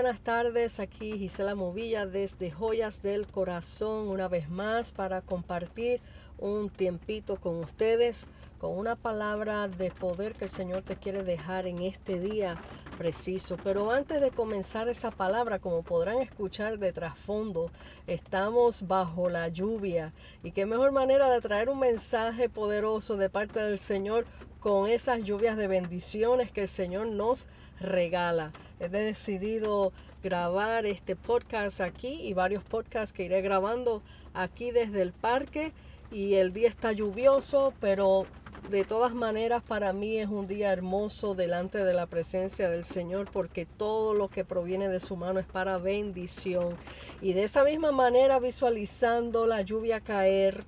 Buenas 0.00 0.20
tardes, 0.20 0.78
aquí 0.78 1.18
Gisela 1.18 1.56
Movilla 1.56 2.06
desde 2.06 2.52
Joyas 2.52 3.02
del 3.02 3.26
Corazón, 3.26 4.06
una 4.06 4.28
vez 4.28 4.48
más 4.48 4.92
para 4.92 5.22
compartir 5.22 6.00
un 6.38 6.70
tiempito 6.70 7.34
con 7.40 7.56
ustedes, 7.56 8.28
con 8.60 8.78
una 8.78 8.94
palabra 8.94 9.66
de 9.66 9.90
poder 9.90 10.36
que 10.36 10.44
el 10.44 10.50
Señor 10.50 10.82
te 10.82 10.94
quiere 10.94 11.24
dejar 11.24 11.66
en 11.66 11.82
este 11.82 12.20
día 12.20 12.58
preciso. 12.96 13.56
Pero 13.64 13.90
antes 13.90 14.20
de 14.20 14.30
comenzar 14.30 14.88
esa 14.88 15.10
palabra, 15.10 15.58
como 15.58 15.82
podrán 15.82 16.18
escuchar 16.18 16.78
de 16.78 16.92
trasfondo, 16.92 17.72
estamos 18.06 18.86
bajo 18.86 19.28
la 19.28 19.48
lluvia. 19.48 20.12
Y 20.44 20.52
qué 20.52 20.64
mejor 20.64 20.92
manera 20.92 21.28
de 21.28 21.40
traer 21.40 21.68
un 21.68 21.80
mensaje 21.80 22.48
poderoso 22.48 23.16
de 23.16 23.30
parte 23.30 23.58
del 23.58 23.80
Señor 23.80 24.26
con 24.60 24.88
esas 24.88 25.24
lluvias 25.24 25.56
de 25.56 25.66
bendiciones 25.66 26.52
que 26.52 26.62
el 26.62 26.68
Señor 26.68 27.08
nos 27.08 27.48
regala. 27.80 28.52
He 28.80 28.88
decidido 28.88 29.92
grabar 30.22 30.86
este 30.86 31.16
podcast 31.16 31.80
aquí 31.80 32.20
y 32.22 32.32
varios 32.32 32.62
podcasts 32.62 33.12
que 33.12 33.24
iré 33.24 33.42
grabando 33.42 34.02
aquí 34.34 34.70
desde 34.70 35.02
el 35.02 35.12
parque 35.12 35.72
y 36.12 36.34
el 36.34 36.52
día 36.52 36.68
está 36.68 36.92
lluvioso, 36.92 37.74
pero 37.80 38.26
de 38.70 38.84
todas 38.84 39.14
maneras 39.14 39.64
para 39.64 39.92
mí 39.92 40.18
es 40.18 40.28
un 40.28 40.46
día 40.46 40.72
hermoso 40.72 41.34
delante 41.34 41.82
de 41.82 41.92
la 41.92 42.06
presencia 42.06 42.70
del 42.70 42.84
Señor 42.84 43.28
porque 43.32 43.66
todo 43.66 44.14
lo 44.14 44.28
que 44.28 44.44
proviene 44.44 44.88
de 44.88 45.00
su 45.00 45.16
mano 45.16 45.40
es 45.40 45.46
para 45.46 45.78
bendición. 45.78 46.76
Y 47.20 47.32
de 47.32 47.44
esa 47.44 47.64
misma 47.64 47.90
manera 47.90 48.38
visualizando 48.38 49.46
la 49.46 49.62
lluvia 49.62 50.00
caer, 50.00 50.62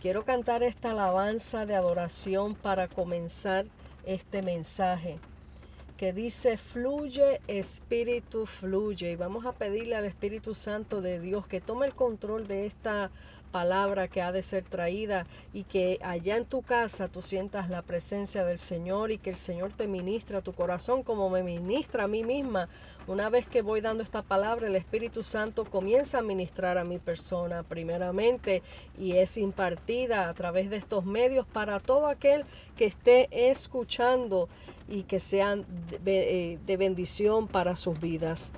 quiero 0.00 0.24
cantar 0.24 0.62
esta 0.62 0.92
alabanza 0.92 1.66
de 1.66 1.74
adoración 1.74 2.54
para 2.54 2.88
comenzar 2.88 3.66
este 4.06 4.40
mensaje 4.40 5.18
que 5.96 6.12
dice, 6.12 6.56
fluye, 6.56 7.40
Espíritu, 7.46 8.46
fluye. 8.46 9.12
Y 9.12 9.16
vamos 9.16 9.46
a 9.46 9.52
pedirle 9.52 9.96
al 9.96 10.04
Espíritu 10.04 10.54
Santo 10.54 11.00
de 11.00 11.20
Dios 11.20 11.46
que 11.46 11.60
tome 11.60 11.86
el 11.86 11.94
control 11.94 12.46
de 12.48 12.66
esta 12.66 13.10
palabra 13.54 14.08
que 14.08 14.20
ha 14.20 14.32
de 14.32 14.42
ser 14.42 14.64
traída 14.64 15.28
y 15.52 15.62
que 15.62 16.00
allá 16.02 16.36
en 16.36 16.44
tu 16.44 16.62
casa 16.62 17.06
tú 17.06 17.22
sientas 17.22 17.70
la 17.70 17.82
presencia 17.82 18.44
del 18.44 18.58
Señor 18.58 19.12
y 19.12 19.18
que 19.18 19.30
el 19.30 19.36
Señor 19.36 19.72
te 19.72 19.86
ministra 19.86 20.42
tu 20.42 20.52
corazón 20.52 21.04
como 21.04 21.30
me 21.30 21.44
ministra 21.44 22.04
a 22.04 22.08
mí 22.08 22.24
misma. 22.24 22.68
Una 23.06 23.28
vez 23.28 23.46
que 23.46 23.60
voy 23.60 23.82
dando 23.82 24.02
esta 24.02 24.22
palabra, 24.22 24.66
el 24.66 24.76
Espíritu 24.76 25.22
Santo 25.22 25.66
comienza 25.66 26.18
a 26.18 26.22
ministrar 26.22 26.78
a 26.78 26.84
mi 26.84 26.98
persona 26.98 27.62
primeramente 27.62 28.62
y 28.98 29.12
es 29.12 29.36
impartida 29.36 30.30
a 30.30 30.34
través 30.34 30.70
de 30.70 30.76
estos 30.76 31.04
medios 31.04 31.46
para 31.46 31.80
todo 31.80 32.06
aquel 32.06 32.46
que 32.76 32.86
esté 32.86 33.28
escuchando 33.50 34.48
y 34.88 35.02
que 35.02 35.20
sean 35.20 35.66
de, 36.02 36.56
eh, 36.66 36.76
bendición 36.78 37.46
para 37.46 37.76
sus 37.76 38.00
vidas. 38.00 38.52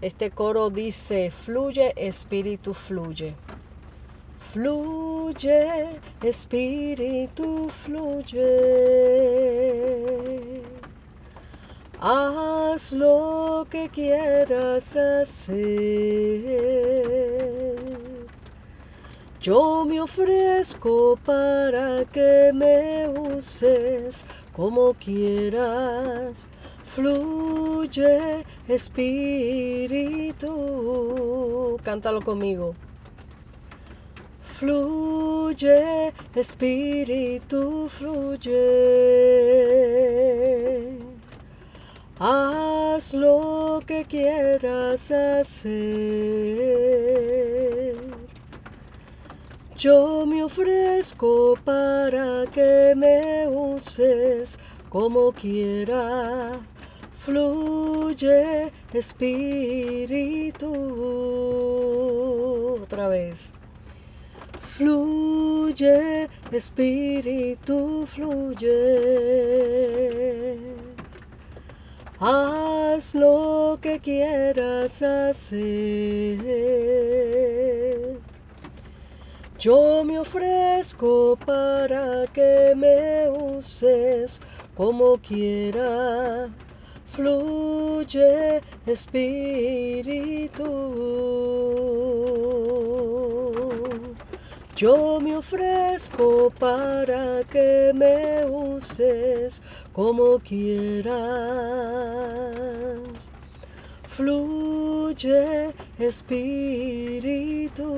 Este 0.00 0.30
coro 0.30 0.70
dice, 0.70 1.30
fluye, 1.30 1.92
Espíritu, 1.96 2.72
fluye. 2.72 3.34
Fluye, 4.52 6.00
espíritu, 6.22 7.68
fluye. 7.68 8.40
Haz 12.02 12.92
lo 12.94 13.66
que 13.68 13.90
quieras 13.90 14.96
hacer. 14.96 15.58
Yo 19.38 19.84
me 19.84 20.00
ofrezco 20.00 21.18
para 21.22 22.06
que 22.06 22.52
me 22.54 23.06
uses 23.06 24.24
como 24.54 24.94
quieras. 24.94 26.46
Fluye, 26.86 28.46
espíritu. 28.66 30.48
Cántalo 31.82 32.22
conmigo. 32.22 32.74
Fluye, 34.42 36.14
espíritu, 36.34 37.90
fluye. 37.90 38.60
Haz 42.22 43.14
lo 43.14 43.80
que 43.86 44.04
quieras 44.04 45.10
hacer. 45.10 45.70
Yo 49.74 50.26
me 50.26 50.44
ofrezco 50.44 51.56
para 51.64 52.44
que 52.52 52.92
me 52.94 53.48
uses 53.48 54.58
como 54.90 55.32
quiera. 55.32 56.60
Fluye, 57.14 58.70
espíritu. 58.92 60.70
Otra 62.82 63.08
vez. 63.08 63.54
Fluye, 64.76 66.28
espíritu, 66.52 68.04
fluye. 68.06 68.70
Haz 72.22 73.14
lo 73.14 73.78
que 73.80 73.98
quieras 73.98 75.00
hacer. 75.00 75.58
Yo 79.58 80.04
me 80.04 80.18
ofrezco 80.18 81.38
para 81.46 82.26
que 82.26 82.74
me 82.76 83.26
uses 83.26 84.38
como 84.76 85.16
quiera. 85.16 86.50
Fluye, 87.06 88.60
espíritu. 88.84 90.66
Yo 94.80 95.20
me 95.20 95.36
ofrezco 95.36 96.50
para 96.58 97.44
que 97.44 97.92
me 97.94 98.46
uses 98.46 99.60
como 99.92 100.38
quieras. 100.38 101.20
Fluye, 104.08 105.74
Espíritu. 105.98 107.90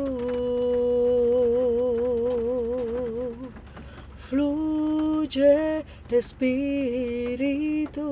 Fluye, 4.28 5.84
Espíritu. 6.10 8.06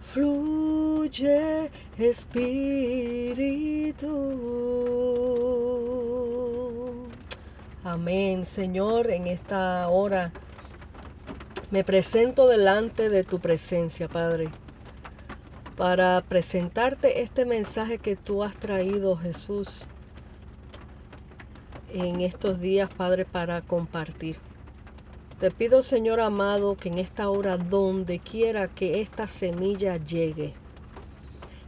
Fluye, 0.00 1.70
Espíritu. 1.98 3.56
Amén, 7.82 8.44
Señor, 8.44 9.10
en 9.10 9.26
esta 9.26 9.88
hora 9.88 10.30
me 11.70 11.84
presento 11.84 12.48
delante 12.48 13.08
de 13.08 13.24
tu 13.24 13.40
presencia, 13.40 14.08
Padre, 14.08 14.50
para 15.78 16.22
presentarte 16.28 17.22
este 17.22 17.46
mensaje 17.46 17.96
que 17.96 18.14
tú 18.14 18.44
has 18.44 18.56
traído, 18.56 19.16
Jesús, 19.16 19.86
en 21.94 22.20
estos 22.20 22.60
días, 22.60 22.92
Padre, 22.92 23.24
para 23.24 23.62
compartir. 23.62 24.36
Te 25.40 25.50
pido, 25.50 25.80
Señor 25.80 26.20
amado, 26.20 26.76
que 26.76 26.90
en 26.90 26.98
esta 26.98 27.30
hora, 27.30 27.56
donde 27.56 28.18
quiera 28.18 28.68
que 28.68 29.00
esta 29.00 29.26
semilla 29.26 29.96
llegue, 29.96 30.52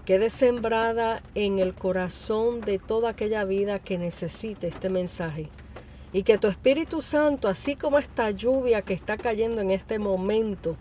quede 0.08 0.31
sembrada 0.31 1.22
en 1.34 1.58
el 1.58 1.75
corazón 1.75 2.62
de 2.62 2.78
toda 2.78 3.10
aquella 3.10 3.44
vida 3.44 3.78
que 3.78 3.99
necesite 3.99 4.66
este 4.66 4.88
mensaje. 4.88 5.50
Y 6.14 6.22
que 6.22 6.38
tu 6.38 6.46
Espíritu 6.46 7.02
Santo, 7.02 7.46
así 7.46 7.76
como 7.76 7.99
esta 7.99 8.31
lluvia 8.31 8.81
que 8.81 8.94
está 8.94 9.19
cayendo 9.19 9.60
en 9.60 9.70
este 9.70 9.99
momento, 9.99 10.76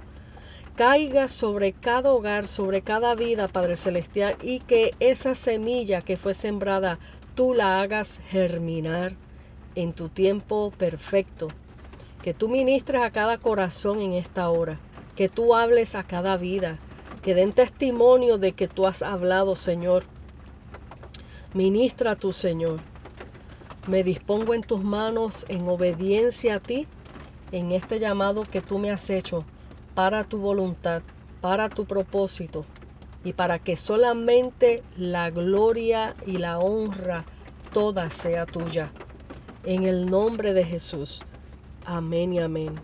caiga 0.77 1.27
sobre 1.27 1.73
cada 1.73 2.13
hogar, 2.13 2.47
sobre 2.47 2.83
cada 2.83 3.15
vida, 3.15 3.49
Padre 3.49 3.75
Celestial, 3.75 4.37
y 4.41 4.61
que 4.61 4.93
esa 5.01 5.35
semilla 5.35 6.01
que 6.01 6.15
fue 6.15 6.33
sembrada, 6.33 6.97
tú 7.35 7.53
la 7.53 7.81
hagas 7.81 8.21
germinar 8.29 9.11
en 9.75 9.91
tu 9.91 10.07
tiempo 10.07 10.71
perfecto. 10.77 11.49
Que 12.23 12.33
tú 12.33 12.47
ministres 12.47 13.01
a 13.01 13.11
cada 13.11 13.39
corazón 13.39 13.99
en 13.99 14.13
esta 14.13 14.49
hora. 14.49 14.79
Que 15.17 15.27
tú 15.27 15.53
hables 15.53 15.95
a 15.95 16.03
cada 16.03 16.37
vida 16.37 16.79
que 17.27 17.35
den 17.35 17.51
testimonio 17.51 18.37
de 18.37 18.53
que 18.53 18.69
tú 18.69 18.87
has 18.87 19.01
hablado, 19.01 19.57
Señor. 19.57 20.05
Ministra 21.53 22.15
tu 22.15 22.31
Señor. 22.31 22.79
Me 23.85 24.05
dispongo 24.05 24.53
en 24.53 24.61
tus 24.61 24.81
manos 24.81 25.45
en 25.49 25.67
obediencia 25.67 26.55
a 26.55 26.59
ti, 26.61 26.87
en 27.51 27.73
este 27.73 27.99
llamado 27.99 28.43
que 28.43 28.61
tú 28.61 28.79
me 28.79 28.91
has 28.91 29.09
hecho 29.09 29.43
para 29.93 30.23
tu 30.23 30.37
voluntad, 30.37 31.01
para 31.41 31.67
tu 31.67 31.83
propósito 31.83 32.63
y 33.25 33.33
para 33.33 33.59
que 33.59 33.75
solamente 33.75 34.81
la 34.95 35.29
gloria 35.29 36.15
y 36.25 36.37
la 36.37 36.59
honra 36.59 37.25
toda 37.73 38.09
sea 38.09 38.45
tuya. 38.45 38.89
En 39.65 39.83
el 39.83 40.09
nombre 40.09 40.53
de 40.53 40.63
Jesús. 40.63 41.19
Amén 41.85 42.31
y 42.31 42.39
amén. 42.39 42.75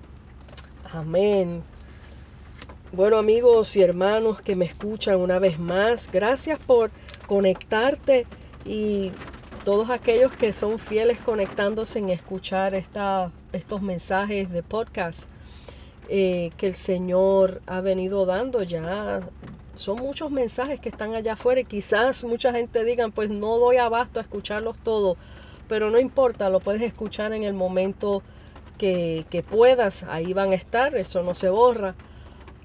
Amén. 0.92 1.63
Bueno 2.95 3.18
amigos 3.18 3.75
y 3.75 3.81
hermanos 3.81 4.44
que 4.44 4.54
me 4.54 4.66
escuchan 4.66 5.19
una 5.19 5.40
vez 5.40 5.57
más, 5.57 6.12
gracias 6.12 6.60
por 6.60 6.92
conectarte 7.25 8.28
y 8.66 9.12
todos 9.66 9.90
aquellos 9.90 10.31
que 10.34 10.54
son 10.54 10.78
fieles 10.78 11.18
conectándose 11.18 11.98
en 11.98 12.12
escuchar 12.12 12.75
estos 12.75 13.81
mensajes 13.81 14.51
de 14.51 14.62
podcast 14.62 15.28
eh, 16.07 16.51
que 16.56 16.68
el 16.68 16.75
Señor 16.75 17.63
ha 17.66 17.81
venido 17.81 18.28
dando 18.28 18.62
ya. 18.62 19.22
Son 19.74 19.98
muchos 19.98 20.30
mensajes 20.30 20.80
que 20.80 20.90
están 20.90 21.16
allá 21.16 21.34
afuera 21.34 21.62
y 21.62 21.66
quizás 21.66 22.24
mucha 22.24 22.54
gente 22.54 22.84
digan, 22.84 23.12
pues 23.12 23.31
no 23.31 23.57
doy 23.57 23.78
abasto 23.78 24.19
a 24.19 24.22
escucharlos 24.22 24.78
todos, 24.84 25.18
pero 25.68 25.90
no 25.90 25.98
importa, 25.98 26.51
lo 26.51 26.60
puedes 26.60 26.84
escuchar 26.84 27.34
en 27.34 27.44
el 27.44 27.56
momento 27.56 28.22
que, 28.78 29.25
que 29.31 29.42
puedas, 29.42 30.04
ahí 30.04 30.34
van 30.34 30.51
a 30.51 30.56
estar, 30.56 30.95
eso 30.95 31.24
no 31.24 31.34
se 31.34 31.50
borra 31.50 31.95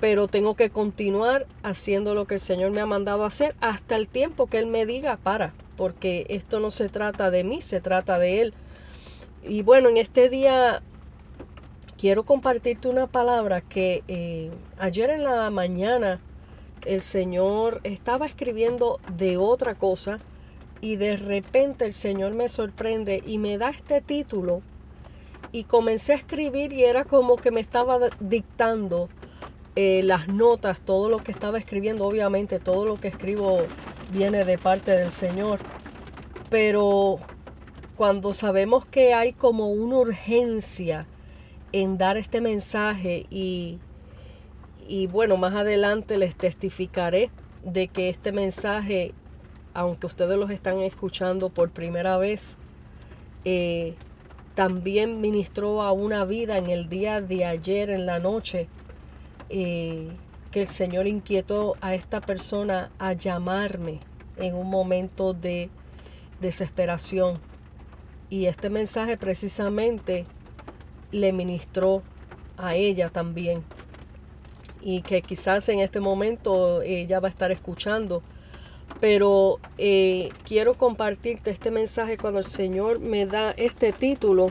pero 0.00 0.28
tengo 0.28 0.54
que 0.54 0.70
continuar 0.70 1.46
haciendo 1.62 2.14
lo 2.14 2.26
que 2.26 2.34
el 2.34 2.40
Señor 2.40 2.70
me 2.70 2.80
ha 2.80 2.86
mandado 2.86 3.24
hacer 3.24 3.54
hasta 3.60 3.96
el 3.96 4.08
tiempo 4.08 4.46
que 4.46 4.58
Él 4.58 4.66
me 4.66 4.86
diga 4.86 5.16
para, 5.16 5.52
porque 5.76 6.26
esto 6.28 6.60
no 6.60 6.70
se 6.70 6.88
trata 6.88 7.30
de 7.30 7.44
mí, 7.44 7.60
se 7.60 7.80
trata 7.80 8.18
de 8.18 8.40
Él. 8.40 8.54
Y 9.42 9.62
bueno, 9.62 9.88
en 9.88 9.96
este 9.96 10.28
día 10.28 10.82
quiero 11.98 12.22
compartirte 12.22 12.88
una 12.88 13.06
palabra 13.08 13.60
que 13.60 14.04
eh, 14.06 14.50
ayer 14.78 15.10
en 15.10 15.24
la 15.24 15.50
mañana 15.50 16.20
el 16.86 17.02
Señor 17.02 17.80
estaba 17.82 18.26
escribiendo 18.26 19.00
de 19.16 19.36
otra 19.36 19.74
cosa 19.74 20.20
y 20.80 20.96
de 20.96 21.16
repente 21.16 21.84
el 21.84 21.92
Señor 21.92 22.34
me 22.34 22.48
sorprende 22.48 23.22
y 23.26 23.38
me 23.38 23.58
da 23.58 23.70
este 23.70 24.00
título 24.00 24.62
y 25.50 25.64
comencé 25.64 26.12
a 26.12 26.16
escribir 26.16 26.72
y 26.72 26.84
era 26.84 27.04
como 27.04 27.36
que 27.36 27.50
me 27.50 27.60
estaba 27.60 27.98
dictando 28.20 29.08
eh, 29.80 30.02
las 30.02 30.26
notas, 30.26 30.80
todo 30.80 31.08
lo 31.08 31.18
que 31.18 31.30
estaba 31.30 31.56
escribiendo, 31.56 32.04
obviamente 32.04 32.58
todo 32.58 32.84
lo 32.84 32.98
que 32.98 33.06
escribo 33.06 33.60
viene 34.10 34.44
de 34.44 34.58
parte 34.58 34.90
del 34.90 35.12
Señor, 35.12 35.60
pero 36.50 37.20
cuando 37.96 38.34
sabemos 38.34 38.84
que 38.86 39.14
hay 39.14 39.32
como 39.32 39.68
una 39.68 39.98
urgencia 39.98 41.06
en 41.70 41.96
dar 41.96 42.16
este 42.16 42.40
mensaje 42.40 43.26
y, 43.30 43.78
y 44.88 45.06
bueno, 45.06 45.36
más 45.36 45.54
adelante 45.54 46.18
les 46.18 46.34
testificaré 46.34 47.30
de 47.62 47.86
que 47.86 48.08
este 48.08 48.32
mensaje, 48.32 49.14
aunque 49.74 50.06
ustedes 50.08 50.36
los 50.36 50.50
están 50.50 50.80
escuchando 50.80 51.50
por 51.50 51.70
primera 51.70 52.16
vez, 52.16 52.58
eh, 53.44 53.94
también 54.56 55.20
ministró 55.20 55.82
a 55.82 55.92
una 55.92 56.24
vida 56.24 56.58
en 56.58 56.68
el 56.68 56.88
día 56.88 57.20
de 57.20 57.44
ayer 57.44 57.90
en 57.90 58.06
la 58.06 58.18
noche 58.18 58.66
eh, 59.50 60.08
que 60.50 60.62
el 60.62 60.68
Señor 60.68 61.06
inquietó 61.06 61.76
a 61.80 61.94
esta 61.94 62.20
persona 62.20 62.90
a 62.98 63.12
llamarme 63.12 64.00
en 64.36 64.54
un 64.54 64.68
momento 64.70 65.34
de 65.34 65.70
desesperación. 66.40 67.38
Y 68.30 68.46
este 68.46 68.70
mensaje 68.70 69.16
precisamente 69.16 70.26
le 71.12 71.32
ministró 71.32 72.02
a 72.56 72.74
ella 72.74 73.10
también. 73.10 73.64
Y 74.80 75.02
que 75.02 75.22
quizás 75.22 75.68
en 75.68 75.80
este 75.80 76.00
momento 76.00 76.82
ella 76.82 77.20
va 77.20 77.28
a 77.28 77.30
estar 77.30 77.50
escuchando. 77.50 78.22
Pero 79.00 79.60
eh, 79.76 80.30
quiero 80.44 80.74
compartirte 80.74 81.50
este 81.50 81.70
mensaje 81.70 82.16
cuando 82.16 82.38
el 82.38 82.44
Señor 82.44 83.00
me 83.00 83.26
da 83.26 83.50
este 83.52 83.92
título 83.92 84.48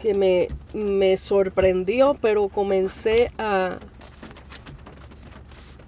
que 0.00 0.14
me, 0.14 0.48
me 0.72 1.16
sorprendió, 1.16 2.16
pero 2.20 2.48
comencé 2.48 3.32
a, 3.38 3.78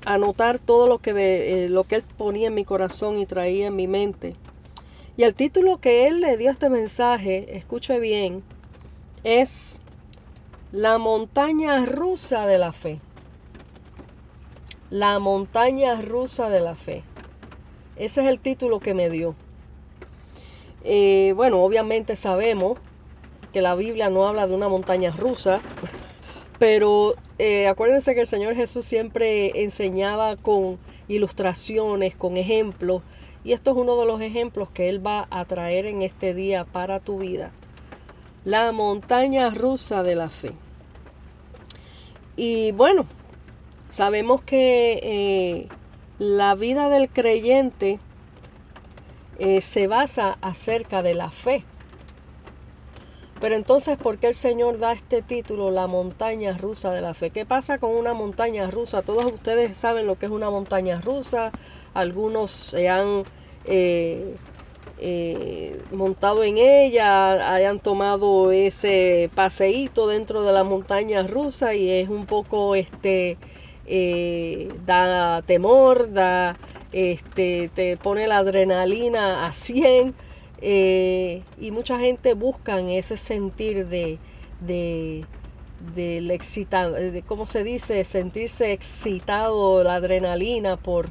a 0.04 0.18
notar 0.18 0.58
todo 0.58 0.86
lo 0.86 0.98
que, 0.98 1.64
eh, 1.64 1.68
lo 1.68 1.84
que 1.84 1.96
él 1.96 2.04
ponía 2.18 2.48
en 2.48 2.54
mi 2.54 2.64
corazón 2.64 3.18
y 3.18 3.26
traía 3.26 3.68
en 3.68 3.76
mi 3.76 3.86
mente. 3.86 4.36
Y 5.16 5.22
el 5.22 5.34
título 5.34 5.80
que 5.80 6.06
él 6.06 6.20
le 6.20 6.36
dio 6.36 6.48
a 6.48 6.52
este 6.52 6.70
mensaje, 6.70 7.56
escuche 7.56 7.98
bien, 7.98 8.42
es 9.22 9.80
La 10.72 10.98
montaña 10.98 11.84
rusa 11.84 12.46
de 12.46 12.58
la 12.58 12.72
fe. 12.72 13.00
La 14.88 15.18
montaña 15.18 16.00
rusa 16.00 16.48
de 16.48 16.60
la 16.60 16.74
fe. 16.74 17.02
Ese 17.96 18.22
es 18.22 18.28
el 18.28 18.38
título 18.38 18.80
que 18.80 18.94
me 18.94 19.10
dio. 19.10 19.34
Eh, 20.84 21.34
bueno, 21.36 21.62
obviamente 21.62 22.16
sabemos 22.16 22.78
que 23.52 23.60
la 23.62 23.74
Biblia 23.74 24.10
no 24.10 24.26
habla 24.26 24.46
de 24.46 24.54
una 24.54 24.68
montaña 24.68 25.10
rusa, 25.10 25.60
pero 26.58 27.14
eh, 27.38 27.68
acuérdense 27.68 28.14
que 28.14 28.20
el 28.20 28.26
Señor 28.26 28.54
Jesús 28.54 28.84
siempre 28.84 29.62
enseñaba 29.62 30.36
con 30.36 30.78
ilustraciones, 31.08 32.14
con 32.14 32.36
ejemplos, 32.36 33.02
y 33.44 33.52
esto 33.52 33.70
es 33.70 33.76
uno 33.76 33.96
de 33.96 34.06
los 34.06 34.20
ejemplos 34.20 34.68
que 34.70 34.88
Él 34.88 35.04
va 35.04 35.26
a 35.30 35.44
traer 35.46 35.86
en 35.86 36.02
este 36.02 36.34
día 36.34 36.64
para 36.64 37.00
tu 37.00 37.18
vida. 37.18 37.52
La 38.44 38.72
montaña 38.72 39.50
rusa 39.50 40.02
de 40.02 40.14
la 40.14 40.28
fe. 40.28 40.52
Y 42.36 42.72
bueno, 42.72 43.06
sabemos 43.88 44.42
que 44.42 45.00
eh, 45.02 45.68
la 46.18 46.54
vida 46.54 46.88
del 46.90 47.08
creyente 47.08 47.98
eh, 49.38 49.62
se 49.62 49.86
basa 49.86 50.36
acerca 50.42 51.02
de 51.02 51.14
la 51.14 51.30
fe. 51.30 51.64
Pero 53.40 53.54
entonces, 53.54 53.96
¿por 53.96 54.18
qué 54.18 54.28
el 54.28 54.34
Señor 54.34 54.78
da 54.78 54.92
este 54.92 55.22
título, 55.22 55.70
la 55.70 55.86
montaña 55.86 56.58
rusa 56.58 56.92
de 56.92 57.00
la 57.00 57.14
fe? 57.14 57.30
¿Qué 57.30 57.46
pasa 57.46 57.78
con 57.78 57.92
una 57.92 58.12
montaña 58.12 58.70
rusa? 58.70 59.00
Todos 59.00 59.24
ustedes 59.32 59.78
saben 59.78 60.06
lo 60.06 60.18
que 60.18 60.26
es 60.26 60.32
una 60.32 60.50
montaña 60.50 61.00
rusa. 61.00 61.50
Algunos 61.94 62.50
se 62.50 62.90
han 62.90 63.24
eh, 63.64 64.36
eh, 64.98 65.80
montado 65.90 66.44
en 66.44 66.58
ella, 66.58 67.54
hayan 67.54 67.80
tomado 67.80 68.52
ese 68.52 69.30
paseíto 69.34 70.06
dentro 70.06 70.42
de 70.42 70.52
la 70.52 70.62
montaña 70.62 71.22
rusa 71.22 71.74
y 71.74 71.90
es 71.90 72.10
un 72.10 72.26
poco, 72.26 72.74
este, 72.74 73.38
eh, 73.86 74.70
da 74.84 75.40
temor, 75.40 76.12
da, 76.12 76.58
este, 76.92 77.70
te 77.74 77.96
pone 77.96 78.26
la 78.26 78.38
adrenalina 78.38 79.46
a 79.46 79.54
100 79.54 80.14
eh, 80.60 81.42
y 81.58 81.70
mucha 81.70 81.98
gente 81.98 82.34
busca 82.34 82.78
ese 82.80 83.16
sentir 83.16 83.86
de, 83.86 84.18
de, 84.60 85.24
del 85.94 86.28
de, 86.28 87.24
¿cómo 87.26 87.46
se 87.46 87.64
dice? 87.64 88.04
Sentirse 88.04 88.72
excitado, 88.72 89.82
la 89.82 89.94
adrenalina 89.94 90.76
por, 90.76 91.08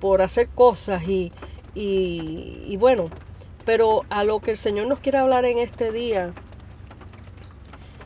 por 0.00 0.22
hacer 0.22 0.48
cosas 0.48 1.06
y, 1.06 1.32
y, 1.74 2.76
bueno, 2.78 3.10
pero 3.64 4.04
a 4.08 4.24
lo 4.24 4.40
que 4.40 4.52
el 4.52 4.56
Señor 4.56 4.86
nos 4.86 5.00
quiere 5.00 5.18
hablar 5.18 5.44
en 5.44 5.58
este 5.58 5.92
día 5.92 6.32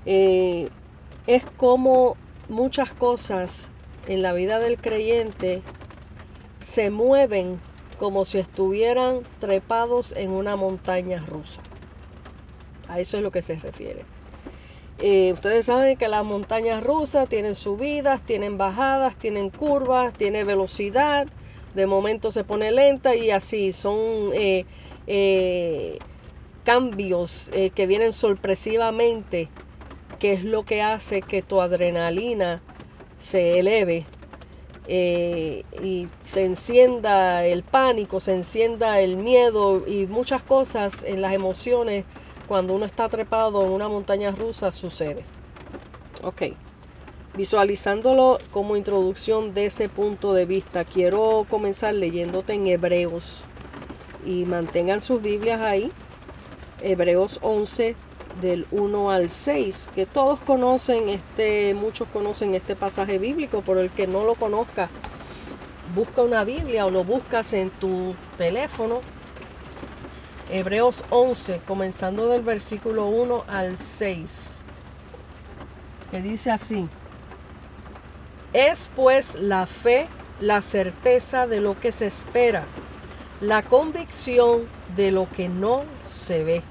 eh, 0.05 0.69
es 1.29 1.45
como 1.57 2.17
muchas 2.49 2.93
cosas 2.93 3.71
en 4.09 4.21
la 4.23 4.33
vida 4.33 4.59
del 4.59 4.79
creyente 4.79 5.63
se 6.61 6.91
mueven 6.91 7.61
como 8.03 8.25
si 8.25 8.39
estuvieran 8.39 9.21
trepados 9.39 10.13
en 10.17 10.33
una 10.33 10.57
montaña 10.57 11.25
rusa. 11.25 11.63
A 12.89 12.99
eso 12.99 13.17
es 13.17 13.23
lo 13.23 13.31
que 13.31 13.43
se 13.43 13.55
refiere. 13.55 14.05
Eh, 14.99 15.33
ustedes 15.33 15.67
saben 15.67 15.97
que 15.97 16.09
las 16.09 16.25
montañas 16.25 16.83
rusas 16.83 17.29
tienen 17.29 17.55
subidas, 17.55 18.21
tienen 18.27 18.59
bajadas, 18.59 19.15
tienen 19.15 19.51
curvas, 19.51 20.13
tienen 20.15 20.49
velocidad, 20.49 21.29
de 21.77 21.87
momento 21.87 22.33
se 22.33 22.43
pone 22.43 22.73
lenta 22.73 23.15
y 23.15 23.31
así 23.31 23.73
son 23.73 24.01
eh, 24.35 24.67
eh, 25.07 26.01
cambios 26.65 27.53
que 27.53 27.87
vienen 27.87 28.13
sorpresivamente, 28.13 29.49
que 30.19 30.33
es 30.33 30.43
lo 30.43 30.65
que 30.65 30.83
hace 30.83 31.23
que 31.23 31.41
tu 31.43 31.61
adrenalina 31.61 32.63
se 33.21 33.61
eleve 33.61 34.07
eh, 34.89 35.65
y 35.83 36.09
se 36.25 36.45
encienda 36.45 37.45
el 37.45 37.63
pánico, 37.63 38.19
se 38.21 38.35
encienda 38.35 39.01
el 39.01 39.17
miedo 39.17 39.87
y 39.87 40.07
muchas 40.07 40.43
cosas 40.43 41.05
en 41.05 41.23
las 41.23 41.33
emociones 41.33 42.05
cuando 42.49 42.75
uno 42.75 42.85
está 42.85 43.09
trepado 43.09 43.65
en 43.65 43.71
una 43.71 43.89
montaña 43.89 44.33
rusa 44.33 44.73
sucede. 44.73 45.25
Ok, 46.25 46.43
visualizándolo 47.37 48.39
como 48.51 48.77
introducción 48.77 49.55
de 49.55 49.67
ese 49.67 49.89
punto 49.89 50.35
de 50.35 50.47
vista, 50.47 50.85
quiero 50.85 51.47
comenzar 51.49 51.95
leyéndote 51.95 52.55
en 52.55 52.67
Hebreos 52.67 53.45
y 54.27 54.45
mantengan 54.45 55.01
sus 55.01 55.23
Biblias 55.23 55.61
ahí. 55.61 55.93
Hebreos 56.81 57.39
11 57.43 57.95
del 58.41 58.67
1 58.71 59.11
al 59.11 59.31
6, 59.31 59.91
que 59.95 60.07
todos 60.07 60.41
conocen 60.41 61.09
este, 61.09 61.75
muchos 61.75 62.09
conocen 62.09 62.55
este 62.55 62.77
pasaje 62.77 63.19
bíblico, 63.19 63.63
por 63.63 63.79
el 63.79 63.91
que 63.91 64.07
no 64.07 64.25
lo 64.25 64.35
conozca, 64.35 64.89
busca 65.95 66.23
una 66.23 66.45
Biblia 66.45 66.87
o 66.87 66.91
lo 66.91 67.05
buscas 67.05 67.53
en 67.53 67.71
tu 67.71 68.15
teléfono. 68.39 69.01
Hebreos 70.51 71.05
11, 71.11 71.61
comenzando 71.67 72.29
del 72.29 72.43
versículo 72.43 73.07
1 73.07 73.45
al 73.49 73.77
6, 73.77 74.63
que 76.11 76.21
dice 76.21 76.51
así, 76.51 76.89
Es 78.53 78.91
pues 78.95 79.37
la 79.37 79.67
fe, 79.67 80.09
la 80.41 80.61
certeza 80.61 81.47
de 81.47 81.61
lo 81.61 81.79
que 81.79 81.91
se 81.91 82.07
espera, 82.07 82.65
la 83.41 83.63
convicción 83.63 84.67
de 84.95 85.11
lo 85.11 85.29
que 85.31 85.49
no 85.49 85.85
se 86.05 86.45
ve. 86.45 86.63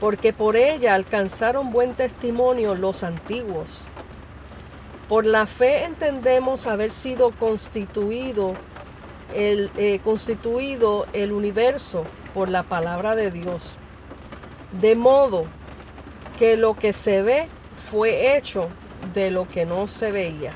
Porque 0.00 0.32
por 0.32 0.56
ella 0.56 0.94
alcanzaron 0.94 1.70
buen 1.70 1.94
testimonio 1.94 2.74
los 2.74 3.04
antiguos. 3.04 3.86
Por 5.08 5.26
la 5.26 5.46
fe 5.46 5.84
entendemos 5.84 6.66
haber 6.66 6.90
sido 6.90 7.30
constituido 7.32 8.54
el, 9.34 9.70
eh, 9.76 10.00
constituido 10.02 11.06
el 11.12 11.32
universo 11.32 12.04
por 12.32 12.48
la 12.48 12.62
palabra 12.62 13.14
de 13.14 13.30
Dios. 13.30 13.76
De 14.80 14.96
modo 14.96 15.44
que 16.38 16.56
lo 16.56 16.74
que 16.74 16.92
se 16.92 17.22
ve 17.22 17.48
fue 17.90 18.36
hecho 18.36 18.68
de 19.12 19.30
lo 19.30 19.48
que 19.48 19.66
no 19.66 19.86
se 19.86 20.12
veía. 20.12 20.52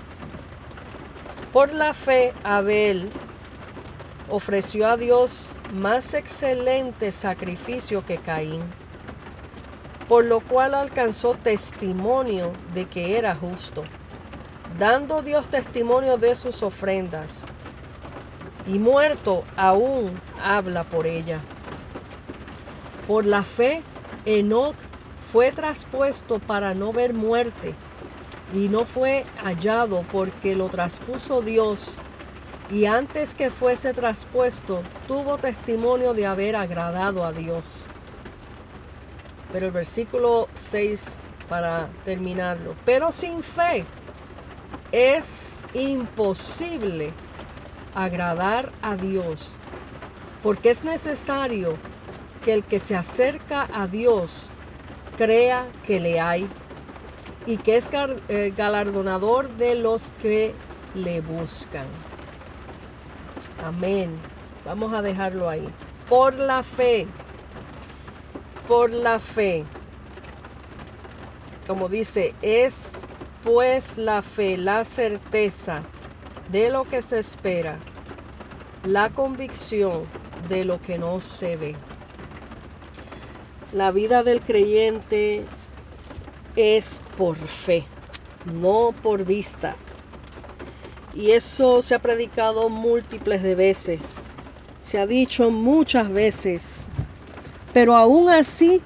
Por 1.52 1.72
la 1.72 1.94
fe, 1.94 2.32
Abel 2.42 3.08
ofreció 4.30 4.88
a 4.88 4.96
Dios 4.96 5.46
más 5.72 6.14
excelente 6.14 7.12
sacrificio 7.12 8.04
que 8.04 8.18
Caín, 8.18 8.62
por 10.08 10.24
lo 10.24 10.40
cual 10.40 10.74
alcanzó 10.74 11.34
testimonio 11.34 12.52
de 12.74 12.86
que 12.86 13.16
era 13.18 13.34
justo, 13.34 13.84
dando 14.78 15.22
Dios 15.22 15.46
testimonio 15.48 16.18
de 16.18 16.34
sus 16.34 16.62
ofrendas, 16.62 17.46
y 18.66 18.78
muerto 18.78 19.44
aún 19.56 20.12
habla 20.42 20.84
por 20.84 21.06
ella. 21.06 21.40
Por 23.06 23.26
la 23.26 23.42
fe, 23.42 23.82
Enoch 24.24 24.76
fue 25.30 25.52
traspuesto 25.52 26.38
para 26.38 26.74
no 26.74 26.92
ver 26.92 27.12
muerte 27.12 27.74
y 28.54 28.68
no 28.68 28.84
fue 28.84 29.24
hallado 29.42 30.02
porque 30.12 30.54
lo 30.54 30.68
traspuso 30.68 31.42
Dios 31.42 31.98
y 32.70 32.86
antes 32.86 33.34
que 33.34 33.50
fuese 33.50 33.92
traspuesto 33.92 34.82
tuvo 35.06 35.36
testimonio 35.38 36.14
de 36.14 36.26
haber 36.26 36.56
agradado 36.56 37.24
a 37.24 37.32
Dios. 37.32 37.84
Pero 39.54 39.66
el 39.66 39.72
versículo 39.72 40.48
6 40.54 41.18
para 41.48 41.86
terminarlo. 42.04 42.74
Pero 42.84 43.12
sin 43.12 43.44
fe 43.44 43.84
es 44.90 45.60
imposible 45.74 47.12
agradar 47.94 48.72
a 48.82 48.96
Dios, 48.96 49.54
porque 50.42 50.70
es 50.70 50.82
necesario 50.82 51.76
que 52.44 52.52
el 52.52 52.64
que 52.64 52.80
se 52.80 52.96
acerca 52.96 53.68
a 53.72 53.86
Dios 53.86 54.50
crea 55.16 55.68
que 55.86 56.00
le 56.00 56.18
hay 56.18 56.48
y 57.46 57.58
que 57.58 57.76
es 57.76 57.88
eh, 58.28 58.52
galardonador 58.56 59.50
de 59.50 59.76
los 59.76 60.10
que 60.20 60.52
le 60.96 61.20
buscan. 61.20 61.86
Amén. 63.64 64.16
Vamos 64.64 64.92
a 64.92 65.00
dejarlo 65.00 65.48
ahí. 65.48 65.68
Por 66.08 66.34
la 66.34 66.64
fe. 66.64 67.06
Por 68.66 68.90
la 68.90 69.18
fe. 69.18 69.64
Como 71.66 71.88
dice, 71.88 72.34
es 72.42 73.06
pues 73.44 73.98
la 73.98 74.22
fe, 74.22 74.56
la 74.56 74.84
certeza 74.84 75.82
de 76.50 76.70
lo 76.70 76.84
que 76.84 77.02
se 77.02 77.18
espera, 77.18 77.78
la 78.84 79.10
convicción 79.10 80.04
de 80.48 80.64
lo 80.64 80.80
que 80.80 80.98
no 80.98 81.20
se 81.20 81.56
ve. 81.56 81.74
La 83.72 83.90
vida 83.90 84.22
del 84.22 84.40
creyente 84.40 85.44
es 86.56 87.02
por 87.18 87.36
fe, 87.36 87.84
no 88.52 88.94
por 89.02 89.24
vista. 89.24 89.76
Y 91.14 91.32
eso 91.32 91.82
se 91.82 91.94
ha 91.94 91.98
predicado 91.98 92.68
múltiples 92.68 93.42
de 93.42 93.54
veces, 93.54 94.00
se 94.82 94.98
ha 94.98 95.06
dicho 95.06 95.50
muchas 95.50 96.10
veces, 96.10 96.88
pero 97.74 97.96
aún 97.96 98.30
así 98.30 98.80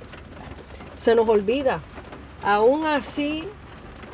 se 0.96 1.14
nos 1.14 1.28
olvida, 1.28 1.80
aún 2.42 2.86
así 2.86 3.44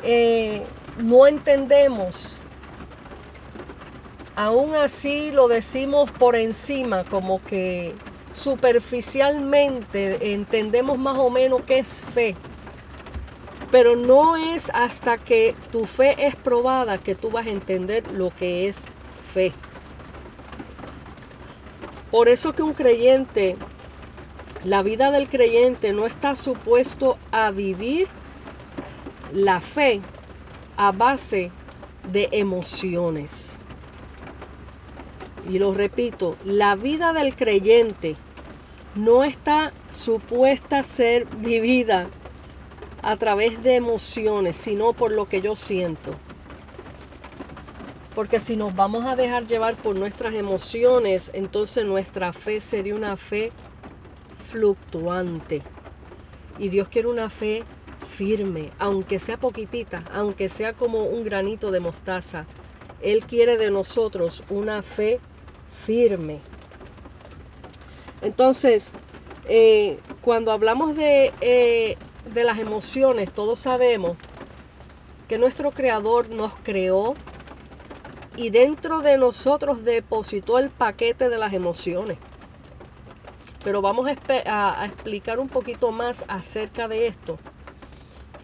eh, 0.03 0.63
no 0.97 1.25
entendemos, 1.25 2.35
aún 4.35 4.75
así 4.75 5.31
lo 5.31 5.47
decimos 5.47 6.11
por 6.11 6.35
encima, 6.35 7.05
como 7.05 7.41
que 7.43 7.95
superficialmente 8.33 10.33
entendemos 10.33 10.99
más 10.99 11.17
o 11.17 11.29
menos 11.29 11.61
qué 11.65 11.79
es 11.79 12.03
fe. 12.13 12.35
Pero 13.71 13.95
no 13.95 14.37
es 14.37 14.69
hasta 14.73 15.17
que 15.17 15.55
tu 15.71 15.85
fe 15.85 16.27
es 16.27 16.35
probada 16.35 16.97
que 16.97 17.15
tú 17.15 17.31
vas 17.31 17.47
a 17.47 17.49
entender 17.49 18.09
lo 18.11 18.29
que 18.29 18.67
es 18.67 18.87
fe. 19.33 19.53
Por 22.11 22.29
eso 22.29 22.53
que 22.53 22.61
un 22.61 22.73
creyente, 22.73 23.57
la 24.65 24.81
vida 24.81 25.11
del 25.11 25.29
creyente 25.29 25.93
no 25.93 26.07
está 26.07 26.35
supuesto 26.35 27.19
a 27.31 27.51
vivir 27.51 28.07
la 29.31 29.61
fe 29.61 30.01
a 30.75 30.91
base 30.91 31.51
de 32.11 32.29
emociones. 32.31 33.59
Y 35.47 35.59
lo 35.59 35.75
repito, 35.75 36.35
la 36.43 36.75
vida 36.75 37.13
del 37.13 37.35
creyente 37.35 38.15
no 38.95 39.23
está 39.23 39.71
supuesta 39.91 40.79
a 40.79 40.83
ser 40.83 41.27
vivida 41.27 42.07
a 43.03 43.17
través 43.17 43.61
de 43.61 43.75
emociones, 43.75 44.55
sino 44.55 44.93
por 44.93 45.11
lo 45.11 45.29
que 45.29 45.41
yo 45.41 45.55
siento. 45.55 46.15
Porque 48.15 48.39
si 48.39 48.55
nos 48.55 48.75
vamos 48.75 49.05
a 49.05 49.15
dejar 49.15 49.45
llevar 49.45 49.75
por 49.75 49.95
nuestras 49.95 50.33
emociones, 50.33 51.29
entonces 51.35 51.85
nuestra 51.85 52.33
fe 52.33 52.59
sería 52.61 52.95
una 52.95 53.15
fe 53.15 53.51
fluctuante. 54.49 55.61
Y 56.57 56.69
Dios 56.69 56.87
quiere 56.87 57.07
una 57.07 57.29
fe 57.29 57.63
firme, 58.15 58.71
aunque 58.79 59.19
sea 59.19 59.37
poquitita, 59.37 60.03
aunque 60.13 60.47
sea 60.47 60.73
como 60.73 61.03
un 61.03 61.23
granito 61.23 61.71
de 61.71 61.79
mostaza. 61.79 62.45
Él 63.01 63.25
quiere 63.25 63.57
de 63.57 63.71
nosotros 63.71 64.43
una 64.49 64.81
fe 64.81 65.19
firme. 65.85 66.39
Entonces, 68.21 68.93
eh, 69.47 69.99
cuando 70.21 70.51
hablamos 70.51 70.95
de, 70.95 71.33
eh, 71.41 71.97
de 72.33 72.43
las 72.43 72.57
emociones, 72.57 73.31
todos 73.31 73.59
sabemos 73.59 74.17
que 75.27 75.37
nuestro 75.37 75.71
creador 75.71 76.29
nos 76.29 76.53
creó 76.63 77.15
y 78.37 78.49
dentro 78.49 79.01
de 79.01 79.17
nosotros 79.17 79.83
depositó 79.83 80.57
el 80.57 80.69
paquete 80.69 81.29
de 81.29 81.37
las 81.37 81.53
emociones. 81.53 82.17
Pero 83.65 83.81
vamos 83.81 84.07
a, 84.07 84.85
explicar 84.85 85.39
un 85.39 85.49
poquito 85.49 85.91
más 85.91 86.23
acerca 86.27 86.87
de 86.87 87.07
esto, 87.07 87.39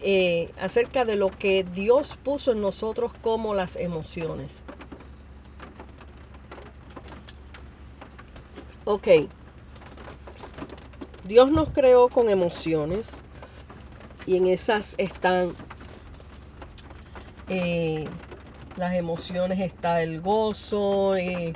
eh, 0.00 0.50
acerca 0.60 1.04
de 1.04 1.14
lo 1.14 1.30
que 1.30 1.62
Dios 1.62 2.18
puso 2.24 2.50
en 2.50 2.60
nosotros 2.60 3.12
como 3.22 3.54
las 3.54 3.76
emociones. 3.76 4.64
Ok. 8.84 9.06
Dios 11.22 11.52
nos 11.52 11.68
creó 11.68 12.08
con 12.08 12.28
emociones 12.28 13.22
y 14.26 14.38
en 14.38 14.48
esas 14.48 14.96
están 14.98 15.50
eh, 17.46 18.08
las 18.76 18.94
emociones, 18.94 19.60
está 19.60 20.02
el 20.02 20.20
gozo, 20.20 21.14
eh, 21.14 21.52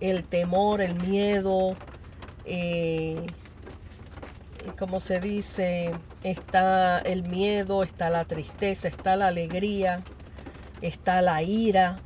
el 0.00 0.24
temor, 0.24 0.80
el 0.80 0.96
miedo, 0.96 1.76
eh, 2.44 3.26
como 4.78 5.00
se 5.00 5.20
dice, 5.20 5.92
está 6.22 6.98
el 6.98 7.22
miedo, 7.22 7.82
está 7.82 8.10
la 8.10 8.24
tristeza, 8.24 8.88
está 8.88 9.16
la 9.16 9.28
alegría, 9.28 10.02
está 10.80 11.22
la 11.22 11.42
ira, 11.42 12.00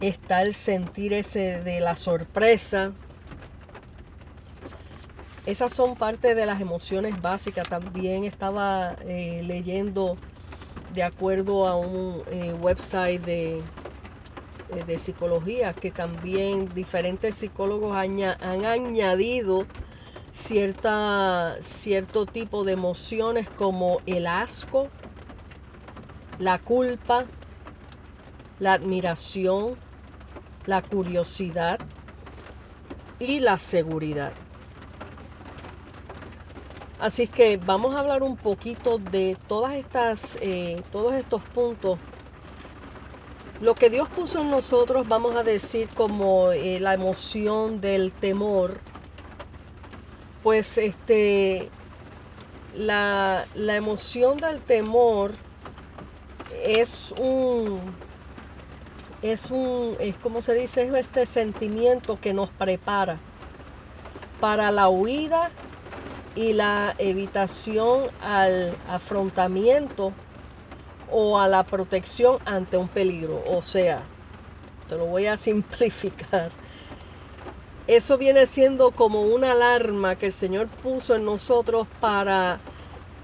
está 0.00 0.42
el 0.42 0.54
sentir 0.54 1.12
ese 1.12 1.62
de 1.62 1.80
la 1.80 1.96
sorpresa. 1.96 2.92
Esas 5.46 5.72
son 5.72 5.96
parte 5.96 6.34
de 6.34 6.46
las 6.46 6.60
emociones 6.60 7.20
básicas. 7.22 7.68
También 7.68 8.24
estaba 8.24 8.96
eh, 9.00 9.42
leyendo 9.46 10.18
de 10.92 11.02
acuerdo 11.02 11.66
a 11.66 11.76
un 11.76 12.22
eh, 12.30 12.52
website 12.52 13.22
de, 13.24 13.58
eh, 13.58 13.62
de, 14.86 14.98
psicología 14.98 15.72
que 15.72 15.90
también 15.90 16.72
diferentes 16.74 17.34
psicólogos 17.34 17.96
han 17.96 18.64
añadido 18.64 19.66
cierta, 20.32 21.56
cierto 21.62 22.26
tipo 22.26 22.64
de 22.64 22.72
emociones 22.72 23.48
como 23.50 24.00
el 24.06 24.26
asco, 24.26 24.88
la 26.38 26.58
culpa, 26.58 27.24
la 28.58 28.74
admiración, 28.74 29.76
la 30.66 30.82
curiosidad 30.82 31.78
y 33.18 33.40
la 33.40 33.58
seguridad. 33.58 34.32
Así 37.00 37.28
que 37.28 37.58
vamos 37.58 37.94
a 37.94 38.00
hablar 38.00 38.22
un 38.22 38.36
poquito 38.36 38.98
de 38.98 39.36
todas 39.46 39.74
estas, 39.74 40.38
eh, 40.42 40.82
todos 40.90 41.14
estos 41.14 41.42
puntos 41.42 41.98
lo 43.60 43.74
que 43.74 43.90
Dios 43.90 44.08
puso 44.08 44.40
en 44.40 44.50
nosotros, 44.50 45.08
vamos 45.08 45.34
a 45.36 45.42
decir, 45.42 45.88
como 45.94 46.52
eh, 46.52 46.78
la 46.80 46.94
emoción 46.94 47.80
del 47.80 48.12
temor, 48.12 48.78
pues 50.42 50.78
este, 50.78 51.68
la, 52.76 53.44
la 53.54 53.76
emoción 53.76 54.36
del 54.36 54.60
temor 54.60 55.32
es 56.62 57.12
un, 57.18 57.80
es 59.22 59.50
un, 59.50 59.96
es 59.98 60.16
como 60.16 60.40
se 60.40 60.54
dice, 60.54 60.84
es 60.84 60.94
este 60.94 61.26
sentimiento 61.26 62.20
que 62.20 62.32
nos 62.32 62.50
prepara 62.50 63.18
para 64.40 64.70
la 64.70 64.88
huida 64.88 65.50
y 66.36 66.52
la 66.52 66.94
evitación 66.98 68.04
al 68.22 68.76
afrontamiento 68.88 70.12
o 71.10 71.38
a 71.38 71.48
la 71.48 71.64
protección 71.64 72.38
ante 72.44 72.76
un 72.76 72.88
peligro. 72.88 73.42
O 73.46 73.62
sea, 73.62 74.02
te 74.88 74.96
lo 74.96 75.06
voy 75.06 75.26
a 75.26 75.36
simplificar. 75.36 76.50
Eso 77.86 78.18
viene 78.18 78.44
siendo 78.46 78.90
como 78.90 79.22
una 79.22 79.52
alarma 79.52 80.16
que 80.16 80.26
el 80.26 80.32
Señor 80.32 80.68
puso 80.68 81.14
en 81.14 81.24
nosotros 81.24 81.86
para 82.00 82.60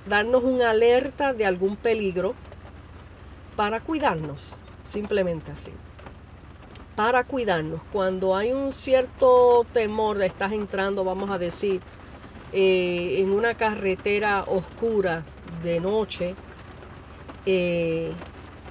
darnos 0.08 0.42
una 0.42 0.70
alerta 0.70 1.34
de 1.34 1.44
algún 1.44 1.76
peligro, 1.76 2.34
para 3.56 3.80
cuidarnos, 3.80 4.56
simplemente 4.84 5.52
así. 5.52 5.70
Para 6.96 7.24
cuidarnos. 7.24 7.82
Cuando 7.92 8.36
hay 8.36 8.52
un 8.52 8.72
cierto 8.72 9.66
temor 9.72 10.18
de 10.18 10.26
estás 10.26 10.52
entrando, 10.52 11.04
vamos 11.04 11.30
a 11.30 11.38
decir, 11.38 11.82
eh, 12.52 13.16
en 13.18 13.32
una 13.32 13.54
carretera 13.54 14.44
oscura 14.44 15.24
de 15.62 15.80
noche, 15.80 16.34
eh, 17.46 18.12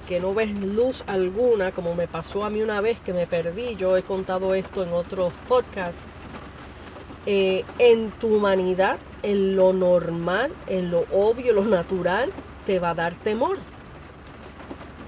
que 0.08 0.20
no 0.20 0.34
ves 0.34 0.50
luz 0.60 1.04
alguna, 1.06 1.72
como 1.72 1.94
me 1.94 2.06
pasó 2.06 2.44
a 2.44 2.50
mí 2.50 2.62
una 2.62 2.80
vez 2.80 3.00
que 3.00 3.12
me 3.12 3.26
perdí, 3.26 3.76
yo 3.76 3.96
he 3.96 4.02
contado 4.02 4.54
esto 4.54 4.82
en 4.84 4.92
otros 4.92 5.32
podcasts, 5.48 6.02
eh, 7.26 7.64
en 7.78 8.10
tu 8.10 8.36
humanidad, 8.36 8.98
en 9.22 9.56
lo 9.56 9.72
normal, 9.72 10.52
en 10.66 10.90
lo 10.90 11.06
obvio, 11.12 11.54
lo 11.54 11.64
natural, 11.64 12.30
te 12.66 12.78
va 12.78 12.90
a 12.90 12.94
dar 12.94 13.14
temor. 13.14 13.56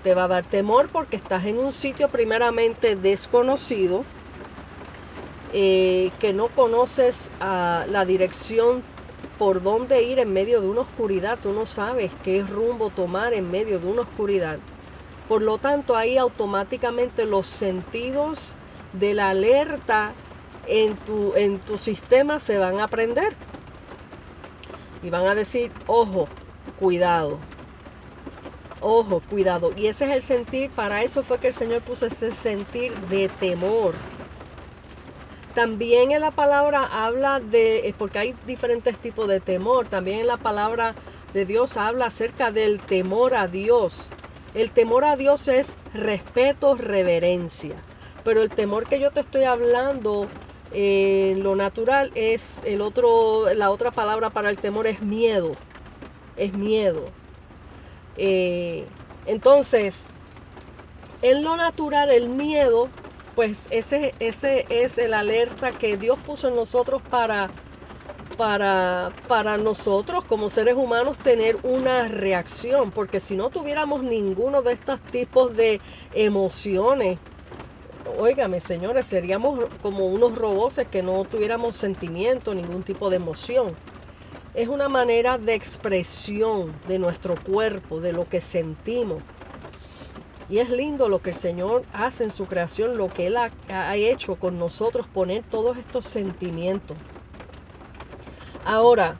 Te 0.02 0.14
va 0.14 0.24
a 0.24 0.28
dar 0.28 0.44
temor 0.44 0.88
porque 0.88 1.16
estás 1.16 1.44
en 1.44 1.58
un 1.58 1.72
sitio 1.72 2.08
primeramente 2.08 2.96
desconocido, 2.96 4.04
eh, 5.52 6.10
que 6.20 6.32
no 6.32 6.48
conoces 6.48 7.30
a 7.40 7.86
la 7.90 8.04
dirección 8.04 8.82
por 9.38 9.62
dónde 9.62 10.02
ir 10.02 10.18
en 10.18 10.32
medio 10.32 10.60
de 10.60 10.68
una 10.68 10.82
oscuridad, 10.82 11.38
tú 11.42 11.52
no 11.52 11.66
sabes 11.66 12.12
qué 12.24 12.42
rumbo 12.42 12.90
tomar 12.90 13.34
en 13.34 13.50
medio 13.50 13.78
de 13.78 13.86
una 13.86 14.02
oscuridad. 14.02 14.58
Por 15.28 15.42
lo 15.42 15.58
tanto, 15.58 15.96
ahí 15.96 16.16
automáticamente 16.16 17.26
los 17.26 17.46
sentidos 17.46 18.54
de 18.92 19.14
la 19.14 19.30
alerta 19.30 20.12
en 20.66 20.96
tu, 20.96 21.34
en 21.34 21.58
tu 21.58 21.78
sistema 21.78 22.40
se 22.40 22.58
van 22.58 22.80
a 22.80 22.88
prender. 22.88 23.34
Y 25.02 25.10
van 25.10 25.26
a 25.26 25.34
decir, 25.34 25.70
ojo, 25.86 26.28
cuidado. 26.78 27.38
Ojo, 28.80 29.20
cuidado. 29.28 29.72
Y 29.76 29.88
ese 29.88 30.06
es 30.06 30.12
el 30.12 30.22
sentir, 30.22 30.70
para 30.70 31.02
eso 31.02 31.22
fue 31.22 31.38
que 31.38 31.48
el 31.48 31.52
Señor 31.52 31.82
puso 31.82 32.06
ese 32.06 32.30
sentir 32.32 32.94
de 33.08 33.28
temor. 33.28 33.94
También 35.56 36.10
en 36.12 36.20
la 36.20 36.32
palabra 36.32 36.84
habla 36.84 37.40
de, 37.40 37.94
porque 37.96 38.18
hay 38.18 38.34
diferentes 38.46 38.98
tipos 38.98 39.26
de 39.26 39.40
temor, 39.40 39.88
también 39.88 40.18
en 40.18 40.26
la 40.26 40.36
palabra 40.36 40.94
de 41.32 41.46
Dios 41.46 41.78
habla 41.78 42.08
acerca 42.08 42.50
del 42.50 42.78
temor 42.78 43.34
a 43.34 43.48
Dios. 43.48 44.10
El 44.52 44.70
temor 44.70 45.06
a 45.06 45.16
Dios 45.16 45.48
es 45.48 45.78
respeto, 45.94 46.74
reverencia. 46.74 47.74
Pero 48.22 48.42
el 48.42 48.50
temor 48.50 48.86
que 48.86 49.00
yo 49.00 49.12
te 49.12 49.20
estoy 49.20 49.44
hablando 49.44 50.28
en 50.74 51.42
lo 51.42 51.56
natural 51.56 52.12
es 52.14 52.60
el 52.66 52.82
otro, 52.82 53.54
la 53.54 53.70
otra 53.70 53.90
palabra 53.92 54.28
para 54.28 54.50
el 54.50 54.58
temor 54.58 54.86
es 54.86 55.00
miedo. 55.00 55.56
Es 56.36 56.52
miedo. 56.52 57.06
Eh, 58.18 58.84
entonces, 59.24 60.06
en 61.22 61.42
lo 61.42 61.56
natural, 61.56 62.10
el 62.10 62.28
miedo 62.28 62.90
pues 63.36 63.68
ese, 63.70 64.14
ese 64.18 64.64
es 64.70 64.96
el 64.96 65.12
alerta 65.12 65.72
que 65.72 65.98
Dios 65.98 66.18
puso 66.18 66.48
en 66.48 66.56
nosotros 66.56 67.02
para, 67.02 67.50
para, 68.38 69.12
para 69.28 69.58
nosotros 69.58 70.24
como 70.24 70.48
seres 70.48 70.74
humanos 70.74 71.18
tener 71.18 71.58
una 71.62 72.08
reacción, 72.08 72.90
porque 72.90 73.20
si 73.20 73.36
no 73.36 73.50
tuviéramos 73.50 74.02
ninguno 74.02 74.62
de 74.62 74.72
estos 74.72 75.02
tipos 75.02 75.54
de 75.54 75.82
emociones, 76.14 77.18
óigame 78.18 78.58
señores, 78.58 79.04
seríamos 79.04 79.66
como 79.82 80.06
unos 80.06 80.34
robots 80.34 80.80
que 80.90 81.02
no 81.02 81.24
tuviéramos 81.24 81.76
sentimiento, 81.76 82.54
ningún 82.54 82.84
tipo 82.84 83.10
de 83.10 83.16
emoción. 83.16 83.76
Es 84.54 84.68
una 84.68 84.88
manera 84.88 85.36
de 85.36 85.52
expresión 85.52 86.72
de 86.88 86.98
nuestro 86.98 87.34
cuerpo, 87.34 88.00
de 88.00 88.14
lo 88.14 88.26
que 88.26 88.40
sentimos. 88.40 89.22
Y 90.48 90.58
es 90.58 90.70
lindo 90.70 91.08
lo 91.08 91.20
que 91.20 91.30
el 91.30 91.36
Señor 91.36 91.84
hace 91.92 92.24
en 92.24 92.30
su 92.30 92.46
creación, 92.46 92.96
lo 92.96 93.08
que 93.08 93.26
Él 93.26 93.36
ha, 93.36 93.96
hecho 93.96 94.36
con 94.36 94.58
nosotros, 94.58 95.06
poner 95.06 95.42
todos 95.42 95.76
estos 95.76 96.06
sentimientos. 96.06 96.96
Ahora, 98.64 99.16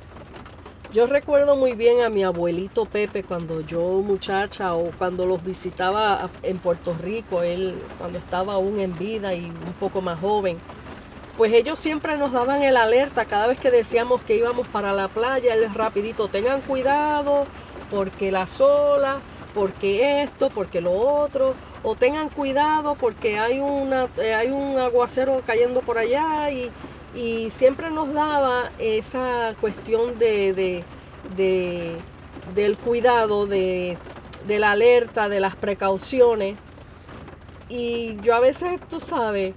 yo 0.93 1.07
recuerdo 1.07 1.57
muy 1.57 1.73
bien 1.73 2.01
a 2.03 2.11
mi 2.11 2.23
abuelito 2.23 2.85
Pepe 2.85 3.25
cuando 3.25 3.61
yo 3.61 3.81
muchacha 4.03 4.75
o 4.75 4.93
cuando 4.99 5.27
los 5.27 5.45
visitaba 5.45 6.31
en 6.43 6.59
Puerto 6.59 6.95
Rico, 6.95 7.43
él 7.43 7.75
cuando 7.99 8.19
estaba 8.19 8.55
aún 8.55 8.79
en 8.79 8.97
vida 8.97 9.35
y 9.35 9.45
un 9.45 9.75
poco 9.81 10.01
más 10.01 10.21
joven. 10.21 10.59
Pues 11.37 11.53
ellos 11.53 11.79
siempre 11.79 12.17
nos 12.17 12.33
daban 12.33 12.63
el 12.63 12.77
alerta 12.77 13.25
cada 13.25 13.47
vez 13.49 13.59
que 13.59 13.71
decíamos 13.71 14.23
que 14.23 14.37
íbamos 14.37 14.67
para 14.69 14.93
la 14.93 15.09
playa, 15.09 15.55
él 15.55 15.75
rapidito, 15.75 16.29
tengan 16.29 16.61
cuidado 16.63 17.47
porque 17.91 18.33
las 18.33 18.61
olas 18.61 19.17
porque 19.57 20.23
esto, 20.23 20.51
porque 20.51 20.83
lo 20.83 20.93
otro, 20.93 21.55
o 21.83 21.95
tengan 21.95 22.29
cuidado 22.29 22.95
porque 22.95 23.39
hay, 23.39 23.59
una, 23.59 24.07
eh, 24.19 24.35
hay 24.35 24.51
un 24.51 24.79
aguacero 24.79 25.43
cayendo 25.47 25.81
por 25.81 25.97
allá 25.97 26.51
y, 26.51 26.71
siempre 27.49 27.91
nos 27.91 28.13
daba 28.13 28.71
esa 28.79 29.55
cuestión 29.59 30.19
de, 30.19 30.85
del 32.55 32.77
cuidado, 32.77 33.47
de, 33.47 33.97
la 34.47 34.73
alerta, 34.73 35.31
de 35.31 35.41
las 35.41 35.57
precauciones. 35.57 36.57
Y 37.71 38.21
yo 38.21 38.35
a 38.35 38.41
veces, 38.41 38.79
tú 38.91 39.01
sabes, 39.01 39.55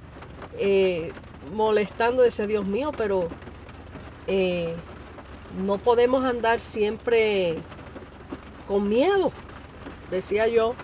eh, 0.57 1.11
molestando, 1.53 2.23
ese 2.23 2.47
Dios 2.47 2.65
mío, 2.65 2.93
pero 2.97 3.27
eh, 4.27 4.73
no 5.61 5.77
podemos 5.79 6.23
andar 6.23 6.61
siempre 6.61 7.57
con 8.69 8.87
miedo 8.87 9.33
decía 10.09 10.47
yo, 10.47 10.75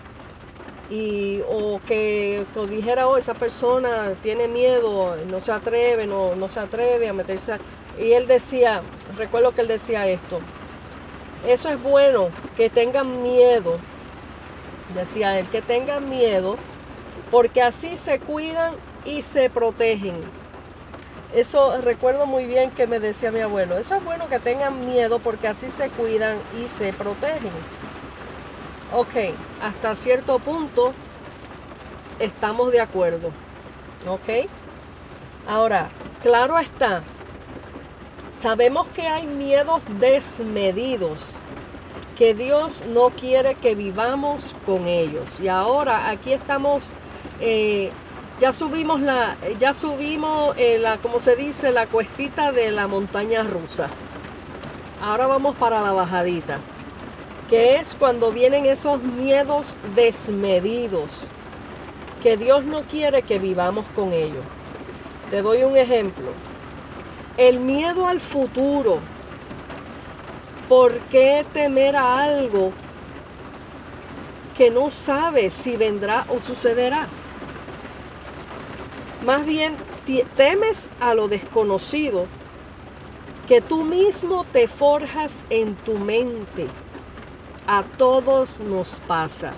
y 0.90 1.40
o 1.48 1.80
que, 1.86 2.44
dijera, 2.68 3.08
oh, 3.08 3.16
esa 3.16 3.34
persona 3.34 4.14
tiene 4.22 4.48
miedo, 4.48 5.16
no 5.30 5.40
se 5.40 5.52
atreve, 5.52 6.06
no, 6.06 6.36
no 6.36 6.48
se 6.48 6.60
atreve 6.60 7.08
a 7.08 7.12
meterse. 7.12 7.58
Y 7.98 8.12
él 8.12 8.26
decía, 8.26 8.82
recuerdo 9.16 9.52
que 9.52 9.62
él 9.62 9.68
decía 9.68 10.06
esto, 10.06 10.38
eso 11.46 11.68
es 11.70 11.82
bueno, 11.82 12.28
que 12.56 12.70
tengan 12.70 13.22
miedo, 13.22 13.78
decía 14.94 15.38
él, 15.38 15.46
que 15.48 15.62
tengan 15.62 16.08
miedo, 16.08 16.56
porque 17.30 17.62
así 17.62 17.96
se 17.96 18.20
cuidan 18.20 18.74
y 19.04 19.22
se 19.22 19.50
protegen. 19.50 20.14
Eso 21.34 21.80
recuerdo 21.80 22.26
muy 22.26 22.46
bien 22.46 22.70
que 22.70 22.86
me 22.86 23.00
decía 23.00 23.30
mi 23.30 23.40
abuelo, 23.40 23.76
eso 23.76 23.94
es 23.96 24.04
bueno 24.04 24.28
que 24.28 24.38
tengan 24.38 24.86
miedo 24.86 25.18
porque 25.18 25.48
así 25.48 25.68
se 25.68 25.88
cuidan 25.90 26.38
y 26.62 26.68
se 26.68 26.92
protegen. 26.92 27.52
Ok, 28.98 29.14
hasta 29.62 29.94
cierto 29.94 30.38
punto 30.38 30.94
estamos 32.18 32.72
de 32.72 32.80
acuerdo. 32.80 33.28
Ok. 34.08 34.48
Ahora, 35.46 35.90
claro 36.22 36.58
está, 36.58 37.02
sabemos 38.34 38.88
que 38.88 39.06
hay 39.06 39.26
miedos 39.26 39.82
desmedidos 40.00 41.34
que 42.16 42.32
Dios 42.32 42.84
no 42.88 43.10
quiere 43.10 43.54
que 43.56 43.74
vivamos 43.74 44.56
con 44.64 44.86
ellos. 44.86 45.40
Y 45.40 45.48
ahora 45.48 46.08
aquí 46.08 46.32
estamos, 46.32 46.94
eh, 47.38 47.90
ya 48.40 48.54
subimos 48.54 49.02
la, 49.02 49.36
ya 49.60 49.74
subimos 49.74 50.54
eh, 50.56 50.78
la, 50.78 50.96
como 50.96 51.20
se 51.20 51.36
dice, 51.36 51.70
la 51.70 51.86
cuestita 51.86 52.50
de 52.50 52.70
la 52.70 52.88
montaña 52.88 53.42
rusa. 53.42 53.90
Ahora 55.02 55.26
vamos 55.26 55.54
para 55.56 55.82
la 55.82 55.92
bajadita 55.92 56.60
que 57.48 57.76
es 57.76 57.94
cuando 57.94 58.32
vienen 58.32 58.66
esos 58.66 59.02
miedos 59.02 59.76
desmedidos, 59.94 61.24
que 62.22 62.36
Dios 62.36 62.64
no 62.64 62.82
quiere 62.82 63.22
que 63.22 63.38
vivamos 63.38 63.86
con 63.94 64.12
ellos. 64.12 64.44
Te 65.30 65.42
doy 65.42 65.62
un 65.62 65.76
ejemplo. 65.76 66.30
El 67.36 67.60
miedo 67.60 68.06
al 68.06 68.20
futuro. 68.20 68.98
¿Por 70.68 70.98
qué 71.10 71.44
temer 71.52 71.96
a 71.96 72.22
algo 72.22 72.72
que 74.56 74.70
no 74.70 74.90
sabes 74.90 75.52
si 75.52 75.76
vendrá 75.76 76.24
o 76.28 76.40
sucederá. 76.40 77.06
Más 79.24 79.44
bien 79.44 79.76
temes 80.36 80.90
a 81.00 81.14
lo 81.14 81.28
desconocido 81.28 82.26
que 83.46 83.60
tú 83.60 83.84
mismo 83.84 84.44
te 84.52 84.66
forjas 84.66 85.44
en 85.50 85.74
tu 85.76 85.94
mente. 85.94 86.68
A 87.68 87.82
todos 87.82 88.60
nos 88.60 89.00
pasa. 89.08 89.52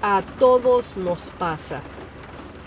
A 0.00 0.22
todos 0.38 0.96
nos 0.96 1.30
pasa. 1.30 1.80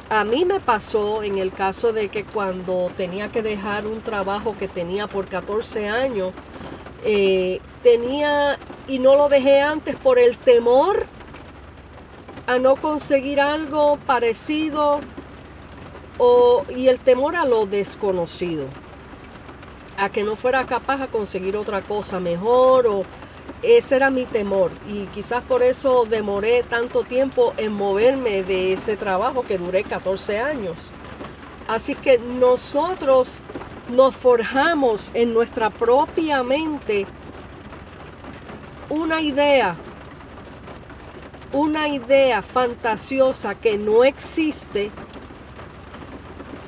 A 0.09 0.25
mí 0.25 0.43
me 0.43 0.59
pasó 0.59 1.23
en 1.23 1.37
el 1.37 1.53
caso 1.53 1.93
de 1.93 2.09
que 2.09 2.25
cuando 2.25 2.91
tenía 2.97 3.29
que 3.29 3.41
dejar 3.41 3.87
un 3.87 4.01
trabajo 4.01 4.55
que 4.57 4.67
tenía 4.67 5.07
por 5.07 5.27
14 5.27 5.87
años, 5.87 6.33
eh, 7.05 7.61
tenía 7.81 8.59
y 8.89 8.99
no 8.99 9.15
lo 9.15 9.29
dejé 9.29 9.61
antes 9.61 9.95
por 9.95 10.19
el 10.19 10.37
temor 10.37 11.05
a 12.45 12.57
no 12.57 12.75
conseguir 12.75 13.39
algo 13.39 13.97
parecido 14.05 14.99
o, 16.17 16.65
y 16.75 16.89
el 16.89 16.99
temor 16.99 17.37
a 17.37 17.45
lo 17.45 17.65
desconocido, 17.65 18.65
a 19.97 20.09
que 20.09 20.23
no 20.23 20.35
fuera 20.35 20.65
capaz 20.65 20.97
de 20.97 21.07
conseguir 21.07 21.55
otra 21.55 21.81
cosa 21.81 22.19
mejor 22.19 22.87
o 22.87 23.05
ese 23.63 23.95
era 23.95 24.09
mi 24.09 24.25
temor 24.25 24.71
y 24.87 25.05
quizás 25.07 25.43
por 25.43 25.63
eso 25.63 26.05
demoré 26.05 26.63
tanto 26.63 27.03
tiempo 27.03 27.53
en 27.57 27.73
moverme 27.73 28.43
de 28.43 28.73
ese 28.73 28.97
trabajo 28.97 29.43
que 29.43 29.57
duré 29.57 29.83
14 29.83 30.39
años. 30.39 30.91
Así 31.67 31.95
que 31.95 32.17
nosotros 32.17 33.39
nos 33.89 34.15
forjamos 34.15 35.11
en 35.13 35.33
nuestra 35.33 35.69
propia 35.69 36.43
mente 36.43 37.05
una 38.89 39.21
idea, 39.21 39.75
una 41.51 41.87
idea 41.89 42.41
fantasiosa 42.41 43.55
que 43.55 43.77
no 43.77 44.03
existe 44.03 44.91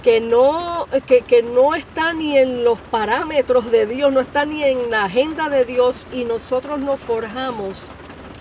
que 0.03 0.21
no, 0.21 0.87
que, 1.05 1.43
no 1.43 1.75
está 1.75 2.13
ni 2.13 2.37
en 2.37 2.63
los 2.63 2.79
parámetros 2.79 3.69
de 3.69 3.85
Dios, 3.85 4.13
no 4.13 4.21
está 4.21 4.45
ni 4.45 4.63
en 4.63 4.89
la 4.89 5.05
agenda 5.05 5.49
de 5.49 5.65
Dios 5.65 6.07
y 6.13 6.23
nosotros 6.23 6.79
nos 6.79 6.99
forjamos 6.99 7.87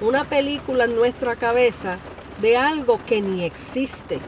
una 0.00 0.24
película 0.24 0.84
en 0.84 0.94
nuestra 0.94 1.34
cabeza 1.36 1.98
de 2.40 2.56
algo 2.56 3.00
que 3.04 3.20
ni 3.20 3.44
existe, 3.44 4.20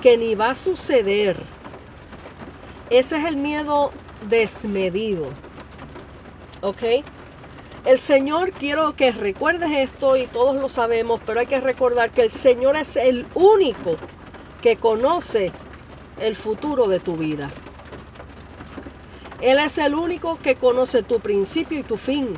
que 0.00 0.16
ni 0.16 0.36
va 0.36 0.50
a 0.50 0.54
suceder. 0.54 1.36
Ese 2.90 3.16
es 3.16 3.24
el 3.24 3.36
miedo 3.36 3.90
desmedido. 4.28 5.26
¿Ok? 6.60 6.82
El 7.84 7.98
Señor, 7.98 8.52
quiero 8.52 8.94
que 8.94 9.10
recuerdes 9.10 9.70
esto 9.72 10.16
y 10.16 10.26
todos 10.26 10.56
lo 10.56 10.68
sabemos, 10.68 11.20
pero 11.26 11.40
hay 11.40 11.46
que 11.46 11.60
recordar 11.60 12.10
que 12.10 12.22
el 12.22 12.30
Señor 12.30 12.76
es 12.76 12.96
el 12.96 13.26
único 13.34 13.96
que 14.62 14.76
conoce 14.76 15.52
el 16.18 16.36
futuro 16.36 16.88
de 16.88 17.00
tu 17.00 17.16
vida. 17.16 17.50
Él 19.40 19.58
es 19.58 19.78
el 19.78 19.94
único 19.94 20.38
que 20.38 20.54
conoce 20.54 21.02
tu 21.02 21.20
principio 21.20 21.78
y 21.78 21.82
tu 21.82 21.96
fin. 21.96 22.36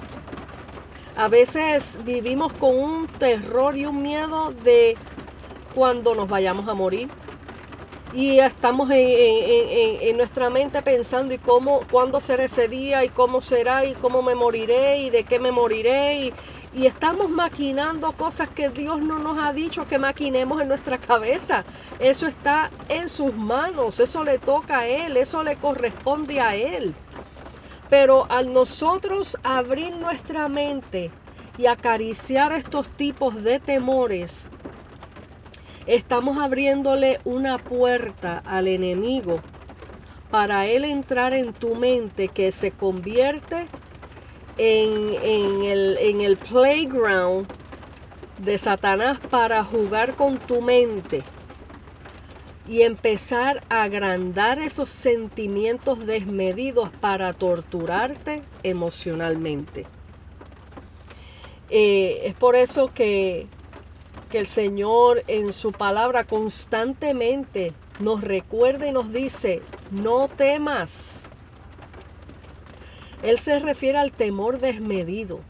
A 1.17 1.29
veces 1.29 1.99
vivimos 2.05 2.53
con 2.53 2.77
un 2.77 3.07
terror 3.07 3.77
y 3.77 3.87
un 3.87 4.03
miedo 4.03 4.53
de 4.65 4.97
cuando 5.75 6.15
nos 6.15 6.29
vayamos 6.29 6.69
a 6.69 6.75
morir. 6.75 7.09
Y 8.13 8.39
estamos 8.39 8.89
en, 8.91 10.17
nuestra 10.17 10.49
mente 10.49 10.81
pensando 10.81 11.35
y 11.35 11.39
cómo, 11.39 11.81
cuándo 11.91 12.21
será 12.21 12.45
ese 12.45 12.67
día 12.67 13.05
y 13.05 13.11
cómo 13.11 13.41
será 13.41 13.85
y 13.85 13.93
cómo 13.95 14.23
me 14.23 14.35
moriré 14.35 14.99
y 14.99 15.11
de 15.11 15.25
qué 15.25 15.39
me 15.39 15.53
moriré 15.53 16.15
y, 16.17 16.35
y 16.77 16.85
estamos 16.85 17.31
maquinando 17.31 18.13
cosas 18.13 18.51
que 18.51 18.69
Dios 18.69 19.01
no 19.01 19.19
nos 19.19 19.43
ha 19.43 19.55
dicho 19.55 19.87
que 19.87 19.99
maquinemos 19.99 20.61
en 20.61 20.69
nuestra 20.69 20.99
cabeza. 20.99 21.65
Eso 21.99 22.27
está 22.27 22.71
en 22.91 23.09
sus 23.09 23.35
manos, 23.35 23.99
eso 23.99 24.23
le 24.23 24.39
toca 24.39 24.81
a 24.81 24.87
Él, 24.87 25.17
eso 25.17 25.43
le 25.43 25.57
corresponde 25.57 26.39
a 26.39 26.55
Él. 26.55 26.95
Pero 27.89 28.31
al 28.31 28.53
nosotros 28.53 29.39
abrir 29.43 29.97
nuestra 29.97 30.49
mente 30.49 31.11
y 31.57 31.65
acariciar 31.65 32.53
estos 32.53 32.91
tipos 32.91 33.43
de 33.43 33.59
temores, 33.59 34.51
estamos 35.87 36.37
abriéndole 36.37 37.21
una 37.25 37.57
puerta 37.57 38.43
al 38.45 38.69
enemigo 38.69 39.41
para 40.31 40.67
él 40.67 40.85
entrar 40.85 41.33
en 41.33 41.55
tu 41.55 41.75
mente 41.77 42.29
que 42.29 42.53
se 42.53 42.73
convierte 42.73 43.69
en, 44.59 45.15
el, 45.65 45.99
en 45.99 46.21
el 46.21 46.37
playground 46.37 47.47
de 48.39 48.59
Satanás 48.59 49.19
para 49.31 49.65
jugar 49.65 50.15
con 50.15 50.39
tu 50.39 50.61
mente 50.61 51.23
y 52.69 52.83
empezar 52.83 53.63
a 53.69 53.85
agrandar 53.85 54.59
esos 54.59 54.91
sentimientos 54.91 56.07
desmedidos 56.07 56.91
para 57.01 57.33
torturarte 57.33 58.43
emocionalmente. 58.63 59.87
Eh, 61.71 62.23
es 62.25 62.35
por 62.35 62.57
eso 62.57 62.93
que, 62.93 63.47
que 64.31 64.39
el 64.39 64.47
Señor 64.47 65.23
en 65.27 65.53
su 65.53 65.73
palabra 65.73 66.25
constantemente 66.25 67.73
nos 68.01 68.23
recuerda 68.23 68.87
y 68.87 68.93
nos 68.93 69.13
dice, 69.13 69.63
no 69.91 70.29
temas, 70.29 71.29
él 73.27 73.41
se 73.41 73.59
refiere 73.59 73.99
al 73.99 74.13
temor 74.13 74.61
desmedido, 74.61 75.41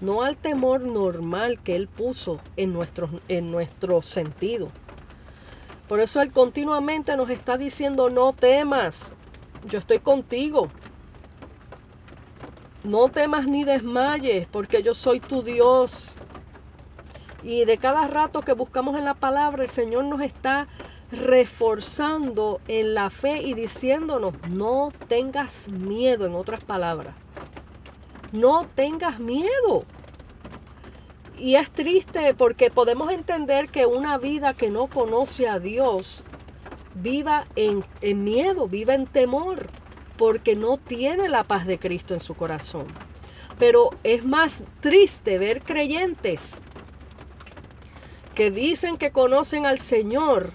no 0.00 0.22
al 0.22 0.36
temor 0.36 0.82
normal 0.82 1.58
que 1.60 1.74
Él 1.74 1.88
puso 1.88 2.38
en 2.56 2.72
nuestro, 2.72 3.10
en 3.26 3.50
nuestro 3.50 4.02
sentido. 4.02 4.68
Por 5.88 5.98
eso 5.98 6.22
Él 6.22 6.30
continuamente 6.30 7.16
nos 7.16 7.28
está 7.28 7.58
diciendo, 7.58 8.08
no 8.08 8.32
temas, 8.32 9.16
yo 9.66 9.80
estoy 9.80 9.98
contigo. 9.98 10.68
No 12.84 13.08
temas 13.08 13.48
ni 13.48 13.64
desmayes, 13.64 14.46
porque 14.46 14.84
yo 14.84 14.94
soy 14.94 15.18
tu 15.18 15.42
Dios. 15.42 16.14
Y 17.42 17.64
de 17.64 17.78
cada 17.78 18.06
rato 18.06 18.42
que 18.42 18.52
buscamos 18.52 18.96
en 18.96 19.04
la 19.04 19.14
palabra, 19.14 19.64
el 19.64 19.68
Señor 19.68 20.04
nos 20.04 20.20
está 20.20 20.68
reforzando 21.12 22.60
en 22.68 22.94
la 22.94 23.10
fe 23.10 23.42
y 23.42 23.54
diciéndonos, 23.54 24.34
no 24.48 24.92
tengas 25.08 25.68
miedo, 25.68 26.26
en 26.26 26.34
otras 26.34 26.64
palabras. 26.64 27.14
No 28.32 28.66
tengas 28.74 29.20
miedo. 29.20 29.84
Y 31.38 31.56
es 31.56 31.70
triste 31.70 32.34
porque 32.34 32.70
podemos 32.70 33.12
entender 33.12 33.68
que 33.68 33.84
una 33.84 34.16
vida 34.16 34.54
que 34.54 34.70
no 34.70 34.86
conoce 34.86 35.48
a 35.48 35.58
Dios 35.58 36.24
viva 36.94 37.46
en, 37.56 37.84
en 38.00 38.24
miedo, 38.24 38.68
viva 38.68 38.94
en 38.94 39.06
temor, 39.06 39.68
porque 40.16 40.56
no 40.56 40.78
tiene 40.78 41.28
la 41.28 41.44
paz 41.44 41.66
de 41.66 41.78
Cristo 41.78 42.14
en 42.14 42.20
su 42.20 42.34
corazón. 42.34 42.86
Pero 43.58 43.90
es 44.02 44.24
más 44.24 44.64
triste 44.80 45.38
ver 45.38 45.62
creyentes 45.62 46.60
que 48.34 48.50
dicen 48.50 48.96
que 48.96 49.10
conocen 49.10 49.66
al 49.66 49.78
Señor, 49.78 50.52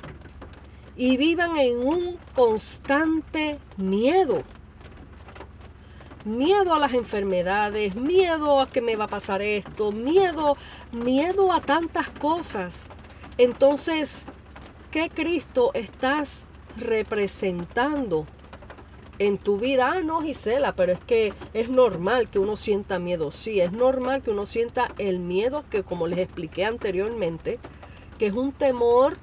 y 0.97 1.15
vivan 1.15 1.57
en 1.57 1.77
un 1.77 2.17
constante 2.33 3.59
miedo. 3.77 4.41
Miedo 6.25 6.73
a 6.73 6.79
las 6.79 6.93
enfermedades, 6.93 7.95
miedo 7.95 8.59
a 8.59 8.69
que 8.69 8.81
me 8.81 8.95
va 8.95 9.05
a 9.05 9.09
pasar 9.09 9.41
esto, 9.41 9.91
miedo, 9.91 10.57
miedo 10.91 11.53
a 11.53 11.61
tantas 11.61 12.09
cosas. 12.09 12.89
Entonces, 13.37 14.27
¿qué 14.91 15.09
Cristo 15.09 15.71
estás 15.75 16.45
representando 16.75 18.25
en 19.19 19.37
tu 19.37 19.57
vida? 19.57 19.93
Ah, 19.93 20.01
no, 20.01 20.21
Gisela, 20.21 20.75
pero 20.75 20.91
es 20.91 20.99
que 20.99 21.33
es 21.53 21.69
normal 21.69 22.29
que 22.29 22.39
uno 22.39 22.57
sienta 22.57 22.99
miedo. 22.99 23.31
Sí, 23.31 23.61
es 23.61 23.71
normal 23.71 24.23
que 24.23 24.31
uno 24.31 24.47
sienta 24.47 24.91
el 24.97 25.19
miedo 25.19 25.63
que, 25.69 25.83
como 25.83 26.07
les 26.07 26.19
expliqué 26.19 26.65
anteriormente, 26.65 27.59
que 28.17 28.25
es 28.25 28.33
un 28.33 28.51
temor 28.51 29.17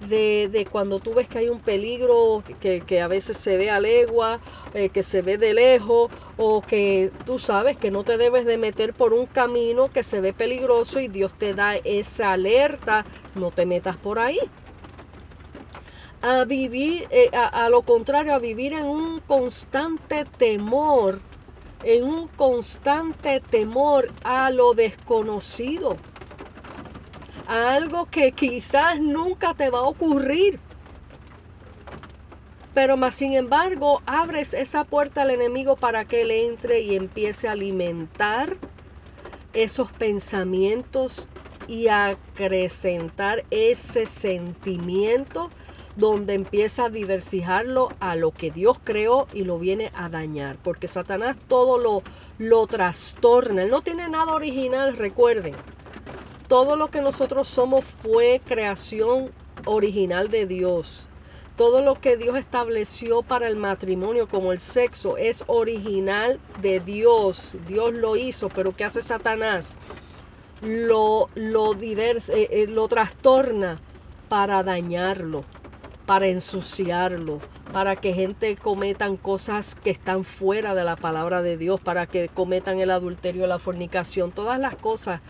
de, 0.00 0.68
cuando 0.70 1.00
tú 1.00 1.14
ves 1.14 1.28
que 1.28 1.38
hay 1.38 1.48
un 1.48 1.60
peligro 1.60 2.42
que, 2.60 3.00
a 3.00 3.08
veces 3.08 3.36
se 3.36 3.56
ve 3.56 3.70
a 3.70 3.80
legua, 3.80 4.40
eh, 4.74 4.90
que 4.90 5.02
se 5.02 5.22
ve 5.22 5.38
de 5.38 5.54
lejos, 5.54 6.10
o 6.36 6.62
que 6.62 7.10
tú 7.24 7.38
sabes 7.38 7.76
que 7.76 7.90
no 7.90 8.04
te 8.04 8.18
debes 8.18 8.44
de 8.44 8.58
meter 8.58 8.92
por 8.92 9.12
un 9.12 9.26
camino 9.26 9.90
que 9.90 10.02
se 10.02 10.20
ve 10.20 10.32
peligroso 10.32 11.00
y 11.00 11.08
Dios 11.08 11.34
te 11.34 11.54
da 11.54 11.76
esa 11.76 12.32
alerta, 12.32 13.04
no 13.34 13.50
te 13.50 13.66
metas 13.66 13.96
por 13.96 14.18
ahí. 14.18 14.38
A 16.22 16.44
vivir, 16.44 17.06
eh, 17.10 17.30
a 17.32 17.68
lo 17.68 17.82
contrario, 17.82 18.34
a 18.34 18.38
vivir 18.38 18.72
en 18.72 18.86
un 18.86 19.20
constante 19.20 20.24
temor, 20.24 21.20
en 21.84 22.04
un 22.04 22.26
constante 22.28 23.40
temor 23.40 24.10
a 24.24 24.50
lo 24.50 24.74
desconocido 24.74 25.96
algo 27.46 28.06
que 28.06 28.32
quizás 28.32 29.00
nunca 29.00 29.54
te 29.54 29.70
va 29.70 29.78
a 29.78 29.82
ocurrir. 29.82 30.60
Pero 32.74 32.96
más 32.96 33.14
sin 33.14 33.32
embargo, 33.32 34.02
abres 34.04 34.52
esa 34.52 34.84
puerta 34.84 35.22
al 35.22 35.30
enemigo 35.30 35.76
para 35.76 36.04
que 36.04 36.22
él 36.22 36.30
entre 36.30 36.80
y 36.80 36.94
empiece 36.94 37.48
a 37.48 37.52
alimentar 37.52 38.56
esos 39.54 39.90
pensamientos 39.92 41.28
y 41.68 41.88
acrecentar 41.88 43.44
ese 43.50 44.06
sentimiento 44.06 45.50
donde 45.96 46.34
empieza 46.34 46.84
a 46.84 46.90
diversificarlo 46.90 47.88
a 48.00 48.14
lo 48.16 48.30
que 48.30 48.50
Dios 48.50 48.78
creó 48.84 49.26
y 49.32 49.44
lo 49.44 49.58
viene 49.58 49.90
a 49.94 50.10
dañar, 50.10 50.58
porque 50.62 50.88
Satanás 50.88 51.38
todo 51.48 51.78
lo, 51.78 52.02
lo 52.38 52.66
trastorna, 52.66 53.62
él 53.62 53.70
no 53.70 53.80
tiene 53.80 54.08
nada 54.08 54.34
original, 54.34 54.96
recuerden, 54.96 55.54
todo 56.48 56.76
lo 56.76 56.88
que 56.88 57.00
nosotros 57.00 57.48
somos 57.48 57.84
fue 57.84 58.40
creación 58.44 59.32
original 59.64 60.28
de 60.28 60.46
Dios. 60.46 61.08
Todo 61.56 61.80
lo 61.80 61.94
que 61.94 62.16
Dios 62.16 62.36
estableció 62.36 63.22
para 63.22 63.48
el 63.48 63.56
matrimonio 63.56 64.28
como 64.28 64.52
el 64.52 64.60
sexo 64.60 65.16
es 65.16 65.42
original 65.46 66.38
de 66.60 66.80
Dios. 66.80 67.56
Dios 67.66 67.94
lo 67.94 68.16
hizo, 68.16 68.48
pero 68.50 68.72
¿qué 68.72 68.84
hace 68.84 69.00
Satanás? 69.00 69.78
Lo, 70.60 71.30
lo, 71.34 71.74
eh, 71.74 72.18
eh, 72.28 72.66
lo 72.68 72.88
trastorna 72.88 73.80
para 74.28 74.62
dañarlo, 74.62 75.44
para 76.04 76.26
ensuciarlo, 76.26 77.40
para 77.72 77.96
que 77.96 78.12
gente 78.12 78.56
cometan 78.56 79.16
cosas 79.16 79.74
que 79.74 79.90
están 79.90 80.24
fuera 80.24 80.74
de 80.74 80.84
la 80.84 80.96
palabra 80.96 81.40
de 81.40 81.56
Dios, 81.56 81.80
para 81.80 82.06
que 82.06 82.28
cometan 82.28 82.80
el 82.80 82.90
adulterio, 82.90 83.46
la 83.46 83.58
fornicación, 83.58 84.30
todas 84.30 84.60
las 84.60 84.76
cosas 84.76 85.20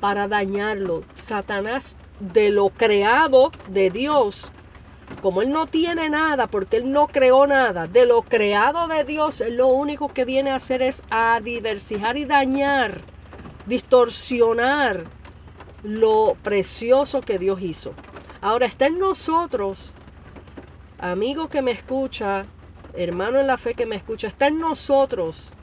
para 0.00 0.28
dañarlo. 0.28 1.04
Satanás 1.14 1.96
de 2.20 2.50
lo 2.50 2.70
creado 2.70 3.52
de 3.68 3.90
Dios 3.90 4.52
como 5.22 5.42
Él 5.42 5.50
no 5.50 5.66
tiene 5.66 6.08
nada, 6.10 6.46
porque 6.46 6.76
Él 6.76 6.92
no 6.92 7.08
creó 7.08 7.46
nada, 7.46 7.86
de 7.86 8.06
lo 8.06 8.22
creado 8.22 8.86
de 8.88 9.04
Dios, 9.04 9.40
Él 9.40 9.56
lo 9.56 9.68
único 9.68 10.08
que 10.08 10.24
viene 10.24 10.50
a 10.50 10.56
hacer 10.56 10.82
es 10.82 11.02
a 11.10 11.40
diversificar 11.40 12.16
y 12.16 12.24
dañar, 12.24 13.00
distorsionar 13.66 15.04
lo 15.82 16.36
precioso 16.42 17.20
que 17.20 17.38
Dios 17.38 17.60
hizo. 17.62 17.94
Ahora 18.40 18.66
está 18.66 18.86
en 18.86 18.98
nosotros, 18.98 19.92
amigo 20.98 21.48
que 21.48 21.62
me 21.62 21.72
escucha, 21.72 22.46
hermano 22.94 23.40
en 23.40 23.46
la 23.46 23.56
fe 23.56 23.74
que 23.74 23.86
me 23.86 23.96
escucha, 23.96 24.28
está 24.28 24.48
en 24.48 24.60
nosotros 24.60 25.54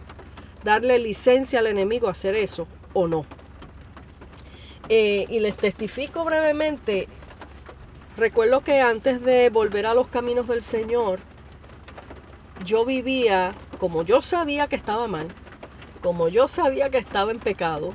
darle 0.64 1.00
licencia 1.00 1.60
al 1.60 1.68
enemigo 1.68 2.08
a 2.08 2.12
hacer 2.12 2.36
eso 2.36 2.68
o 2.94 3.08
no. 3.08 3.26
Eh, 4.90 5.26
y 5.30 5.40
les 5.40 5.56
testifico 5.56 6.24
brevemente 6.24 7.08
Recuerdo 8.18 8.62
que 8.62 8.80
antes 8.80 9.22
de 9.22 9.50
volver 9.50 9.86
a 9.86 9.94
los 9.94 10.08
caminos 10.08 10.48
del 10.48 10.62
Señor, 10.62 11.20
yo 12.64 12.86
vivía, 12.86 13.54
como 13.78 14.04
yo 14.04 14.22
sabía 14.22 14.68
que 14.68 14.78
estaba 14.78 15.08
mal, 15.08 15.28
como 16.02 16.30
yo 16.30 16.48
sabía 16.48 16.90
que 16.90 16.98
estaba 16.98 17.32
en 17.32 17.40
pecado, 17.40 17.94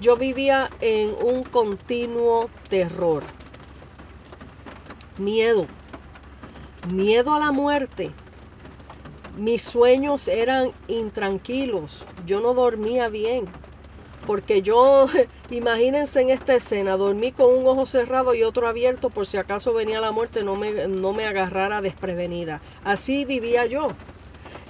yo 0.00 0.16
vivía 0.16 0.70
en 0.80 1.12
un 1.20 1.42
continuo 1.42 2.50
terror. 2.68 3.24
Miedo. 5.16 5.66
Miedo 6.92 7.34
a 7.34 7.40
la 7.40 7.50
muerte. 7.50 8.12
Mis 9.36 9.62
sueños 9.62 10.28
eran 10.28 10.70
intranquilos. 10.86 12.06
Yo 12.26 12.40
no 12.40 12.54
dormía 12.54 13.08
bien. 13.08 13.46
Porque 14.28 14.60
yo, 14.60 15.06
imagínense 15.50 16.20
en 16.20 16.28
esta 16.28 16.54
escena, 16.54 16.98
dormí 16.98 17.32
con 17.32 17.46
un 17.46 17.66
ojo 17.66 17.86
cerrado 17.86 18.34
y 18.34 18.42
otro 18.42 18.68
abierto 18.68 19.08
por 19.08 19.24
si 19.24 19.38
acaso 19.38 19.72
venía 19.72 20.02
la 20.02 20.12
muerte, 20.12 20.44
no 20.44 20.54
me, 20.54 20.86
no 20.86 21.14
me 21.14 21.24
agarrara 21.24 21.80
desprevenida. 21.80 22.60
Así 22.84 23.24
vivía 23.24 23.64
yo. 23.64 23.88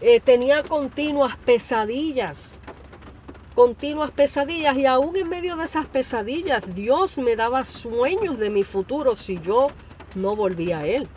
Eh, 0.00 0.20
tenía 0.20 0.62
continuas 0.62 1.36
pesadillas, 1.38 2.60
continuas 3.56 4.12
pesadillas 4.12 4.76
y 4.76 4.86
aún 4.86 5.16
en 5.16 5.28
medio 5.28 5.56
de 5.56 5.64
esas 5.64 5.86
pesadillas 5.86 6.62
Dios 6.76 7.18
me 7.18 7.34
daba 7.34 7.64
sueños 7.64 8.38
de 8.38 8.50
mi 8.50 8.62
futuro 8.62 9.16
si 9.16 9.40
yo 9.40 9.72
no 10.14 10.36
volvía 10.36 10.78
a 10.78 10.86
Él. 10.86 11.08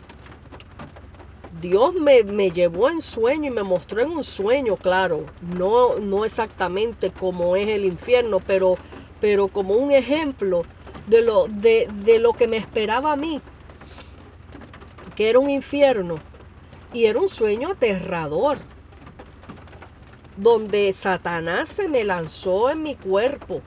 Dios 1.62 1.94
me, 1.94 2.50
llevó 2.50 2.90
en 2.90 3.00
sueño 3.00 3.46
y 3.46 3.54
me 3.54 3.62
mostró 3.62 4.00
en 4.00 4.10
un 4.10 4.24
sueño, 4.24 4.76
claro, 4.76 5.26
no, 5.40 6.00
no 6.00 6.24
exactamente 6.24 7.12
como 7.12 7.54
es 7.54 7.68
el 7.68 7.84
infierno, 7.84 8.40
pero, 8.40 8.76
pero 9.20 9.46
como 9.46 9.74
un 9.74 9.92
ejemplo 9.92 10.64
de 11.06 11.22
lo, 11.22 11.46
de, 11.46 11.88
de 12.04 12.18
lo 12.18 12.32
que 12.32 12.48
me 12.48 12.56
esperaba 12.56 13.12
a 13.12 13.16
mí, 13.16 13.40
que 15.14 15.30
era 15.30 15.38
un 15.38 15.50
infierno. 15.50 16.16
Y 16.92 17.06
era 17.06 17.20
un 17.20 17.28
sueño 17.28 17.70
aterrador, 17.70 18.58
donde 20.36 20.92
Satanás 20.94 21.68
se 21.68 21.88
me 21.88 22.02
lanzó 22.02 22.70
en 22.70 22.82
mi 22.82 22.96
cuerpo 22.96 23.62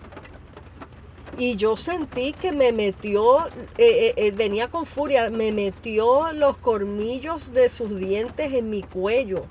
y 1.38 1.58
yo 1.58 1.76
sentí 1.76 2.34
que 2.34 2.52
me 2.52 2.72
metió, 2.72 3.48
eh, 3.48 3.52
eh, 3.78 4.14
eh, 4.16 4.32
venía 4.32 4.70
con 4.70 4.86
furia, 4.86 5.30
me 5.30 5.52
metió 5.52 6.32
los 6.32 6.58
cornillos 6.58 7.52
de 7.52 7.70
sus 7.70 7.98
dientes 7.98 8.54
en 8.54 8.70
mi 8.70 8.84
cuello. 8.84 9.46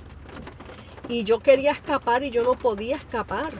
Y 1.09 1.25
yo 1.25 1.41
quería 1.41 1.73
escapar 1.73 2.23
y 2.23 2.31
yo 2.31 2.43
no 2.43 2.55
podía 2.55 2.97
escapar. 2.97 3.53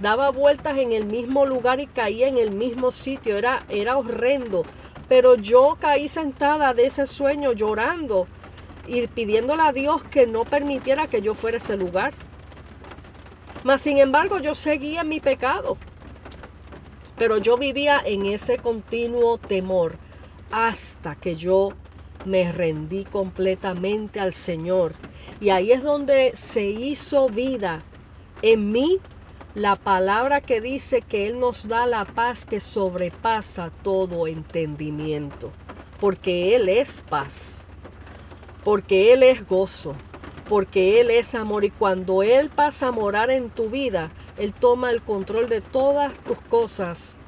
Daba 0.00 0.30
vueltas 0.30 0.78
en 0.78 0.92
el 0.92 1.04
mismo 1.04 1.44
lugar 1.44 1.80
y 1.80 1.86
caía 1.86 2.28
en 2.28 2.38
el 2.38 2.52
mismo 2.52 2.90
sitio. 2.90 3.36
Era, 3.36 3.64
era 3.68 3.98
horrendo. 3.98 4.64
Pero 5.08 5.34
yo 5.34 5.76
caí 5.78 6.08
sentada 6.08 6.72
de 6.72 6.86
ese 6.86 7.06
sueño 7.06 7.52
llorando 7.52 8.26
y 8.88 9.06
pidiéndole 9.06 9.62
a 9.62 9.72
Dios 9.72 10.02
que 10.04 10.26
no 10.26 10.44
permitiera 10.44 11.06
que 11.06 11.20
yo 11.20 11.34
fuera 11.34 11.56
a 11.56 11.58
ese 11.58 11.76
lugar. 11.76 12.14
Mas 13.64 13.82
sin 13.82 13.98
embargo 13.98 14.38
yo 14.38 14.54
seguía 14.54 15.04
mi 15.04 15.20
pecado. 15.20 15.76
Pero 17.16 17.38
yo 17.38 17.56
vivía 17.56 18.00
en 18.04 18.26
ese 18.26 18.58
continuo 18.58 19.38
temor 19.38 19.96
hasta 20.50 21.14
que 21.14 21.36
yo 21.36 21.72
me 22.24 22.52
rendí 22.52 23.04
completamente 23.04 24.20
al 24.20 24.32
Señor. 24.32 24.94
Y 25.40 25.50
ahí 25.50 25.72
es 25.72 25.82
donde 25.82 26.32
se 26.34 26.64
hizo 26.64 27.28
vida 27.28 27.82
en 28.42 28.72
mí 28.72 29.00
la 29.54 29.76
palabra 29.76 30.40
que 30.40 30.60
dice 30.60 31.02
que 31.02 31.26
Él 31.26 31.38
nos 31.38 31.68
da 31.68 31.86
la 31.86 32.04
paz 32.04 32.46
que 32.46 32.60
sobrepasa 32.60 33.70
todo 33.82 34.26
entendimiento. 34.26 35.52
Porque 36.00 36.56
Él 36.56 36.68
es 36.68 37.04
paz. 37.08 37.64
Porque 38.64 39.12
Él 39.12 39.22
es 39.22 39.46
gozo. 39.46 39.94
Porque 40.48 41.00
Él 41.00 41.10
es 41.10 41.34
amor. 41.34 41.64
Y 41.64 41.70
cuando 41.70 42.22
Él 42.22 42.50
pasa 42.50 42.88
a 42.88 42.92
morar 42.92 43.30
en 43.30 43.50
tu 43.50 43.70
vida, 43.70 44.10
él 44.38 44.52
toma 44.52 44.90
el 44.90 45.02
control 45.02 45.48
de 45.48 45.60
todas 45.60 46.18
tus 46.18 46.40
cosas 46.40 47.18